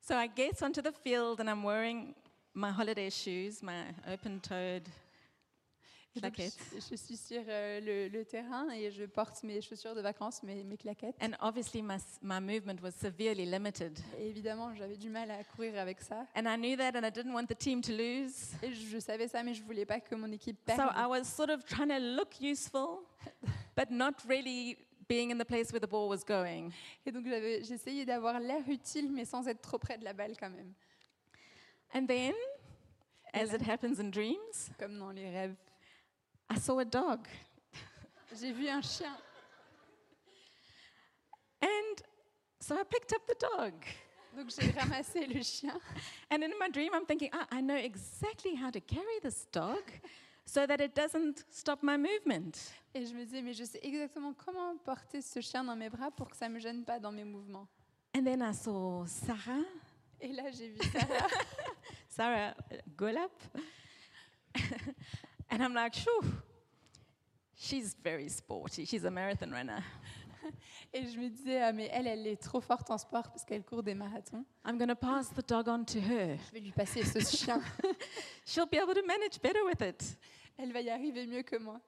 So 0.00 0.14
I 0.14 0.28
get 0.28 0.62
onto 0.62 0.82
the 0.82 0.92
field 0.92 1.40
and 1.40 1.48
I'm 1.48 1.64
wearing 1.64 2.14
my 2.54 2.70
holiday 2.70 3.08
shoes, 3.08 3.62
my 3.62 3.86
open-toed 4.06 4.82
donc, 6.20 6.34
claquettes. 6.34 6.56
je, 6.74 6.80
je 6.90 6.94
suis 6.94 7.16
sur 7.16 7.42
euh, 7.48 7.80
le, 7.80 8.08
le 8.08 8.24
terrain 8.24 8.68
et 8.70 8.90
je 8.90 9.04
porte 9.04 9.42
mes 9.42 9.60
chaussures 9.60 9.94
de 9.94 10.00
vacances, 10.00 10.42
mes, 10.42 10.62
mes 10.62 10.76
claquettes. 10.76 11.16
And 11.20 11.32
obviously 11.40 11.82
my, 11.82 11.96
my 12.22 12.38
movement 12.38 12.80
was 12.82 12.92
severely 12.92 13.46
limited. 13.46 13.98
Et 14.18 14.28
évidemment, 14.28 14.74
j'avais 14.74 14.96
du 14.96 15.08
mal 15.08 15.30
à 15.30 15.42
courir 15.42 15.78
avec 15.80 16.02
ça. 16.02 16.26
And 16.36 16.46
I 16.46 16.56
knew 16.56 16.76
that 16.76 16.94
and 16.96 17.04
I 17.04 17.10
didn't 17.10 17.32
want 17.32 17.46
the 17.46 17.58
team 17.58 17.80
to 17.80 17.92
lose. 17.92 18.52
Et 18.62 18.72
je 18.72 18.98
savais 18.98 19.26
ça, 19.26 19.42
mais 19.42 19.54
je 19.54 19.62
voulais 19.62 19.86
pas 19.86 20.00
que 20.00 20.14
mon 20.14 20.30
équipe 20.30 20.58
So. 20.68 20.82
I 20.94 21.06
was 21.08 21.24
sort 21.24 21.48
of 21.50 21.64
trying 21.64 21.88
to 21.88 21.98
look 21.98 22.40
useful, 22.40 23.06
but 23.74 23.90
not 23.90 24.12
really 24.28 24.76
being 25.08 25.30
in 25.30 25.38
the 25.38 25.44
place 25.44 25.70
where 25.72 25.80
the 25.80 25.86
ball 25.88 26.08
was 26.08 26.24
going. 26.24 26.70
Et 27.06 27.12
donc 27.12 27.26
j'essayais 27.62 28.04
d'avoir 28.04 28.38
l'air 28.40 28.62
utile, 28.68 29.10
mais 29.12 29.24
sans 29.24 29.46
être 29.48 29.60
trop 29.62 29.78
près 29.78 29.98
de 29.98 30.04
la 30.04 30.12
balle 30.12 30.36
quand 30.38 30.50
même, 30.50 30.72
And 31.94 32.06
then, 32.06 32.34
as 33.32 33.46
là- 33.50 33.54
it 33.56 33.62
happens 33.68 34.00
in 34.00 34.10
dreams, 34.10 34.70
comme 34.78 34.98
dans 34.98 35.10
les 35.12 35.30
rêves. 35.30 35.56
I 36.50 36.58
saw 36.58 36.78
a 36.80 36.84
dog. 36.84 37.26
J'ai 38.40 38.52
vu 38.52 38.68
un 38.68 38.82
chien. 38.82 39.16
And 41.62 42.02
so 42.60 42.74
I 42.74 42.82
picked 42.84 43.12
up 43.12 43.26
the 43.26 43.36
dog. 43.56 43.72
Donc 44.36 44.50
j'ai 44.50 44.70
ramassé 44.72 45.26
le 45.26 45.40
chien. 45.42 45.78
And 46.30 46.42
in 46.42 46.50
my 46.58 46.68
dream, 46.68 46.92
I'm 46.94 47.06
thinking, 47.06 47.30
ah, 47.32 47.46
I 47.52 47.60
know 47.60 47.76
exactly 47.76 48.56
how 48.56 48.70
to 48.70 48.80
carry 48.80 49.20
this 49.22 49.46
dog 49.52 49.82
so 50.46 50.66
that 50.66 50.80
it 50.80 50.94
doesn't 50.94 51.44
stop 51.50 51.82
my 51.82 51.96
movement. 51.96 52.72
Et 52.94 53.06
je 53.06 53.14
me 53.14 53.24
disais, 53.24 53.42
mais 53.42 53.54
je 53.54 53.64
sais 53.64 53.80
exactement 53.82 54.34
comment 54.34 54.76
porter 54.84 55.20
ce 55.20 55.40
chien 55.40 55.64
dans 55.64 55.76
mes 55.76 55.90
bras 55.90 56.10
pour 56.10 56.28
que 56.30 56.36
ça 56.36 56.48
ne 56.48 56.54
me 56.54 56.60
gêne 56.60 56.84
pas 56.84 57.00
dans 57.00 57.12
mes 57.12 57.24
mouvements. 57.24 57.66
And 58.16 58.24
then 58.24 58.42
I 58.42 58.52
saw 58.54 59.04
Sarah, 59.06 59.64
Et 60.20 60.32
là, 60.32 60.44
j'ai 60.50 60.68
vu 60.68 60.78
Sarah. 60.90 61.26
Sarah 62.08 62.54
uh, 62.70 62.76
Golap. 62.96 63.32
and 65.50 65.62
I'm 65.62 65.74
like, 65.74 65.94
shoo, 65.94 66.22
she's 67.56 67.94
very 68.02 68.28
sporty. 68.28 68.84
She's 68.84 69.04
a 69.04 69.10
marathon 69.10 69.50
runner. 69.50 69.82
Et 70.92 71.06
je 71.06 71.18
me 71.18 71.28
disais, 71.28 71.62
ah, 71.62 71.72
mais 71.72 71.88
elle, 71.92 72.06
elle 72.06 72.26
est 72.26 72.40
trop 72.40 72.60
forte 72.60 72.90
en 72.90 72.98
sport 72.98 73.24
parce 73.24 73.44
qu'elle 73.44 73.64
court 73.64 73.82
des 73.82 73.94
marathons. 73.94 74.44
I'm 74.64 74.78
going 74.78 74.88
to 74.88 74.94
pass 74.94 75.30
the 75.30 75.46
dog 75.46 75.68
on 75.68 75.84
to 75.84 75.98
her. 75.98 76.36
Je 76.48 76.52
vais 76.52 76.60
lui 76.60 76.72
passer 76.72 77.02
ce 77.04 77.18
chien. 77.36 77.60
She'll 78.44 78.66
be 78.66 78.76
able 78.76 78.94
to 78.94 79.06
manage 79.06 79.40
better 79.40 79.64
with 79.64 79.80
it. 79.80 80.16
Elle 80.56 80.72
va 80.72 80.80
y 80.80 80.90
arriver 80.90 81.26
mieux 81.26 81.42
que 81.42 81.56
moi. 81.56 81.80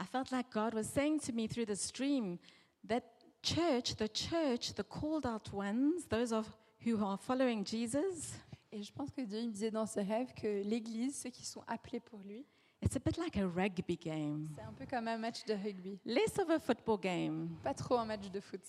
I 0.00 0.04
felt 0.04 0.30
like 0.30 0.50
God 0.50 0.74
was 0.74 0.84
saying 0.84 1.20
to 1.20 1.32
me 1.32 1.46
through 1.46 1.66
the 1.66 1.76
stream 1.76 2.38
that 2.86 3.02
church, 3.42 3.96
the 3.96 4.08
church, 4.08 4.74
the 4.74 4.82
called 4.82 5.26
out 5.26 5.52
ones, 5.52 6.06
those 6.08 6.32
of 6.32 6.50
who 6.84 7.04
are 7.04 7.18
following 7.18 7.64
Jesus, 7.64 8.40
Et 8.72 8.84
je 8.84 8.92
pense 8.92 9.10
que 9.10 9.22
Dieu 9.22 9.42
me 9.42 9.50
disait 9.50 9.72
dans 9.72 9.86
ce 9.86 9.98
rêve 9.98 10.32
que 10.32 10.62
l'Église, 10.62 11.20
ceux 11.20 11.30
qui 11.30 11.44
sont 11.44 11.62
appelés 11.66 11.98
pour 11.98 12.20
lui, 12.20 12.46
it's 12.82 12.96
a 12.96 13.00
bit 13.00 13.18
like 13.18 13.36
a 13.36 13.46
rugby 13.46 13.96
game, 13.96 14.48
c'est 14.54 14.62
un 14.62 14.72
peu 14.72 14.86
comme 14.86 15.08
un 15.08 15.18
match 15.18 15.44
de 15.44 15.54
rugby. 15.54 15.98
less 16.04 16.38
of 16.38 16.50
a 16.50 16.58
football 16.58 16.98
game. 16.98 17.48
Pas 17.62 17.74
trop 17.74 17.98
un 17.98 18.04
match 18.06 18.30
de 18.30 18.40
foot. 18.40 18.62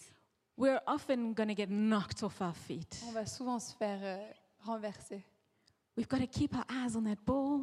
We're 0.57 0.81
often 0.85 1.33
going 1.33 1.47
to 1.47 1.55
get 1.55 1.69
knocked 1.69 2.21
off 2.23 2.41
our 2.41 2.53
feet. 2.55 3.01
On 3.07 3.11
va 3.11 3.25
souvent 3.25 3.57
se 3.59 3.73
faire 3.75 3.99
euh, 4.03 4.19
renverser. 4.65 5.23
We've 5.97 6.07
got 6.07 6.19
to 6.19 6.27
keep 6.27 6.53
our 6.55 6.65
eyes 6.69 6.95
on 6.95 7.03
that 7.03 7.17
ball. 7.25 7.61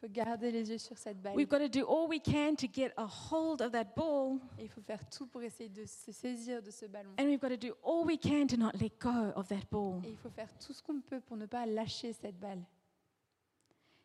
Il 0.00 0.06
faut 0.08 0.12
garder 0.12 0.52
les 0.52 0.70
yeux 0.70 0.78
sur 0.78 0.96
cette 0.96 1.20
balle. 1.20 1.34
We've 1.34 1.48
got 1.48 1.58
to 1.58 1.68
do 1.68 1.84
all 1.84 2.08
we 2.08 2.20
can 2.20 2.54
to 2.54 2.68
get 2.72 2.92
a 2.96 3.04
hold 3.06 3.60
of 3.60 3.72
that 3.72 3.86
ball. 3.96 4.38
Et 4.58 4.64
il 4.64 4.68
faut 4.68 4.80
faire 4.80 5.04
tout 5.10 5.26
pour 5.26 5.42
essayer 5.42 5.68
de 5.68 5.84
se 5.84 6.12
saisir 6.12 6.62
de 6.62 6.70
ce 6.70 6.86
ballon. 6.86 7.10
And 7.18 7.24
we've 7.24 7.40
got 7.40 7.48
to 7.48 7.56
do 7.56 7.74
all 7.84 8.04
we 8.06 8.16
can 8.16 8.46
to 8.46 8.56
not 8.56 8.72
let 8.80 8.92
go 9.00 9.32
of 9.34 9.48
that 9.48 9.66
ball. 9.70 10.00
Et 10.04 10.10
il 10.10 10.16
faut 10.16 10.30
faire 10.30 10.48
tout 10.64 10.72
ce 10.72 10.80
qu'on 10.82 11.00
peut 11.00 11.20
pour 11.20 11.36
ne 11.36 11.46
pas 11.46 11.66
lâcher 11.66 12.12
cette 12.12 12.38
balle. 12.38 12.62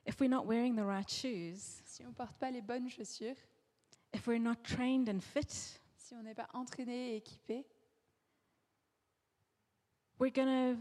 If 0.05 0.19
we're 0.19 0.29
not 0.29 0.45
wearing 0.45 0.75
the 0.75 0.83
right 0.85 1.09
shoes, 1.09 1.81
Si 1.85 2.03
on 2.05 2.11
porte 2.13 2.37
pas 2.39 2.51
les 2.51 2.61
bonnes 2.61 2.89
chaussures, 2.89 3.37
if 4.13 4.27
we're 4.27 4.39
not 4.39 4.63
trained 4.63 5.07
and 5.09 5.21
fit, 5.21 5.51
si 5.97 6.13
on 6.15 6.23
n'est 6.23 6.35
pas 6.35 6.47
entraîné 6.53 7.13
et 7.13 7.17
équipé, 7.17 7.65
we're 10.19 10.31
going 10.31 10.75
to 10.75 10.79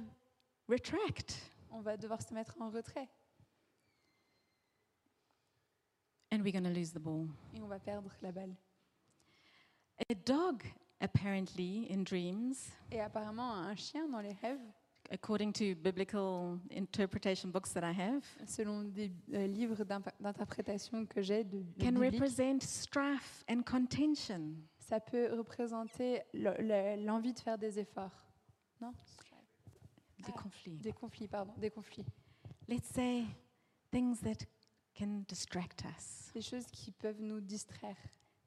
retract 0.69 1.39
on 1.71 1.81
va 1.81 1.97
devoir 1.97 2.21
se 2.21 2.35
mettre 2.35 2.55
en 2.61 2.71
retrait 2.71 3.09
and 6.31 6.43
we're 6.43 6.53
going 6.53 6.65
to 6.65 6.71
lose 6.71 6.93
the 6.93 7.01
ball. 7.01 7.27
et 7.55 7.61
on 7.61 7.67
va 7.69 7.79
perdre 7.79 8.11
la 8.23 8.33
balle. 8.33 8.55
A 10.11 10.15
dog, 10.15 10.65
apparently, 11.01 11.87
in 11.91 12.03
dreams, 12.03 12.73
Et 12.91 13.01
apparemment, 13.01 13.55
un 13.55 13.77
chien 13.77 14.09
dans 14.09 14.21
les 14.21 14.33
rêves, 14.43 14.59
according 15.13 15.53
to 15.53 15.75
biblical 15.77 16.59
interpretation 16.71 17.51
books 17.51 17.73
that 17.73 17.83
I 17.85 17.93
have, 17.93 18.25
selon 18.47 18.85
des 18.85 19.13
euh, 19.35 19.47
livres 19.47 19.85
d'interprétation 19.85 21.07
que 21.07 21.21
j'ai 21.23 21.45
de, 21.45 21.63
de 21.63 21.85
can 21.85 21.99
represent 22.01 22.61
strife 22.61 23.45
and 23.49 23.63
contention. 23.63 24.55
ça 24.79 25.01
peut 25.01 25.33
représenter 25.37 26.23
le- 26.35 26.55
le- 26.59 27.05
l'envie 27.05 27.33
de 27.33 27.39
faire 27.41 27.59
des 27.59 27.79
efforts. 27.79 28.27
Non? 28.81 28.93
The 30.23 30.29
Ah. 30.29 30.33
conflict. 30.43 30.81
Des 30.83 30.93
conflits, 30.93 31.29
pardon, 31.29 31.53
des 31.59 31.71
conflits. 31.71 32.05
Let's 32.69 32.89
say 32.93 33.25
things 33.91 34.21
that 34.23 34.47
can 34.97 35.25
distract 35.29 35.85
us, 35.85 36.31
Des 36.33 36.43
choses 36.43 36.67
qui 36.67 36.91
peuvent 36.93 37.21
nous 37.21 37.41
distraire. 37.41 37.97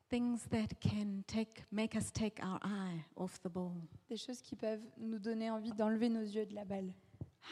Things 0.10 0.48
that 0.50 0.68
can 0.80 1.24
take, 1.28 1.64
make 1.72 1.96
us 1.96 2.12
take 2.12 2.40
our 2.44 2.60
eye 2.64 3.04
off 3.16 3.40
the 3.42 3.50
ball. 3.50 3.74
Des 4.10 4.18
choses 4.18 4.42
qui 4.42 4.56
peuvent 4.56 4.84
nous 4.98 5.20
donner 5.20 5.50
envie 5.50 5.72
d'enlever 5.74 6.10
nos 6.10 6.22
yeux 6.24 6.46
de 6.46 6.54
la 6.56 6.66
balle. 6.66 6.94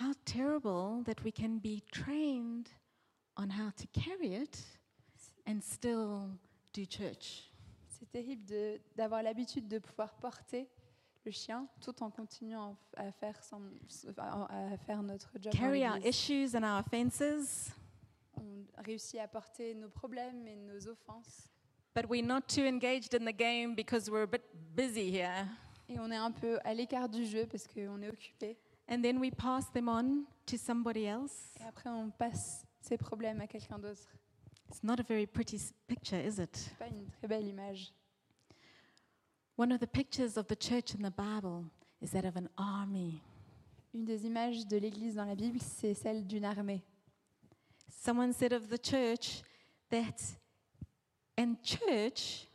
How 0.01 0.13
terrible 0.25 1.03
that 1.05 1.23
we 1.23 1.31
can 1.31 1.57
be 1.59 1.81
trained 1.91 2.67
on 3.37 3.49
how 3.49 3.71
to 3.71 3.85
carry 3.91 4.33
it 4.35 4.63
and 5.47 5.59
still 5.61 6.29
do 6.73 6.83
church. 6.85 7.51
C'est 7.87 8.09
terrible 8.11 8.43
d'avoir 8.95 9.21
l'habitude 9.23 9.67
de 9.67 9.79
pouvoir 9.79 10.13
porter 10.15 10.67
le 11.25 11.31
chien 11.31 11.67
tout 11.79 12.03
en 12.03 12.09
continuant 12.11 12.75
à 12.97 13.11
faire, 13.11 13.41
sem- 13.43 13.71
à 14.49 14.77
faire 14.77 15.01
notre 15.03 15.31
job. 15.39 15.53
Carry 15.53 15.85
our 15.87 15.97
issues 16.05 16.55
and 16.55 16.63
our 16.63 16.79
offenses, 16.79 17.71
On 18.35 18.65
réussit 18.83 19.19
à 19.19 19.27
porter 19.27 19.75
nos 19.75 19.89
problèmes 19.89 20.47
et 20.47 20.55
nos 20.55 20.87
offenses. 20.87 21.52
But 21.93 22.09
we're 22.09 22.25
not 22.25 22.47
too 22.47 22.65
engaged 22.65 23.13
in 23.13 23.25
the 23.25 23.33
game 23.33 23.75
because 23.75 24.09
we're 24.09 24.23
a 24.23 24.27
bit 24.27 24.43
busy 24.75 25.11
here. 25.11 25.47
Et 25.89 25.99
on 25.99 26.11
est 26.11 26.17
un 26.17 26.31
peu 26.31 26.59
à 26.63 26.73
l'écart 26.73 27.09
du 27.09 27.25
jeu 27.25 27.45
parce 27.45 27.67
qu'on 27.67 28.01
est 28.01 28.09
occupé. 28.09 28.57
And 28.89 29.01
then 29.01 29.19
we 29.19 29.31
pass 29.31 29.71
them 29.71 29.87
on 29.87 30.25
to 30.45 30.57
somebody 30.57 31.05
else. 31.05 31.53
Et 31.59 31.63
après, 31.63 31.89
on 31.89 32.09
passe 32.09 32.65
ces 32.81 32.97
problèmes 32.97 33.41
à 33.41 33.47
quelqu'un 33.47 33.79
d'autre. 33.79 34.09
It's 34.69 34.83
not 34.83 34.99
a 34.99 35.03
very 35.03 35.27
pretty 35.27 35.59
picture, 35.87 36.19
is 36.19 36.39
it? 36.41 36.55
C'est 36.55 36.77
pas 36.77 36.87
une 36.87 37.07
très 37.07 37.27
belle 37.27 37.47
image. 37.47 37.93
One 39.55 39.71
of 39.71 39.79
the 39.79 39.87
pictures 39.87 40.37
of 40.37 40.47
the 40.47 40.55
church 40.59 40.95
in 40.95 41.07
the 41.07 41.13
Bible 41.15 41.65
is 42.01 42.11
that 42.11 42.25
of 42.25 42.35
an 42.35 42.49
army. 42.57 43.21
Une 43.93 44.05
des 44.05 44.25
images 44.25 44.65
de 44.65 44.77
l'église 44.77 45.15
dans 45.15 45.25
la 45.25 45.35
Bible, 45.35 45.59
c'est 45.61 45.93
celle 45.93 46.25
d'une 46.25 46.45
armée. 46.45 46.81
Someone 47.87 48.33
said 48.33 48.51
of 48.51 48.67
the 48.67 48.79
church 48.83 49.43
that 49.91 50.35
in 51.37 51.57
church, 51.63 52.47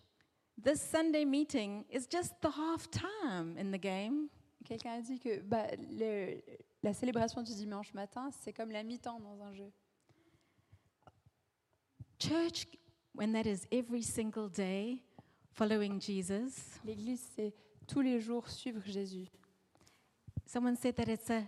this 0.56 0.80
Sunday 0.80 1.24
meeting 1.24 1.84
is 1.90 2.06
just 2.06 2.32
the 2.40 2.50
half 2.50 2.88
time 2.90 3.56
in 3.56 3.70
the 3.70 3.78
game. 3.78 4.28
Quelqu'un 4.64 4.98
a 4.98 5.00
dit 5.02 5.18
que 5.18 5.40
bah, 5.40 5.66
le- 5.90 6.40
la 6.82 6.92
célébration 6.92 7.42
du 7.42 7.54
dimanche 7.54 7.92
matin, 7.94 8.30
c'est 8.40 8.52
comme 8.52 8.70
la 8.70 8.82
mi-temps 8.82 9.20
dans 9.20 9.40
un 9.42 9.52
jeu. 9.54 9.70
Church, 12.18 12.66
when 13.14 13.32
that 13.32 13.46
is 13.46 13.66
every 13.70 14.02
single 14.02 14.48
day 14.48 15.02
following 15.52 16.00
Jesus, 16.00 16.78
L'église, 16.84 17.22
c'est 17.36 17.54
tous 17.86 18.00
les 18.00 18.20
jours 18.20 18.48
suivre 18.48 18.82
Jésus. 18.84 19.28
someone 20.44 20.76
said 20.76 20.96
that 20.96 21.08
it's 21.08 21.30
a 21.30 21.44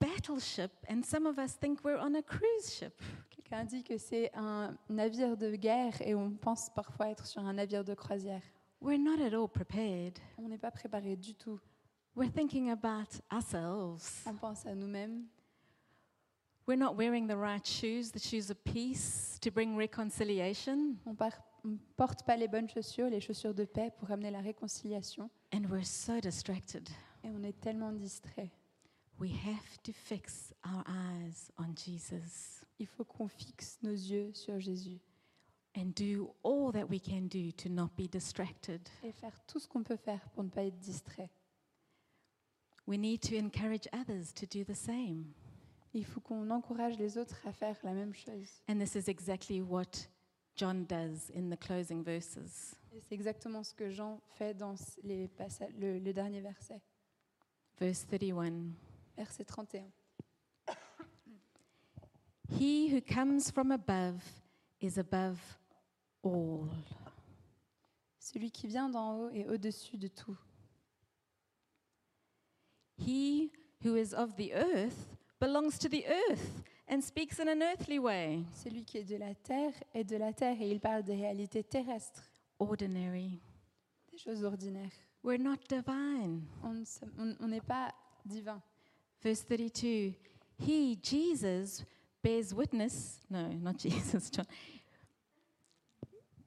battleship, 0.00 0.70
and 0.88 1.02
some 1.04 1.26
of 1.26 1.38
us 1.38 1.54
think 1.54 1.82
we're 1.84 1.98
on 1.98 2.14
a 2.16 2.22
cruise 2.22 2.74
ship. 2.74 3.00
Quelqu'un 3.48 3.64
dit 3.64 3.82
que 3.82 3.96
c'est 3.96 4.30
un 4.34 4.76
navire 4.90 5.34
de 5.34 5.56
guerre 5.56 5.94
et 6.02 6.14
on 6.14 6.30
pense 6.32 6.68
parfois 6.68 7.08
être 7.08 7.24
sur 7.24 7.40
un 7.40 7.54
navire 7.54 7.82
de 7.82 7.94
croisière. 7.94 8.42
We're 8.82 8.98
not 8.98 9.22
at 9.24 9.32
all 9.34 9.48
prepared. 9.48 10.18
On 10.36 10.48
n'est 10.48 10.58
pas 10.58 10.70
préparé 10.70 11.16
du 11.16 11.34
tout. 11.34 11.58
We're 12.14 12.30
thinking 12.30 12.70
about 12.70 13.22
ourselves. 13.32 14.22
On 14.26 14.34
pense 14.34 14.66
à 14.66 14.74
nous-mêmes. 14.74 15.24
We're 16.66 16.78
not 16.78 16.94
wearing 16.94 17.26
the 17.26 17.38
right 17.38 17.66
shoes, 17.66 18.10
the 18.12 18.18
shoes 18.18 18.50
of 18.50 18.62
peace, 18.64 19.38
to 19.40 19.50
bring 19.50 19.78
reconciliation. 19.78 20.96
On 21.06 21.16
ne 21.64 21.76
porte 21.96 22.24
pas 22.24 22.36
les 22.36 22.48
bonnes 22.48 22.68
chaussures, 22.68 23.08
les 23.08 23.20
chaussures 23.20 23.54
de 23.54 23.64
paix 23.64 23.90
pour 23.98 24.10
amener 24.10 24.30
la 24.30 24.40
réconciliation. 24.40 25.30
And 25.54 25.64
we're 25.70 25.86
so 25.86 26.20
distracted. 26.20 26.90
Et 27.24 27.30
on 27.30 27.42
est 27.42 27.58
tellement 27.58 27.92
distrait. 27.92 28.50
We 29.18 29.30
have 29.30 29.82
to 29.84 29.92
fix 29.92 30.52
our 30.66 30.84
eyes 30.86 31.50
on 31.56 31.74
Jesus 31.74 32.67
Il 32.78 32.86
faut 32.86 33.04
qu'on 33.04 33.28
fixe 33.28 33.78
nos 33.82 33.90
yeux 33.92 34.32
sur 34.34 34.58
Jésus 34.60 35.00
and 35.76 35.92
do 35.96 36.34
all 36.44 36.72
that 36.72 36.86
we 36.88 37.00
can 37.00 37.22
do 37.30 37.50
to 37.52 37.68
not 37.68 37.90
be 37.96 38.08
distracted. 38.08 38.80
et 39.02 39.12
faire 39.12 39.38
tout 39.46 39.58
ce 39.60 39.68
qu'on 39.68 39.82
peut 39.82 39.96
faire 39.96 40.28
pour 40.30 40.44
ne 40.44 40.48
pas 40.48 40.64
être 40.64 40.78
distrait. 40.78 41.30
We 42.86 42.98
need 42.98 43.20
to 43.28 43.36
encourage 43.36 43.86
others 43.92 44.32
to 44.34 44.46
do 44.46 44.64
the 44.64 44.74
same. 44.74 45.32
Il 45.92 46.04
faut 46.04 46.20
qu'on 46.20 46.48
encourage 46.50 46.96
les 46.98 47.18
autres 47.18 47.36
à 47.46 47.52
faire 47.52 47.76
la 47.82 47.92
même 47.92 48.14
chose. 48.14 48.62
And 48.68 48.78
this 48.78 48.94
is 48.94 49.08
exactly 49.10 49.60
what 49.60 50.08
John 50.56 50.84
does 50.86 51.30
in 51.34 51.50
the 51.50 51.58
closing 51.58 52.02
verses. 52.02 52.74
Et 52.92 53.00
c'est 53.00 53.14
exactement 53.14 53.62
ce 53.62 53.74
que 53.74 53.90
Jean 53.90 54.20
fait 54.34 54.54
dans 54.54 54.74
les 55.04 55.28
passa- 55.28 55.68
le, 55.78 55.98
le 55.98 56.12
dernier 56.12 56.40
verset, 56.40 56.80
Verse 57.78 58.06
31 58.06 58.72
verset 59.16 59.44
31. 59.44 59.84
He 62.50 62.88
who 62.88 63.00
comes 63.00 63.50
from 63.50 63.70
above 63.72 64.22
is 64.80 64.98
above 64.98 65.38
all. 66.22 66.68
celui 68.18 68.50
qui 68.50 68.66
vient 68.66 68.88
d'en 68.90 69.16
haut 69.18 69.30
et 69.30 69.46
au-dessus 69.46 69.96
de 69.96 70.08
tout. 70.08 70.36
He 72.98 73.50
who 73.84 73.96
is 73.96 74.12
of 74.14 74.34
the 74.36 74.52
earth 74.54 75.16
belongs 75.40 75.78
to 75.78 75.88
the 75.88 76.04
earth 76.06 76.62
and 76.88 77.00
speaks 77.02 77.38
in 77.38 77.48
an 77.48 77.62
earthly 77.62 77.98
way, 77.98 78.44
Celui 78.54 78.84
qui 78.84 78.98
est 78.98 79.04
de 79.04 79.16
la 79.16 79.34
terre 79.34 79.72
est 79.94 80.04
de 80.04 80.16
la 80.16 80.32
terre 80.32 80.60
et 80.60 80.70
il 80.70 80.80
parle 80.80 81.02
des 81.04 81.14
réalités 81.16 81.62
terrestres, 81.62 82.22
ordinary. 82.58 83.40
des 84.10 84.18
choses 84.18 84.42
ordinaires. 84.42 84.92
We're 85.22 85.38
not 85.40 85.58
divine. 85.68 86.42
On 86.62 87.48
n'est 87.48 87.60
pas 87.60 87.92
divin. 88.24 88.60
Verse 89.20 89.44
32 89.44 90.14
He, 90.60 90.96
Jesus, 91.02 91.84
bears 92.22 92.54
witness. 92.54 93.18
No, 93.30 93.48
not 93.48 93.78
Jesus, 93.78 94.30
John. 94.30 94.46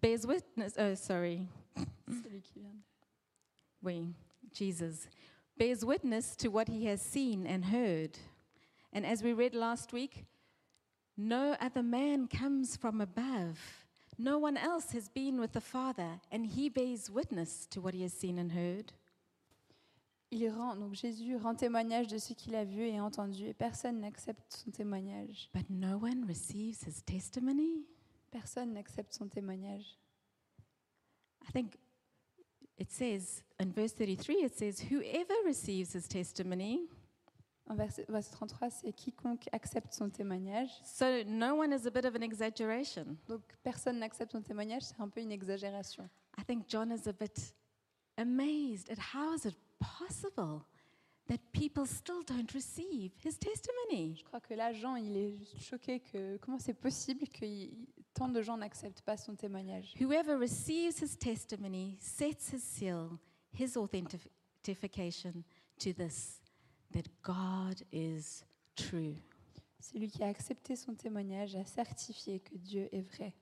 Bears 0.02 0.26
witness. 0.26 0.76
Oh, 0.78 0.96
sorry. 0.96 1.48
We, 3.84 4.14
Jesus, 4.54 5.08
bears 5.58 5.84
witness 5.84 6.36
to 6.36 6.50
what 6.50 6.68
he 6.68 6.86
has 6.86 7.02
seen 7.02 7.48
and 7.48 7.66
heard. 7.66 8.20
And 8.94 9.08
as 9.08 9.24
we 9.24 9.34
read 9.34 9.56
last 9.56 9.92
week, 9.92 10.26
no 11.18 11.56
other 11.60 11.82
man 11.82 12.28
comes 12.28 12.78
from 12.78 13.02
above. 13.02 13.60
No 14.20 14.38
one 14.38 14.56
else 14.56 14.92
has 14.92 15.10
been 15.10 15.40
with 15.40 15.54
the 15.54 15.62
Father, 15.62 16.20
and 16.32 16.46
he 16.46 16.70
bears 16.70 17.10
witness 17.10 17.66
to 17.72 17.82
what 17.82 17.96
he 17.96 18.04
has 18.04 18.14
seen 18.14 18.38
and 18.38 18.52
heard. 18.52 18.94
Il 20.34 20.50
rend, 20.50 20.78
donc 20.78 20.94
Jésus 20.94 21.36
rend 21.36 21.56
témoignage 21.56 22.08
de 22.08 22.18
ce 22.18 22.32
qu'il 22.34 22.56
a 22.56 22.64
vu 22.64 22.84
et 22.84 23.02
entendu, 23.02 23.48
et 23.48 23.54
personne 23.54 24.00
n'accepte 24.00 24.54
son 24.54 24.72
témoignage. 24.72 25.50
But 25.54 25.70
no 25.70 25.98
one 25.98 26.26
receives 26.26 26.88
his 26.88 27.04
testimony? 27.04 27.86
Personne 28.32 28.72
n'accepte 28.72 29.14
son 29.14 29.28
témoignage. 29.28 30.00
I 31.46 31.52
think 31.52 31.78
it 32.78 32.90
says 32.92 33.44
in 33.60 33.74
verse 33.74 33.94
33, 33.94 34.46
it 34.46 34.56
says, 34.56 34.80
Whoever 34.90 35.34
receives 35.46 35.94
his 35.94 36.08
testimony. 36.08 36.88
En 37.70 37.76
verset, 37.76 38.06
verset 38.08 38.32
33, 38.32 38.70
c'est 38.70 38.94
quiconque 38.94 39.48
accepte 39.52 39.94
son 39.94 40.10
témoignage. 40.10 40.72
So 40.86 41.24
no 41.26 41.56
one 41.56 41.74
is 41.74 41.86
a 41.86 41.92
bit 41.92 42.06
of 42.06 42.16
an 42.16 42.22
exaggeration. 42.22 43.18
Donc 43.28 43.42
personne 43.64 44.00
n'accepte 44.00 44.32
son 44.32 44.42
témoignage, 44.42 44.84
c'est 44.84 45.00
un 45.00 45.10
peu 45.10 45.20
une 45.20 45.32
exagération. 45.32 46.10
I 46.38 46.44
think 46.44 46.70
John 46.70 46.92
is 46.92 47.08
a 47.08 47.14
bit 47.14 47.54
amazed 48.18 48.90
at 48.90 48.98
how 49.14 49.34
is 49.34 49.46
it 49.46 49.56
possible 49.82 50.66
that 51.28 51.40
people 51.54 51.86
still 51.86 52.24
don't 52.24 52.54
receive 52.54 53.12
his 53.24 53.38
testimony. 53.38 54.16
Je 54.18 54.24
crois 54.24 54.42
que 54.42 54.54
là, 54.54 54.74
Jean, 54.74 54.96
il 54.96 55.16
est 55.16 55.38
juste 55.38 55.62
choqué 55.62 56.00
que 56.00 56.38
comment 56.38 56.60
c'est 56.60 56.74
possible 56.74 57.28
que 57.28 57.46
tant 58.14 58.30
de 58.30 58.42
gens 58.42 58.58
n'acceptent 58.58 59.02
pas 59.02 59.18
son 59.18 59.36
témoignage. 59.36 59.94
Whoever 60.00 60.38
receives 60.38 61.02
his 61.02 61.18
testimony 61.18 61.98
sets 62.00 62.52
his 62.52 62.62
seal, 62.62 63.18
his 63.54 63.78
authentication 63.78 65.44
to 65.80 65.94
this 65.94 66.42
that 66.92 67.08
God 67.24 67.82
is 67.92 68.44
true. 68.76 69.16
Celui 69.80 70.10
qui 70.10 70.24
a 70.24 70.28
accepté 70.28 70.76
son 70.76 70.94
témoignage 70.94 71.56
a 71.56 71.66
certifié 71.66 72.40
que 72.40 72.56
Dieu 72.56 72.88
est 72.92 73.02
vrai. 73.02 73.34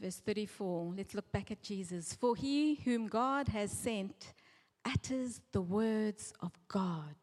Verse 0.00 0.20
34, 0.20 0.94
let's 0.96 1.14
look 1.14 1.30
back 1.32 1.50
at 1.50 1.62
Jesus. 1.62 2.14
For 2.14 2.36
he 2.36 2.78
whom 2.86 3.08
God 3.08 3.48
has 3.54 3.68
sent 3.68 4.34
utters 4.84 5.40
the 5.52 5.60
words 5.60 6.32
of 6.40 6.52
God, 6.68 7.16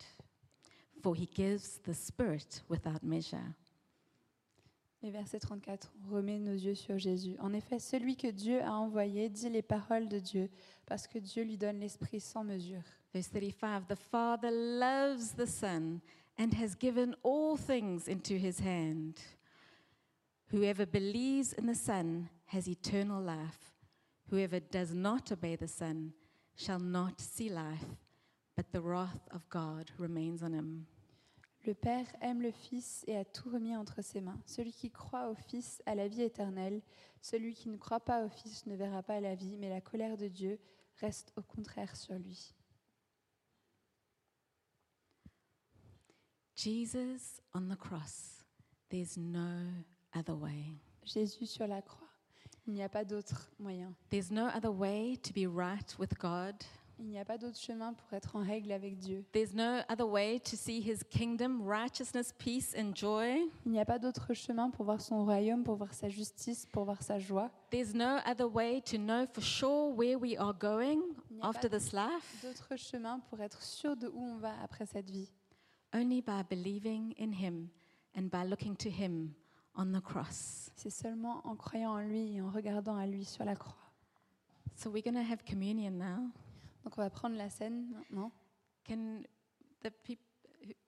for 1.02 1.16
he 1.16 1.26
gives 1.26 1.80
the 1.84 1.94
Spirit 1.94 2.62
without 2.68 3.04
measure. 3.04 3.56
Et 5.04 5.12
verset 5.12 5.40
34, 5.40 5.92
on 6.04 6.16
remet 6.16 6.40
nos 6.40 6.56
yeux 6.56 6.74
sur 6.74 6.98
Jésus. 6.98 7.36
En 7.40 7.54
effet, 7.54 7.78
celui 7.78 8.16
que 8.16 8.32
Dieu 8.32 8.62
a 8.64 8.72
envoyé 8.72 9.30
dit 9.30 9.50
les 9.50 9.62
paroles 9.62 10.10
de 10.10 10.18
Dieu, 10.18 10.50
parce 10.88 11.06
que 11.06 11.20
Dieu 11.20 11.44
lui 11.44 11.58
donne 11.58 11.80
l'Esprit 11.80 12.20
sans 12.20 12.44
mesure. 12.44 12.82
Verse 13.14 13.30
35 13.30 13.88
The 13.88 13.96
Father 13.96 14.50
loves 14.50 15.36
the 15.36 15.46
Son 15.46 16.02
and 16.40 16.54
has 16.60 16.76
given 16.76 17.16
all 17.24 17.56
things 17.56 18.08
into 18.08 18.34
his 18.34 18.60
hand. 18.60 19.14
Whoever 20.52 20.88
believes 20.88 21.54
in 21.54 21.68
the 21.68 21.76
Son 21.76 22.28
has 22.48 22.68
eternal 22.68 23.22
life. 23.22 23.74
Whoever 24.32 24.60
does 24.60 24.92
not 24.92 25.32
obey 25.32 25.56
the 25.56 25.68
Son 25.68 26.14
shall 26.56 26.80
not 26.80 27.20
see 27.20 27.50
life, 27.50 27.86
but 28.56 28.72
the 28.72 28.82
wrath 28.82 29.28
of 29.32 29.48
God 29.50 29.92
remains 29.98 30.42
on 30.42 30.54
him. 30.54 30.86
Le 31.66 31.74
Père 31.74 32.06
aime 32.22 32.42
le 32.42 32.52
Fils 32.52 33.04
et 33.08 33.18
a 33.18 33.26
tout 33.26 33.50
remis 33.50 33.76
entre 33.76 34.04
ses 34.04 34.22
mains. 34.22 34.40
Celui 34.46 34.72
qui 34.72 34.92
croit 34.92 35.30
au 35.30 35.36
Fils 35.36 35.82
a 35.88 35.96
la 35.96 36.08
vie 36.08 36.22
éternelle. 36.22 36.82
Celui 37.22 37.54
qui 37.56 37.70
ne 37.70 37.78
croit 37.78 38.00
pas 38.00 38.24
au 38.24 38.30
Fils 38.30 38.68
ne 38.68 38.76
verra 38.76 39.02
pas 39.02 39.20
la 39.20 39.34
vie, 39.34 39.58
mais 39.58 39.70
la 39.70 39.82
colère 39.82 40.16
de 40.16 40.28
Dieu 40.28 40.60
reste 41.02 41.34
au 41.36 41.42
contraire 41.42 41.96
sur 41.96 42.14
lui. 42.20 42.54
Jesus 46.56 47.42
on 47.54 47.68
the 47.68 47.76
cross, 47.76 48.44
there's 48.90 49.18
no 49.18 49.72
other 50.14 50.36
way. 50.36 50.72
Jésus 51.04 51.48
sur 51.48 51.68
la 51.68 51.82
croix. 51.82 52.05
Il 52.68 52.74
n'y 52.74 52.84
a 52.84 52.90
pas 52.90 53.06
d'autre 53.06 53.52
moyen. 53.60 53.94
There's 54.10 54.32
no 54.32 54.48
other 54.48 54.72
way 54.72 55.18
to 55.18 55.32
be 55.34 55.48
right 55.48 55.96
with 56.00 56.18
God. 56.18 56.56
Il 56.98 57.08
n'y 57.08 57.20
a 57.20 57.26
pas 57.26 57.38
d'autre 57.38 57.58
chemin 57.60 57.94
pour 57.94 58.14
être 58.14 58.38
en 58.38 58.42
règle 58.42 58.72
avec 58.72 58.98
Dieu. 58.98 59.26
There's 59.34 59.54
no 59.54 59.82
other 59.90 60.08
way 60.08 60.40
to 60.40 60.56
see 60.56 60.80
his 60.80 61.04
kingdom, 61.10 61.62
righteousness, 61.62 62.34
peace, 62.38 62.74
and 62.74 62.96
joy. 62.96 63.50
Il 63.66 63.74
n'y 63.74 63.82
a 63.82 63.86
pas 63.86 64.00
d'autre 64.00 64.34
chemin 64.34 64.70
pour 64.70 64.86
voir 64.86 65.02
son 65.02 65.26
royaume, 65.26 65.64
pour 65.66 65.76
voir 65.76 65.94
sa 65.94 66.08
justice, 66.08 66.66
pour 66.72 66.86
voir 66.86 67.04
sa 67.04 67.20
joie. 67.20 67.52
There's 67.70 67.94
no 67.94 68.20
other 68.26 68.48
way 68.48 68.82
to 68.86 68.98
know 68.98 69.26
for 69.34 69.42
sure 69.44 69.94
where 69.94 70.18
we 70.18 70.38
are 70.40 70.54
going 70.58 71.02
Il 71.30 71.36
n'y 71.36 71.42
a 71.42 71.48
after 71.50 71.68
pas 71.70 71.78
this 71.78 71.92
life, 71.92 72.42
d'autre 72.42 72.78
chemin 72.78 73.20
pour 73.30 73.42
être 73.42 73.62
sûr 73.62 73.98
de 73.98 74.08
où 74.08 74.22
on 74.24 74.38
va 74.38 74.54
après 74.64 74.86
cette 74.86 75.10
vie. 75.10 75.30
only 75.94 76.22
by 76.22 76.44
believing 76.50 77.14
in 77.20 77.32
him 77.34 77.70
and 78.18 78.30
by 78.32 78.44
looking 78.46 78.76
to 78.78 78.90
him 78.90 79.34
on 79.76 79.92
the 79.92 80.02
cross. 80.02 80.72
C'est 80.76 80.90
seulement 80.90 81.46
en 81.46 81.56
croyant 81.56 81.92
en 81.92 82.00
lui 82.00 82.36
et 82.36 82.42
en 82.42 82.50
regardant 82.50 82.96
à 82.98 83.06
lui 83.06 83.26
sur 83.26 83.46
la 83.46 83.56
croix. 83.56 83.76
So 84.76 84.90
we're 84.90 85.04
going 85.04 85.16
to 85.16 85.22
have 85.22 85.44
communion 85.44 85.92
now. 85.92 86.30
Donc 86.84 86.98
on 86.98 87.02
va 87.02 87.10
prendre 87.10 87.36
la 87.36 87.50
scène 87.50 87.90
maintenant. 87.92 88.32
Can 88.86 89.24
the 89.82 89.92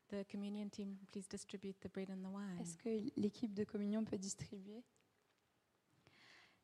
the 0.09 0.25
communion 0.29 0.69
team 0.69 0.97
please 1.11 1.27
distribute 1.27 1.75
the 1.81 1.89
bread 1.89 2.09
and 2.09 2.23
the 2.23 2.29
wine? 2.29 2.59
Est-ce 2.61 2.77
que 2.77 2.89
l'équipe 3.15 3.53
de 3.53 3.63
communion 3.63 4.03
peut 4.03 4.17
distribuer 4.17 4.83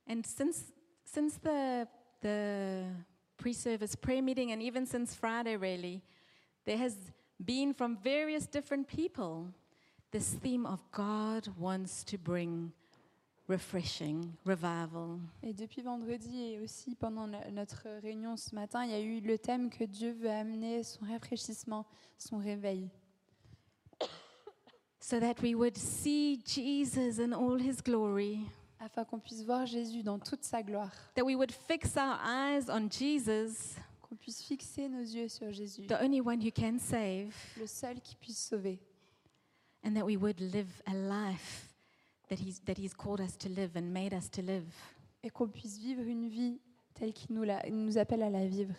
And 0.08 0.24
since 0.26 0.72
since 1.06 1.38
the 1.40 1.88
the 2.22 2.86
pre-service 3.38 3.96
prayer 3.96 4.22
meeting 4.22 4.52
and 4.52 4.62
even 4.62 4.86
since 4.86 5.16
Friday 5.16 5.58
really, 5.58 6.02
there 6.66 6.78
has 6.78 6.96
been 7.44 7.74
from 7.74 7.98
various 7.98 8.48
different 8.48 8.88
people 8.88 9.54
this 10.14 10.36
theme 10.42 10.66
of 10.66 10.80
God 10.92 11.50
wants 11.60 12.04
to 12.06 12.18
bring 12.18 12.72
refreshing, 13.50 14.32
revival. 14.46 15.20
Et 15.42 15.54
depuis 15.54 15.82
vendredi 15.82 16.40
et 16.54 16.60
aussi 16.62 16.96
pendant 16.96 17.28
la- 17.28 17.52
notre 17.52 17.88
réunion 18.02 18.38
ce 18.38 18.56
matin, 18.56 18.86
il 18.86 18.92
y 18.92 18.94
a 18.94 19.02
eu 19.02 19.20
le 19.20 19.38
thème 19.38 19.70
que 19.70 19.84
Dieu 19.84 20.12
veut 20.14 20.30
amener 20.30 20.84
son 20.84 21.04
rafraîchissement, 21.06 21.86
son 22.18 22.38
réveil, 22.38 22.90
So 25.00 25.20
that 25.20 25.42
we 25.42 25.54
would 25.54 25.78
see 25.78 26.42
Jesus 26.46 27.20
in 27.20 27.34
all 27.34 27.60
his 27.60 27.82
glory, 27.84 28.40
afin 28.80 29.04
qu'on 29.04 29.20
puisse 29.20 29.44
voir 29.44 29.66
Jésus 29.66 30.02
dans 30.02 30.18
toute 30.18 30.46
sa 30.46 30.64
gloire, 30.64 30.94
that 31.16 31.26
we 31.26 31.36
would 31.36 31.52
fix 31.52 31.98
our 31.98 32.18
eyes 32.24 32.70
on 32.70 32.90
Jesus, 32.90 33.76
qu'on 34.02 34.16
puisse 34.16 34.42
fixer 34.42 34.88
nos 34.88 35.02
yeux 35.02 35.28
sur 35.28 35.52
Jésus, 35.52 35.88
the 35.88 36.02
only 36.02 36.22
one 36.22 36.40
who 36.42 36.52
can 36.52 36.78
save, 36.80 37.34
le 37.60 37.68
seul 37.68 38.00
qui 38.00 38.16
puisse 38.16 38.48
sauver, 38.48 38.80
and 39.84 39.96
that 39.96 40.06
we 40.06 40.18
would 40.18 40.40
live 40.40 40.82
a 40.88 40.94
life 40.94 41.70
that 42.30 42.40
he's, 42.40 42.60
that 42.66 42.78
he's 42.78 42.94
called 42.94 43.20
us 43.22 43.36
to 43.38 43.50
live 43.50 43.76
and 43.76 43.94
made 43.94 44.14
us 44.14 44.30
to 44.30 44.42
live. 44.42 44.66
et 45.24 45.30
qu'on 45.30 45.48
puisse 45.48 45.78
vivre 45.78 46.04
une 46.04 46.28
vie 46.28 46.60
telle 46.94 47.14
qu'il 47.14 47.34
nous, 47.36 47.44
la- 47.44 47.64
nous 47.70 47.98
appelle 47.98 48.24
à 48.24 48.30
la 48.30 48.46
vivre. 48.46 48.76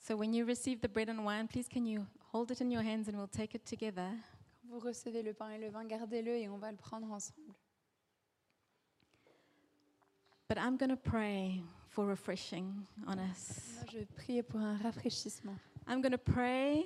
So 0.00 0.16
when 0.16 0.32
you 0.32 0.44
receive 0.46 0.80
the 0.80 0.88
bread 0.88 1.08
and 1.08 1.24
wine, 1.24 1.48
please 1.48 1.68
can 1.68 1.84
you 1.86 2.06
hold 2.32 2.50
it 2.50 2.60
in 2.60 2.70
your 2.70 2.82
hands 2.82 3.08
and 3.08 3.16
we'll 3.16 3.26
take 3.26 3.54
it 3.54 3.66
together. 3.66 4.08
Quand 4.62 4.68
vous 4.70 4.80
recevez 4.80 5.22
le 5.22 5.32
pain 5.34 5.50
et 5.50 5.58
le 5.58 5.68
vin, 5.70 5.84
gardez-le 5.84 6.36
et 6.36 6.48
on 6.48 6.58
va 6.58 6.70
le 6.70 6.76
prendre 6.78 7.10
ensemble. 7.10 7.54
But 10.48 10.58
I'm 10.58 10.76
going 10.78 10.90
to 10.90 10.96
pray 10.96 11.62
for 11.90 12.06
refreshing 12.06 12.86
on 13.06 13.18
us. 13.18 13.60
Moi, 13.76 13.84
je 13.92 14.04
prie 14.16 14.42
pour 14.42 14.60
un 14.60 14.76
rafraîchissement. 14.78 15.56
I'm 15.86 16.00
going 16.00 16.12
to 16.12 16.18
pray 16.18 16.84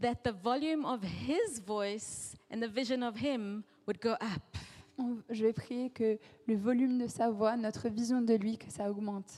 that 0.00 0.24
the 0.24 0.32
volume 0.32 0.84
of 0.84 1.02
his 1.02 1.60
voice 1.60 2.34
and 2.50 2.60
the 2.60 2.68
vision 2.68 3.02
of 3.02 3.16
him 3.16 3.62
would 3.86 4.00
go 4.00 4.14
up. 4.20 4.56
On- 4.98 5.22
Je 5.30 5.44
vais 5.44 5.52
prier 5.52 5.90
que 5.90 6.18
le 6.48 6.56
volume 6.56 6.98
de 6.98 7.06
sa 7.06 7.30
voix, 7.30 7.56
notre 7.56 7.88
vision 7.88 8.20
de 8.22 8.34
lui, 8.34 8.56
que 8.58 8.70
ça 8.70 8.90
augmente. 8.90 9.32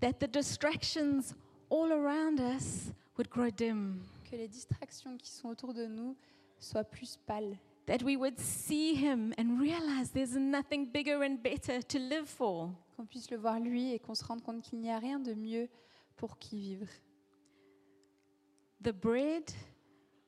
That 0.00 0.14
the 0.20 0.28
distractions 0.30 1.34
all 1.70 1.90
around 1.92 2.38
us 2.40 2.92
would 3.16 3.28
grow 3.30 3.50
dim, 3.50 4.00
que 4.30 4.36
les 4.36 4.48
distractions 4.48 5.16
qui 5.16 5.30
sont 5.30 5.48
autour 5.48 5.72
de 5.72 5.86
nous 5.86 6.16
soient 6.58 6.84
plus 6.84 7.16
pâles, 7.26 7.56
that 7.88 8.02
we 8.02 8.16
would 8.16 8.38
see 8.38 8.94
Him 8.94 9.32
and 9.38 9.58
realize 9.58 10.10
there's 10.10 10.36
nothing 10.36 10.84
bigger 10.92 11.22
and 11.22 11.42
better 11.42 11.80
to 11.80 11.98
live 11.98 12.28
for. 12.28 12.70
qu'on 12.94 13.06
puisse 13.06 13.30
le 13.30 13.38
voir 13.38 13.58
lui 13.58 13.92
et 13.92 13.98
qu'on 13.98 14.14
se 14.14 14.24
rende 14.24 14.42
compte 14.42 14.60
qu'il 14.62 14.80
n'y 14.80 14.90
a 14.90 14.98
rien 14.98 15.18
de 15.18 15.32
mieux 15.32 15.68
pour 16.16 16.38
qui 16.38 16.60
vivre. 16.60 16.88
The 18.82 18.92
bread 18.92 19.50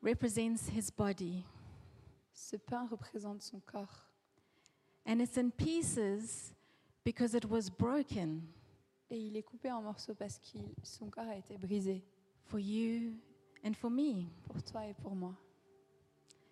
represents 0.02 0.70
His 0.72 0.90
body, 0.90 1.44
Ce 2.32 2.56
pain 2.56 2.86
représente 2.86 3.42
son 3.42 3.60
corps. 3.60 4.08
And 5.06 5.20
it's 5.20 5.36
in 5.36 5.50
pieces 5.50 6.54
because 7.04 7.34
it 7.34 7.44
was 7.44 7.68
broken. 7.68 8.42
Et 9.10 9.18
il 9.18 9.36
est 9.36 9.42
coupé 9.42 9.70
en 9.70 9.82
morceaux 9.82 10.14
parce 10.14 10.38
que 10.38 10.58
son 10.82 11.10
corps 11.10 11.28
a 11.28 11.36
été 11.36 11.58
brisé. 11.58 12.02
For 12.44 12.58
you 12.58 13.12
and 13.62 13.74
for 13.74 13.90
me, 13.90 14.24
pour 14.44 14.62
toi 14.62 14.86
et 14.86 14.94
pour 14.94 15.14
moi, 15.14 15.36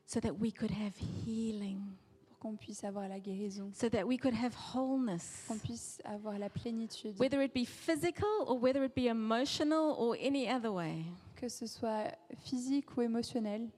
so 0.09 0.21
that 0.21 0.33
we 0.41 0.51
could 0.51 0.71
have 0.71 0.97
healing, 0.97 1.83
pour 2.31 2.39
qu'on 2.39 2.57
puisse 2.57 2.83
avoir 2.83 3.07
la 3.09 3.21
guérison, 3.21 3.71
so 3.75 3.91
that 3.91 4.07
we 4.07 4.17
could 4.17 4.33
have 4.33 4.55
wholeness. 4.75 5.45
qu'on 5.47 5.59
puisse 5.59 6.01
avoir 6.03 6.39
la 6.39 6.49
plénitude, 6.49 7.19
whether 7.19 7.43
it 7.43 7.53
be 7.53 7.67
physical 7.67 8.27
or 8.47 8.59
whether 8.59 8.83
it 8.85 8.95
be 8.95 9.07
emotional 9.09 9.95
or 9.99 10.17
any 10.19 10.49
other 10.49 10.73
way. 10.73 11.05
que 11.37 11.49
ce 11.51 11.67
soit 11.67 12.11
physique 12.47 12.97
ou 12.97 13.03
émotionnel. 13.03 13.69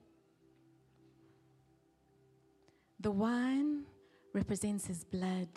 The 3.00 3.10
wine 3.10 3.82
represents 4.32 4.86
his 4.86 5.04
blood. 5.04 5.48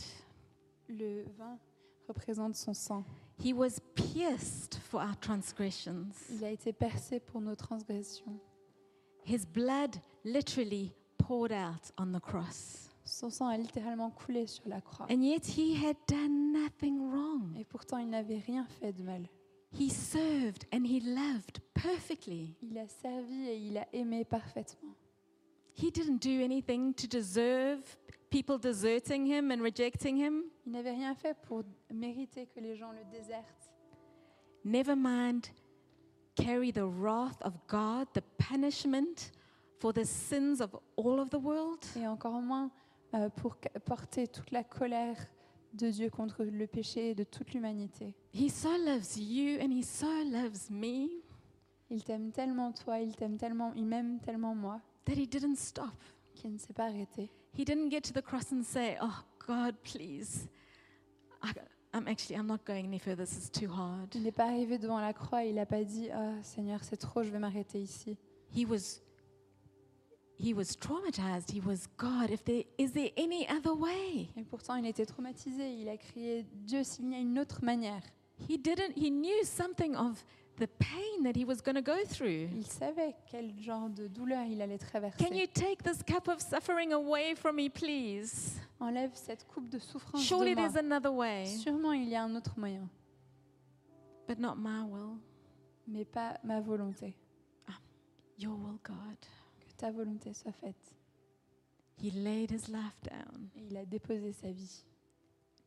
Le 0.89 1.23
vin 1.37 1.59
représente 2.07 2.55
son 2.55 2.73
sang. 2.73 3.05
He 3.37 3.53
was 3.53 3.79
pierced 3.93 4.79
for 4.89 5.01
our 5.01 5.15
transgressions. 5.19 6.07
Il 6.31 6.43
a 6.43 6.49
été 6.49 6.73
percé 6.73 7.19
pour 7.19 7.41
nos 7.41 7.55
transgressions. 7.55 8.39
His 9.23 9.45
blood 9.45 9.97
literally 10.23 10.93
poured 11.17 11.51
out 11.51 11.91
on 11.97 12.11
the 12.11 12.19
cross. 12.19 12.89
Son 13.05 13.29
sang 13.29 13.49
a 13.49 13.57
littéralement 13.57 14.11
coulé 14.11 14.47
sur 14.47 14.67
la 14.67 14.81
croix. 14.81 15.07
And 15.09 15.23
yet 15.23 15.45
he 15.45 15.75
had 15.75 15.97
done 16.07 16.53
nothing 16.53 17.11
wrong. 17.11 17.55
Et 17.57 17.65
pourtant, 17.65 17.97
il 17.97 18.09
n'avait 18.09 18.39
rien 18.39 18.65
fait 18.79 18.93
de 18.93 19.03
mal. 19.03 19.27
He 19.71 19.89
served 19.89 20.65
and 20.71 20.85
he 20.85 20.99
loved 21.01 21.59
perfectly. 21.73 22.55
Il 22.61 22.77
a 22.77 22.87
servi 22.87 23.49
et 23.49 23.57
il 23.57 23.77
a 23.77 23.87
aimé 23.91 24.23
parfaitement. 24.23 24.95
He 25.75 25.89
didn't 25.91 26.21
do 26.21 26.41
anything 26.43 26.93
to 26.93 27.07
deserve 27.07 27.97
people 28.29 28.57
deserting 28.59 29.25
him 29.25 29.51
and 29.51 29.61
rejecting 29.61 30.15
him. 30.17 30.43
Il 30.65 30.71
n'avait 30.73 30.91
rien 30.91 31.15
fait 31.15 31.35
pour 31.47 31.63
mériter 31.91 32.47
que 32.47 32.59
les 32.59 32.75
gens 32.75 32.91
le 32.91 33.03
désertent. 33.11 33.71
Never 34.63 34.95
mind 34.95 35.49
carry 36.35 36.71
the 36.71 36.85
wrath 36.85 37.41
of 37.41 37.53
God, 37.67 38.07
the 38.13 38.23
punishment 38.37 39.31
for 39.79 39.93
the 39.93 40.03
sins 40.05 40.61
of 40.61 40.75
all 40.97 41.19
of 41.19 41.29
the 41.29 41.39
world. 41.41 41.79
Et 41.97 42.07
encore 42.07 42.41
moins 42.41 42.71
euh, 43.13 43.29
pour 43.29 43.55
ca- 43.61 43.79
porter 43.81 44.27
toute 44.27 44.51
la 44.51 44.63
colère 44.63 45.17
de 45.73 45.89
Dieu 45.89 46.09
contre 46.09 46.43
le 46.43 46.67
péché 46.67 47.15
de 47.15 47.23
toute 47.23 47.53
l'humanité. 47.53 48.15
He 48.33 48.49
so 48.49 48.69
loves 48.85 49.17
you 49.17 49.59
and 49.61 49.71
he 49.71 49.83
so 49.83 50.07
loves 50.25 50.69
me 50.69 51.07
Il 51.89 52.03
t'aime 52.03 52.31
tellement 52.31 52.71
toi, 52.71 52.99
il 52.99 53.15
t'aime 53.15 53.37
tellement, 53.37 53.71
il 53.75 53.85
m'aime 53.85 54.19
tellement 54.19 54.55
moi, 54.55 54.81
that 55.05 55.13
he 55.13 55.27
didn't 55.27 55.57
stop. 55.57 55.93
qu'il 56.33 56.51
ne 56.53 56.57
s'est 56.57 56.73
pas 56.73 56.85
arrêté. 56.85 57.29
He 57.55 57.63
didn't 57.65 57.89
get 57.91 58.01
to 58.01 58.13
the 58.13 58.23
cross 58.23 58.51
and 58.51 58.63
say, 58.63 58.97
"Oh 59.01 59.13
God, 59.47 59.75
please. 59.83 60.47
I, 61.43 61.51
I'm 61.93 62.07
actually 62.07 62.35
I'm 62.39 62.47
not 62.47 62.59
going 62.65 62.85
any 62.85 62.97
further. 62.99 63.25
This 63.25 63.45
is 63.45 63.49
too 63.51 63.69
hard." 63.71 64.15
Il 64.15 64.23
n'est 64.23 64.31
pas 64.31 64.45
arrivé 64.45 64.79
devant 64.79 64.99
la 64.99 65.13
croix, 65.13 65.43
il 65.43 65.55
n'a 65.55 65.65
pas 65.67 65.83
dit 65.83 66.09
Ah 66.11 66.41
Seigneur, 66.41 66.83
c'est 66.83 66.97
trop, 66.97 67.21
je 67.21 67.29
vais 67.29 67.37
m'arrêter 67.39 67.79
ici. 67.79 68.17
He 68.55 68.65
was 68.65 69.01
he 70.37 70.53
was 70.53 70.75
traumatized. 70.75 71.51
He 71.51 71.59
was, 71.61 71.87
"God, 71.97 72.29
if 72.31 72.43
there 72.43 72.63
is 72.77 72.91
there 72.93 73.11
any 73.17 73.47
other 73.47 73.73
way?" 73.73 74.29
Et 74.35 74.43
pourtant, 74.43 74.75
il 74.75 74.85
était 74.85 75.05
traumatisé. 75.05 75.79
Il 75.81 75.89
a 75.89 75.97
crié 75.97 76.45
Dieu, 76.65 76.83
s'il 76.83 77.09
y 77.11 77.15
a 77.15 77.19
une 77.19 77.37
autre 77.39 77.63
manière. 77.63 78.01
He 78.49 78.57
didn't 78.57 78.97
he 78.97 79.09
knew 79.09 79.43
something 79.43 79.95
of 79.95 80.23
the 80.57 80.67
pain 80.67 81.23
that 81.23 81.35
he 81.35 81.45
was 81.45 81.61
going 81.61 81.75
to 81.75 81.81
go 81.81 82.03
through. 82.05 82.49
Il 82.53 82.65
savait 82.65 83.15
quel 83.31 83.53
genre 83.59 83.89
de 83.89 84.07
douleur 84.07 84.45
il 84.45 84.61
allait 84.61 84.77
traverser. 84.77 85.17
Can 85.23 85.33
you 85.35 85.47
take 85.47 85.81
this 85.83 86.01
cup 86.03 86.27
of 86.27 86.41
suffering 86.41 86.93
away 86.93 87.35
from 87.35 87.55
me, 87.55 87.69
please? 87.69 88.59
Enlève 88.79 89.11
cette 89.15 89.45
coupe 89.47 89.69
de 89.69 89.79
souffrance 89.79 90.23
Surely 90.23 90.53
de 90.55 90.59
moi. 90.59 90.67
there's 90.69 90.75
another 90.77 91.11
way, 91.11 91.45
Sûrement, 91.45 91.93
il 91.93 92.09
y 92.09 92.15
a 92.15 92.23
un 92.23 92.35
autre 92.35 92.53
moyen, 92.57 92.89
but 94.27 94.37
not 94.39 94.55
my 94.57 94.83
will. 94.83 95.17
mais 95.87 96.05
pas 96.05 96.37
ma 96.43 96.59
volonté. 96.59 97.13
Your 98.37 98.55
will, 98.55 98.79
God. 98.83 99.17
Que 99.73 99.77
ta 99.79 99.91
volonté 99.91 100.33
soit 100.33 100.51
faite. 100.53 100.93
He 101.97 102.11
laid 102.11 102.51
his 102.51 102.67
life 102.69 102.99
down 103.03 103.49
Et 103.55 103.67
il 103.69 103.77
a 103.77 103.85
déposé 103.85 104.31
sa 104.33 104.51
vie 104.51 104.83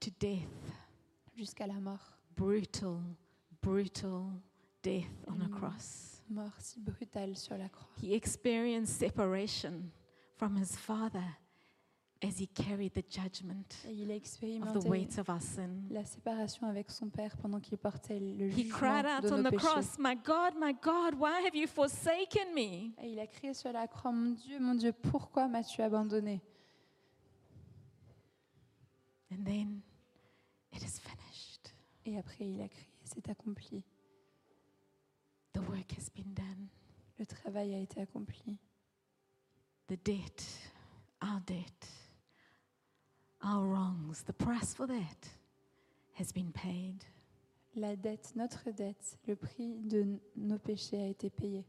to 0.01 0.11
death, 0.21 0.49
jusqu'à 1.37 1.67
la 1.67 1.81
mort. 1.81 2.19
brutal, 2.37 3.01
brutal 3.63 4.33
death 4.83 5.05
on 5.27 5.41
a 5.41 5.49
cross. 5.49 6.23
Mort 6.29 6.61
si 6.61 6.81
brutale 6.81 7.37
sur 7.37 7.57
la 7.57 7.69
croix. 7.69 7.89
He 8.03 8.15
experienced 8.15 8.99
separation 8.99 9.91
from 10.37 10.57
his 10.57 10.77
Father 10.77 11.25
as 12.23 12.39
he 12.41 12.47
carried 12.49 12.93
the 12.95 13.05
judgment 13.11 13.85
Et 13.87 13.93
il 13.93 14.11
a 14.11 14.15
of 14.15 14.21
the 14.21 14.25
expérimenté 14.25 14.89
weight 14.89 15.19
of 15.19 15.29
our 15.29 15.41
sin. 15.41 15.83
la 15.91 16.05
séparation 16.05 16.67
avec 16.67 16.91
son 16.91 17.09
Père 17.11 17.37
pendant 17.37 17.61
qu'il 17.61 17.77
portait 17.77 18.19
le 18.19 18.49
He 18.51 18.69
cried 18.69 19.05
out 19.07 19.23
de 19.23 19.33
on 19.33 19.39
nos 19.43 19.51
the 19.51 19.53
péchés. 19.53 19.67
cross, 19.67 19.99
My 19.99 20.15
God, 20.17 20.55
my 20.59 20.73
God, 20.83 21.15
why 21.19 21.45
have 21.47 21.55
you 21.55 21.67
forsaken 21.67 22.55
me? 22.55 22.93
Et 23.03 23.13
il 23.13 23.21
a 23.21 23.27
crié 23.27 23.53
sur 23.55 23.71
la 23.73 23.87
croix, 23.87 24.13
mon 24.13 24.31
Dieu, 24.31 24.59
mon 24.59 24.75
Dieu, 24.75 24.93
pourquoi 24.93 25.47
m'as-tu 25.49 25.83
abandonné? 25.83 26.41
And 29.31 29.45
then 29.45 29.83
it 30.73 30.83
is 30.83 30.99
finished. 31.01 31.75
Et 32.05 32.17
après, 32.19 32.47
il 32.49 32.61
a 32.63 32.69
crié, 32.69 32.89
c'est 33.05 33.29
accompli. 33.29 33.83
The 35.53 35.59
work 35.69 35.93
has 35.99 36.09
been 36.15 36.33
done. 36.35 36.69
Le 37.19 37.27
travail 37.27 37.75
a 37.75 37.79
été 37.79 38.01
accompli. 38.01 38.59
The 39.89 39.97
debt, 40.05 40.45
our 41.23 41.41
debt, 41.47 41.89
our 43.47 43.65
wrongs, 43.65 44.23
the 44.27 44.33
price 44.33 44.75
for 44.75 44.89
that 44.89 45.29
has 46.15 46.33
been 46.33 46.51
paid. 46.53 47.05
La 47.77 47.95
dette, 47.95 48.33
notre 48.35 48.73
dette, 48.73 49.17
le 49.29 49.37
prix 49.37 49.79
de 49.85 50.19
nos 50.37 50.59
péchés 50.59 51.01
a 51.01 51.09
été 51.09 51.31
payé. 51.31 51.65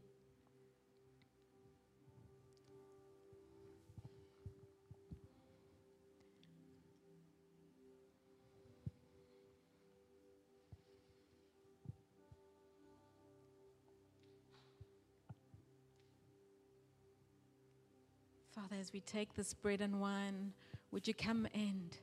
Father, 18.52 18.80
as 18.80 18.92
we 18.92 19.00
take 19.00 19.34
this 19.34 19.54
bread 19.54 19.80
and 19.80 20.00
wine, 20.00 20.52
would 20.92 21.06
you 21.06 21.14
come 21.14 21.46
and 21.54 21.96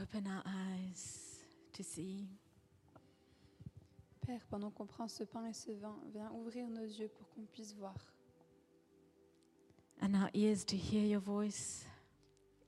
open 0.00 0.26
our 0.26 0.42
eyes 0.46 1.40
to 1.74 1.82
see? 1.82 2.26
Père, 4.26 4.40
pendant 4.48 4.70
qu'on 4.70 4.86
prend 4.86 5.08
ce 5.08 5.24
pain 5.24 5.46
et 5.46 5.52
ce 5.52 5.72
vin, 5.72 5.96
viens 6.12 6.30
ouvrir 6.32 6.68
nos 6.68 6.84
yeux 6.84 7.08
pour 7.08 7.28
qu'on 7.30 7.42
puisse 7.46 7.74
voir 7.74 7.94
and 10.00 10.16
our 10.16 10.30
ears 10.34 10.64
to 10.64 10.76
hear 10.76 11.04
your 11.04 11.20
voice, 11.20 11.84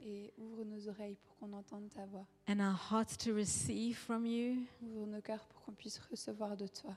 et 0.00 0.32
ouvre 0.38 0.64
nos 0.64 0.88
oreilles 0.88 1.16
pour 1.16 1.36
qu'on 1.36 1.52
entende 1.52 1.88
ta 1.92 2.04
voix. 2.06 2.26
and 2.46 2.60
our 2.60 2.74
hearts 2.74 3.16
to 3.16 3.32
receive 3.34 3.96
from 3.96 4.24
you. 4.26 4.66
Ouvre 4.82 5.06
nos 5.06 5.20
cœurs 5.20 5.44
pour 5.46 5.62
qu'on 5.62 5.72
puisse 5.72 5.98
recevoir 6.10 6.56
de 6.56 6.66
toi. 6.68 6.96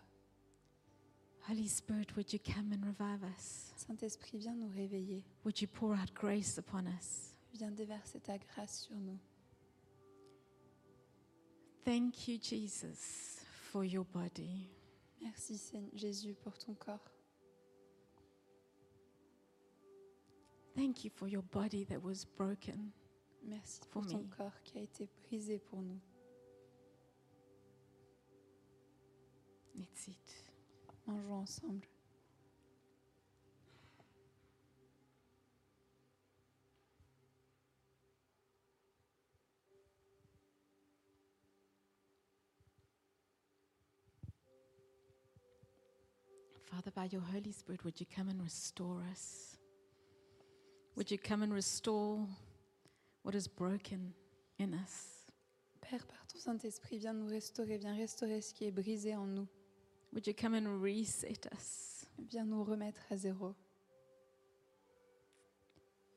Holy 1.50 1.68
Spirit, 1.68 2.08
would 2.18 2.32
you 2.34 2.40
come 2.40 2.72
and 2.74 2.86
revive 2.86 3.24
us? 3.24 3.72
Saint-Esprit, 3.78 4.38
viens 4.38 4.56
nous 4.56 4.70
réveiller. 4.70 5.24
Would 5.46 5.62
you 5.62 5.68
pour 5.68 5.94
out 5.94 6.14
grace 6.14 6.58
upon 6.58 6.86
us? 6.88 7.34
Viens 7.54 7.72
déverser 7.72 8.20
ta 8.20 8.38
grâce 8.38 8.82
sur 8.82 8.96
nous. 8.96 9.18
Thank 11.84 12.28
you, 12.28 12.38
Jesus, 12.42 13.40
for 13.72 13.84
your 13.86 14.06
body. 14.06 14.70
Merci 15.22 15.58
Seigneur 15.58 15.90
Jésus 15.96 16.34
pour 16.36 16.58
ton 16.58 16.74
corps. 16.76 17.12
Thank 20.76 21.04
you 21.06 21.10
for 21.10 21.28
your 21.28 21.42
body 21.42 21.86
that 21.86 22.00
was 22.04 22.26
broken. 22.38 22.92
Merci 23.44 23.80
For 23.90 24.02
pour 24.02 24.06
ton 24.06 24.20
me. 24.20 24.30
corps 24.30 24.62
qui 24.64 24.78
a 24.78 24.82
été 24.82 25.08
brisé 25.24 25.58
pour 25.60 25.82
nous. 25.82 26.00
Let's 29.76 30.08
eat. 30.08 30.52
Mangeons 31.08 31.42
ensemble. 31.42 31.88
Father, 46.72 46.92
by 46.92 47.06
your 47.06 47.22
Holy 47.22 47.52
Spirit, 47.52 47.84
would 47.86 48.00
you 48.00 48.06
come 48.06 48.28
and 48.30 48.42
restore 48.42 49.02
us? 49.12 49.58
Would 50.96 51.10
you 51.10 51.18
come 51.18 51.44
and 51.44 51.54
restore 51.54 52.28
what 53.24 53.36
is 53.36 53.48
broken 53.48 54.14
in 54.60 54.74
us? 54.74 55.24
Père, 55.82 56.06
par 56.06 56.26
ton 56.28 56.40
Saint-Esprit, 56.40 56.98
viens 56.98 57.14
nous 57.14 57.28
restaurer, 57.28 57.78
viens 57.78 57.96
restaurer 57.96 58.42
ce 58.42 58.54
qui 58.54 58.66
est 58.66 58.72
brisé 58.72 59.16
en 59.16 59.26
nous. 59.26 59.48
Would 60.12 60.28
you 60.28 60.34
come 60.34 60.56
and 60.56 60.82
reset 60.82 61.48
us? 61.54 62.06
Viens 62.18 62.46
nous 62.46 62.64
remettre 62.64 63.02
à 63.12 63.18
zéro. 63.18 63.56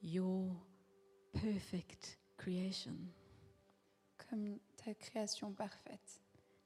Your 0.03 0.57
perfect 1.33 2.19
creation 2.39 2.97
Comme 4.17 4.59
ta 4.77 4.95
création 4.95 5.53
parfaite 5.53 6.21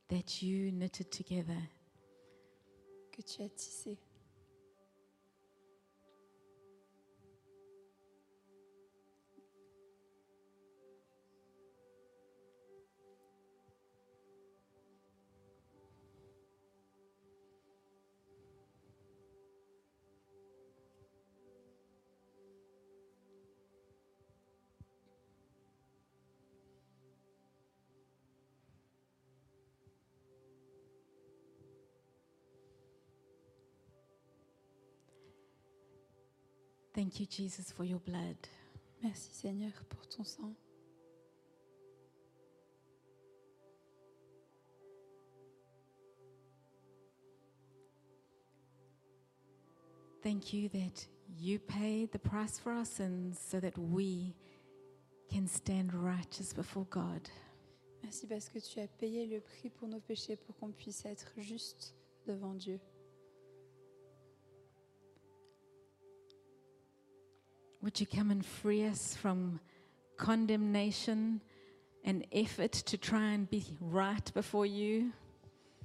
that 0.09 0.43
you 0.43 0.71
knitted 0.71 1.11
together. 1.11 1.59
Que 3.15 3.23
tu 3.23 3.43
as 3.43 3.49
tissée. 3.49 3.97
Thank 36.95 37.19
you, 37.19 37.27
Jesus, 37.27 37.73
for 37.73 37.85
your 37.85 37.99
blood. 37.99 38.37
Merci 39.03 39.33
Seigneur 39.33 39.73
pour 39.89 40.07
ton 40.07 40.25
sang. 40.25 40.55
Thank 50.23 50.55
you 50.55 50.69
that 50.71 51.07
you 51.37 51.59
paid 51.59 52.13
the 52.13 52.19
price 52.19 52.59
for 52.59 52.73
our 52.73 52.85
sins 52.85 53.39
so 53.45 53.61
that 53.61 53.77
we 53.77 54.33
can 55.31 55.49
stand 55.49 55.93
righteous 55.93 56.53
before 56.53 56.87
God. 56.89 57.29
Merci 58.03 58.27
parce 58.27 58.49
que 58.49 58.61
tu 58.61 58.81
as 58.81 58.87
payé 58.87 59.27
le 59.27 59.41
prix 59.41 59.69
pour 59.69 59.89
nos 59.89 60.01
péchés 60.01 60.37
pour 60.37 60.57
qu'on 60.57 60.71
puisse 60.71 61.05
être 61.05 61.33
juste 61.39 61.95
devant 62.27 62.55
Dieu. 62.55 62.79
Would 67.85 68.01
you 68.01 68.07
come 68.07 68.31
and 68.31 68.43
free 68.43 68.87
us 68.87 69.15
from 69.15 69.61
condemnation 70.17 71.43
and 72.03 72.27
effort 72.33 72.73
to 72.73 72.97
try 72.97 73.33
and 73.33 73.49
be 73.51 73.63
right 73.79 74.33
before 74.33 74.65
you? 74.65 75.13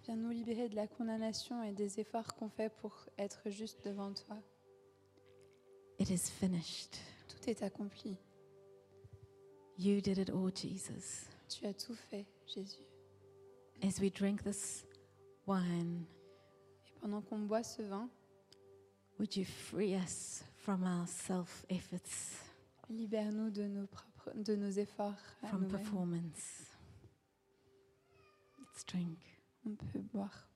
Viens 0.05 0.15
nous 0.15 0.29
libérer 0.31 0.69
de 0.69 0.77
la 0.77 0.87
condamnation 0.87 1.61
et 1.61 1.73
des 1.73 1.99
efforts 1.99 2.33
qu'on 2.35 2.47
fait 2.47 2.69
pour 2.69 2.93
être 3.17 3.49
juste 3.49 3.83
devant 3.83 4.13
toi. 4.13 4.37
It 5.99 6.09
is 6.09 6.29
finished. 6.29 6.99
Tout 7.27 7.49
est 7.49 7.61
accompli. 7.63 8.17
You 9.77 9.99
did 9.99 10.19
it 10.19 10.29
all, 10.29 10.51
Jesus. 10.55 11.25
Tu 11.49 11.65
as 11.65 11.73
tout 11.73 11.95
fait, 12.09 12.25
Jésus. 12.47 12.87
As 13.83 13.99
we 13.99 14.09
drink 14.09 14.41
this 14.43 14.85
wine, 15.45 16.05
Et 16.87 16.93
pendant 17.01 17.21
qu'on 17.21 17.39
boit 17.39 17.63
ce 17.63 17.81
vin, 17.81 18.09
would 19.17 19.35
you 19.35 19.43
free 19.43 19.95
us 19.95 20.45
from 20.69 20.83
our 20.83 21.07
self 21.07 21.65
efforts, 21.67 22.43
libère-nous 22.91 23.49
de 23.49 23.63
nos 23.63 23.87
propres, 23.87 24.31
de 24.35 24.55
nos 24.55 24.69
efforts 24.69 25.17
à 25.41 25.47
from 25.47 25.61
nous-mêmes. 25.63 25.81
performance? 25.81 26.67
Let's 28.59 28.85
drink. 28.85 29.17
On 29.65 29.71
peut 29.71 29.99
boire. 30.13 30.47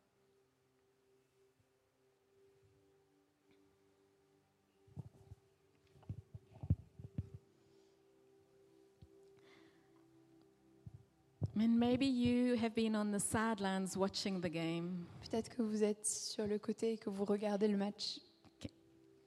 And 11.56 11.80
maybe 11.80 12.06
you 12.06 12.56
have 12.58 12.76
been 12.76 12.96
on 12.96 13.12
the 13.12 13.20
sidelines 13.20 13.98
watching 13.98 14.42
the 14.42 14.50
game. 14.50 15.08
Peut-être 15.24 15.50
que 15.50 15.64
vous 15.64 15.84
êtes 15.84 16.06
sur 16.06 16.46
le 16.46 16.60
côté 16.60 16.94
et 16.94 16.98
que 17.00 17.10
vous 17.10 17.26
regardez 17.26 17.68
le 17.68 17.78
match. 17.78 18.20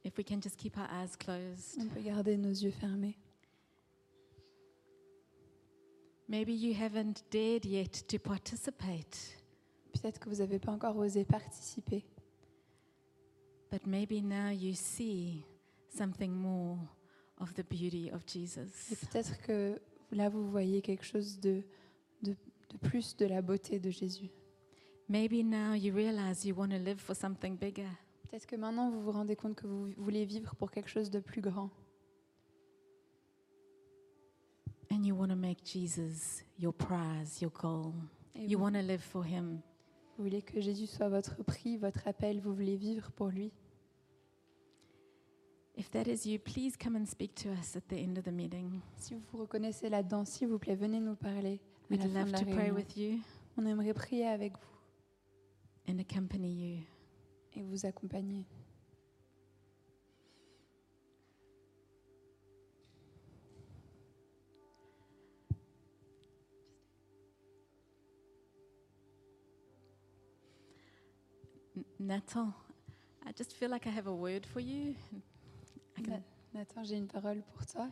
If 0.06 0.16
we 0.16 0.24
can 0.24 0.40
just 0.40 0.56
keep 0.56 0.78
our 0.78 0.88
eyes 0.88 1.16
closed. 1.16 1.80
On 1.80 1.88
peut 1.88 2.00
garder 2.00 2.36
nos 2.36 2.52
yeux 2.52 2.70
fermés. 2.70 3.16
Maybe 6.28 6.52
you 6.52 6.74
haven't 6.74 7.24
dared 7.30 7.64
yet 7.64 8.06
to 8.08 8.18
participate, 8.18 9.36
Peut-être 9.92 10.18
que 10.20 10.28
vous 10.28 10.36
n'avez 10.36 10.58
pas 10.58 10.72
encore 10.72 10.96
osé 10.96 11.24
participer. 11.24 12.04
but 13.70 13.84
maybe 13.86 14.20
now 14.22 14.48
you 14.50 14.74
see 14.74 15.44
something 15.88 16.30
more 16.32 16.78
of 17.40 17.52
the 17.54 17.64
beauty 17.64 18.10
of 18.12 18.22
Jesus. 18.26 18.90
Et 18.92 18.96
peut-être 18.96 19.40
que 19.42 19.80
là, 20.12 20.28
vous 20.28 20.48
voyez 20.50 20.82
quelque 20.82 21.04
chose 21.04 21.40
de, 21.40 21.62
de, 22.22 22.36
de 22.70 22.76
plus 22.80 23.16
de 23.16 23.26
la 23.26 23.42
beauté 23.42 23.80
de 23.80 23.90
Jésus. 23.90 24.30
Maybe 25.08 25.42
now 25.44 25.74
you 25.74 25.92
realize 25.92 26.44
you 26.44 26.54
want 26.54 26.70
to 26.70 26.78
live 26.78 26.98
for 27.00 27.14
something 27.16 27.56
bigger. 27.56 27.90
Peut-être 28.30 28.46
que 28.46 28.56
maintenant, 28.56 28.90
vous 28.90 29.00
vous 29.02 29.12
rendez 29.12 29.36
compte 29.36 29.54
que 29.54 29.66
vous 29.66 29.90
voulez 29.96 30.24
vivre 30.24 30.54
pour 30.56 30.70
quelque 30.70 30.90
chose 30.90 31.10
de 31.10 31.20
plus 31.20 31.40
grand. 31.40 31.70
And 34.90 35.02
you 35.04 35.14
want 35.16 35.28
to 35.28 35.36
make 35.36 35.64
Jesus 35.64 36.42
your 36.58 36.72
prize, 36.72 37.40
your 37.40 37.50
goal. 37.52 37.92
Et 38.34 38.46
You 38.46 38.58
vous, 38.58 38.64
want 38.64 38.72
to 38.72 38.80
live 38.82 39.00
for 39.00 39.24
Him. 39.26 39.60
vous 40.16 40.24
voulez 40.24 40.42
que 40.42 40.60
Jésus 40.60 40.86
soit 40.86 41.08
votre 41.08 41.42
prix, 41.42 41.76
votre 41.76 42.06
appel. 42.06 42.40
Vous 42.40 42.54
voulez 42.54 42.76
vivre 42.76 43.10
pour 43.12 43.28
lui. 43.28 43.52
If 45.78 45.90
that 45.90 46.04
is 46.04 46.26
you, 46.26 46.38
please 46.38 46.76
come 46.82 46.96
and 46.96 47.04
speak 47.06 47.34
to 47.42 47.50
us 47.50 47.76
at 47.76 47.82
the 47.88 47.94
end 47.98 48.16
of 48.16 48.24
the 48.24 48.32
meeting. 48.32 48.80
Si 48.96 49.14
vous 49.14 49.20
vous 49.32 49.38
reconnaissez 49.38 49.88
là-dedans, 49.90 50.24
s'il 50.24 50.48
vous 50.48 50.58
plaît, 50.58 50.74
venez 50.74 51.00
nous 51.00 51.16
parler. 51.16 51.60
à 51.90 51.92
We'd 51.92 52.00
la 52.02 52.08
fin 52.08 52.18
love 52.20 52.26
de 52.28 52.32
la 52.32 52.38
to 52.40 52.44
pray 52.46 52.70
with 52.70 52.96
you 52.96 53.18
On 53.58 53.66
aimerait 53.66 53.92
prier 53.94 54.26
avec 54.26 54.52
vous 54.54 55.92
and 55.92 55.98
accompany 55.98 56.76
you. 56.78 56.82
Et 57.56 57.62
vous 57.62 57.86
accompagner. 57.86 58.44
Nathan, 71.98 72.54
I 73.26 73.32
just 73.32 73.52
feel 73.54 73.70
like 73.70 73.86
I 73.86 73.90
have 73.90 74.06
a 74.06 74.14
word 74.14 74.46
for 74.46 74.60
you. 74.60 74.94
Can, 75.94 76.06
Na- 76.08 76.18
Nathan, 76.54 76.84
j'ai 76.84 76.96
une 76.96 77.08
parole 77.08 77.42
pour 77.54 77.66
toi. 77.66 77.90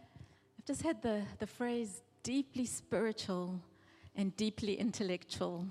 I've 0.59 0.65
just 0.67 0.83
had 0.83 1.03
the, 1.03 1.23
the 1.39 1.47
phrase 1.47 2.03
deeply 2.23 2.65
spiritual 2.67 3.61
and 4.17 4.31
deeply 4.37 4.75
intellectual 4.75 5.65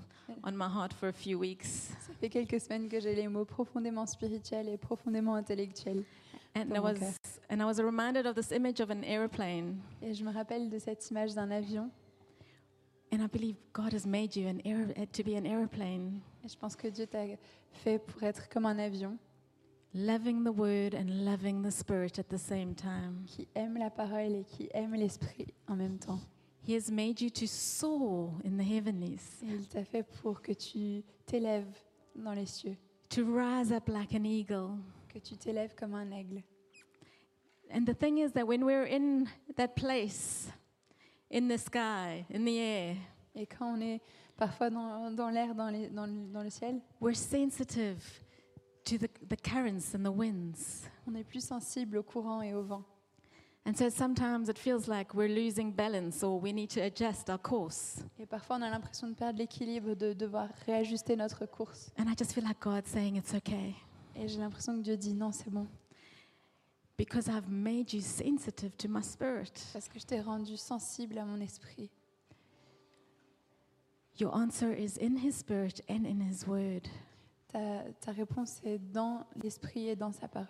on 0.44 0.56
my 0.56 0.68
heart 0.68 0.94
for 0.94 1.10
a 1.10 1.14
few 1.14 1.40
weeks. 1.40 1.92
Ça 2.08 2.14
fait 2.20 2.30
quelques 2.30 2.60
semaines 2.62 2.90
que 2.90 3.00
j'ai 3.00 3.16
les 3.16 3.28
mots 3.28 3.46
profondément 3.46 4.06
spirituels 4.06 4.68
et 4.70 4.78
profondément 4.78 5.36
intellectuels. 5.36 6.04
And 6.56 6.74
I 6.76 6.80
was 6.80 7.00
cœur. 7.00 7.14
and 7.50 7.62
I 7.62 7.66
was 7.66 7.82
reminded 7.82 8.26
of 8.26 8.36
this 8.36 8.52
image 8.52 8.80
of 8.80 8.90
an 8.92 9.04
airplane. 9.04 9.80
Et 10.02 10.14
je 10.14 10.24
me 10.24 10.32
rappelle 10.32 10.70
de 10.70 10.80
cette 10.80 11.10
image 11.10 11.34
d'un 11.34 11.50
avion. 11.52 11.90
And 13.12 13.22
I 13.22 13.28
believe 13.28 13.56
God 13.74 13.94
has 13.94 14.06
made 14.08 14.36
you 14.36 14.48
an 14.48 14.60
air, 14.66 14.88
to 15.12 15.24
be 15.24 15.36
an 15.36 15.46
airplane, 15.46 16.22
Et 16.44 16.50
je 16.50 16.58
pense 16.58 16.76
que 16.76 16.88
Dieu 16.88 17.06
t'a 17.06 17.26
fait 17.72 18.00
pour 18.00 18.24
être 18.24 18.50
comme 18.50 18.66
un 18.66 18.80
avion 18.80 19.18
loving 19.94 20.44
the 20.44 20.52
word 20.52 20.96
and 20.96 21.24
loving 21.24 21.62
the 21.62 21.72
spirit 21.72 22.18
at 22.18 22.30
the 22.30 22.38
same 22.38 22.74
time. 22.74 23.24
qui 23.28 23.48
aime 23.56 23.78
la 23.78 23.92
parole 23.92 24.36
et 24.36 24.44
qui 24.44 24.68
aime 24.74 24.96
l'esprit 24.96 25.54
en 25.68 25.76
même 25.76 26.00
temps. 26.00 26.20
He 26.66 26.74
has 26.76 26.90
made 26.90 27.20
you 27.22 27.30
to 27.30 27.46
soar 27.48 28.32
in 28.46 28.58
the 28.58 28.64
heavenlies, 28.64 29.42
Et 29.44 29.48
il 29.54 29.68
t'a 29.68 29.84
fait 29.84 30.04
pour 30.22 30.42
que 30.42 30.54
tu 30.54 31.04
t'élèves 31.26 31.68
dans 32.16 32.34
les 32.34 32.46
cieux, 32.46 32.78
to 33.10 33.24
rise 33.26 33.72
up 33.74 33.88
like 33.90 34.14
an 34.14 34.24
eagle. 34.24 34.78
que 35.10 35.20
tu 35.20 35.36
t'élèves 35.36 35.76
comme 35.76 35.94
un 35.94 36.10
aigle. 36.12 36.42
And 37.74 37.86
the 37.86 37.94
thing 37.98 38.18
is 38.20 38.32
that 38.34 38.46
when 38.46 38.64
we're 38.64 38.86
in 38.86 39.26
that 39.56 39.70
place, 39.76 40.50
in 41.32 41.48
the 41.48 41.58
sky, 41.58 42.26
in 42.34 42.46
the 42.46 42.58
air, 42.58 42.96
Et 43.36 43.48
quand 43.48 43.74
on 43.78 43.82
est 43.82 44.00
parfois 44.38 44.70
dans, 44.70 45.10
dans 45.12 45.30
l'air, 45.30 45.56
dans, 45.56 45.70
les- 45.70 45.90
dans 45.90 46.06
le- 46.06 46.28
dans 46.32 46.44
le 46.44 46.50
ciel, 46.52 46.80
we're 47.02 47.16
sensitive 47.16 47.98
to 48.86 48.98
the, 49.00 49.10
the 49.28 49.36
currents 49.36 49.96
and 49.96 50.04
the 50.04 50.12
winds. 50.16 50.88
on 51.08 51.16
est 51.16 51.24
plus 51.24 51.44
sensible 51.44 51.98
au 51.98 52.04
courant 52.04 52.42
et 52.44 52.54
au 52.54 52.62
vent. 52.64 52.84
And 53.66 53.78
so 53.78 53.88
sometimes 53.90 54.50
it 54.50 54.58
feels 54.58 54.90
like 54.90 55.14
we're 55.14 55.30
losing 55.30 55.72
balance 55.72 56.22
or 56.22 56.38
we 56.38 56.52
need 56.52 56.70
to 56.72 56.82
adjust 56.82 57.30
our 57.30 57.38
course. 57.38 58.04
Et 58.20 58.26
parfois 58.26 58.58
on 58.58 58.62
a 58.62 58.70
l'impression 58.70 59.08
de 59.08 59.14
perdre 59.14 59.40
l'équilibre, 59.40 59.96
de 59.96 60.12
devoir 60.12 60.50
réajuster 60.66 61.16
notre 61.16 61.46
course. 61.46 61.90
And 61.98 62.10
I 62.10 62.16
just 62.18 62.34
feel 62.34 62.44
like 62.44 62.60
God's 62.60 62.90
saying 62.90 63.16
it's 63.16 63.34
okay. 63.34 63.74
Et 64.16 64.28
j'ai 64.28 64.40
l'impression 64.40 64.76
que 64.78 64.82
Dieu 64.84 64.98
dit 64.98 65.14
non, 65.14 65.32
c'est 65.32 65.50
bon, 65.50 65.66
because 66.98 67.30
I've 67.30 67.50
made 67.50 67.94
you 67.94 68.02
sensitive 68.02 68.76
to 68.78 68.90
my 68.90 69.02
spirit. 69.02 69.54
parce 69.72 69.88
que 69.88 69.98
je 69.98 70.06
t'ai 70.06 70.20
rendu 70.20 70.58
sensible 70.58 71.18
à 71.18 71.26
mon 71.26 71.40
esprit. 71.40 71.90
Your 74.20 74.36
answer 74.36 74.74
is 74.74 74.98
in 75.02 75.18
His 75.18 75.38
Spirit 75.38 75.82
and 75.90 76.06
in 76.06 76.20
His 76.22 76.46
Word. 76.46 76.90
Ta, 77.48 77.84
ta 78.02 78.12
réponse 78.12 78.60
est 78.64 78.78
dans 78.78 79.26
l'esprit 79.42 79.88
et 79.88 79.96
dans 79.96 80.12
sa 80.12 80.28
parole. 80.28 80.48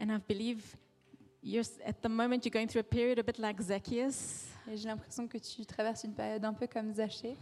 And 0.00 0.10
I 0.10 0.18
believe 0.28 0.76
you're 1.42 1.64
at 1.84 2.00
the 2.02 2.08
moment 2.08 2.44
you're 2.44 2.52
going 2.52 2.68
through 2.68 2.80
a 2.80 2.84
period 2.84 3.18
a 3.18 3.22
bit 3.22 3.38
like 3.38 3.60
Zacchaeus, 3.60 4.46
Et 4.70 4.76
j'ai 4.76 4.88
l'impression 4.88 5.26
que 5.26 5.38
tu 5.38 5.66
traverses 5.66 6.04
une 6.04 6.14
période 6.14 6.44
un 6.44 6.54
peu 6.54 6.66
comme 6.68 6.92
Zachée, 6.92 7.36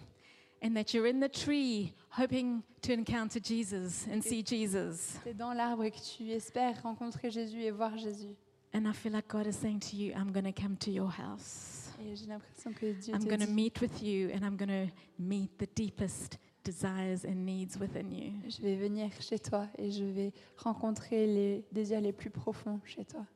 and 0.63 0.75
that 0.75 0.95
you're 0.95 1.07
in 1.07 1.21
the 1.21 1.31
tree 1.31 1.93
hoping 2.19 2.63
to 2.83 2.93
encounter 2.93 3.39
Jesus 3.43 4.07
and 4.11 4.23
see 4.23 4.43
Jesus. 4.45 5.19
tu 5.23 5.29
es 5.31 5.35
dans 5.35 5.53
l'arbre 5.53 5.85
et 5.85 5.91
que 5.91 5.99
tu 6.01 6.31
espères 6.31 6.83
rencontrer 6.83 7.31
Jésus 7.31 7.63
et 7.63 7.71
voir 7.71 7.97
Jésus. 7.99 8.35
And 8.73 8.87
I 8.89 8.93
feel 8.95 9.13
like 9.13 9.29
God 9.29 9.47
is 9.47 9.57
saying 9.57 9.81
to 9.91 9.97
you, 9.97 10.13
I'm 10.15 10.31
going 10.33 10.45
to 10.45 10.53
come 10.53 10.77
to 10.79 10.91
your 10.91 11.11
house. 11.11 11.91
Et 12.01 12.15
j'ai 12.17 12.27
l'impression 12.27 12.73
que 12.73 12.93
Dieu 12.93 13.13
I'm 13.15 13.21
te 13.21 13.29
going 13.29 13.41
to 13.41 13.47
dit, 13.47 13.53
meet 13.53 13.81
with 13.83 14.01
you, 14.03 14.31
and 14.33 14.43
I'm 14.43 14.57
going 14.57 14.87
to 14.89 14.93
meet 15.19 15.59
the 15.59 15.67
deepest 15.75 16.39
desires 16.65 17.25
and 17.25 17.45
needs 17.45 17.77
within 17.79 18.11
you. 18.13 18.33
je 18.49 18.63
vais 18.63 18.77
venir 18.77 19.11
chez 19.21 19.39
toi 19.39 19.67
et 19.77 19.91
je 19.91 20.05
vais 20.05 20.33
rencontrer 20.57 21.27
les 21.27 21.65
désirs 21.73 22.01
les 22.01 22.13
plus 22.13 22.31
profonds 22.31 22.81
chez 22.85 23.05
toi. 23.05 23.27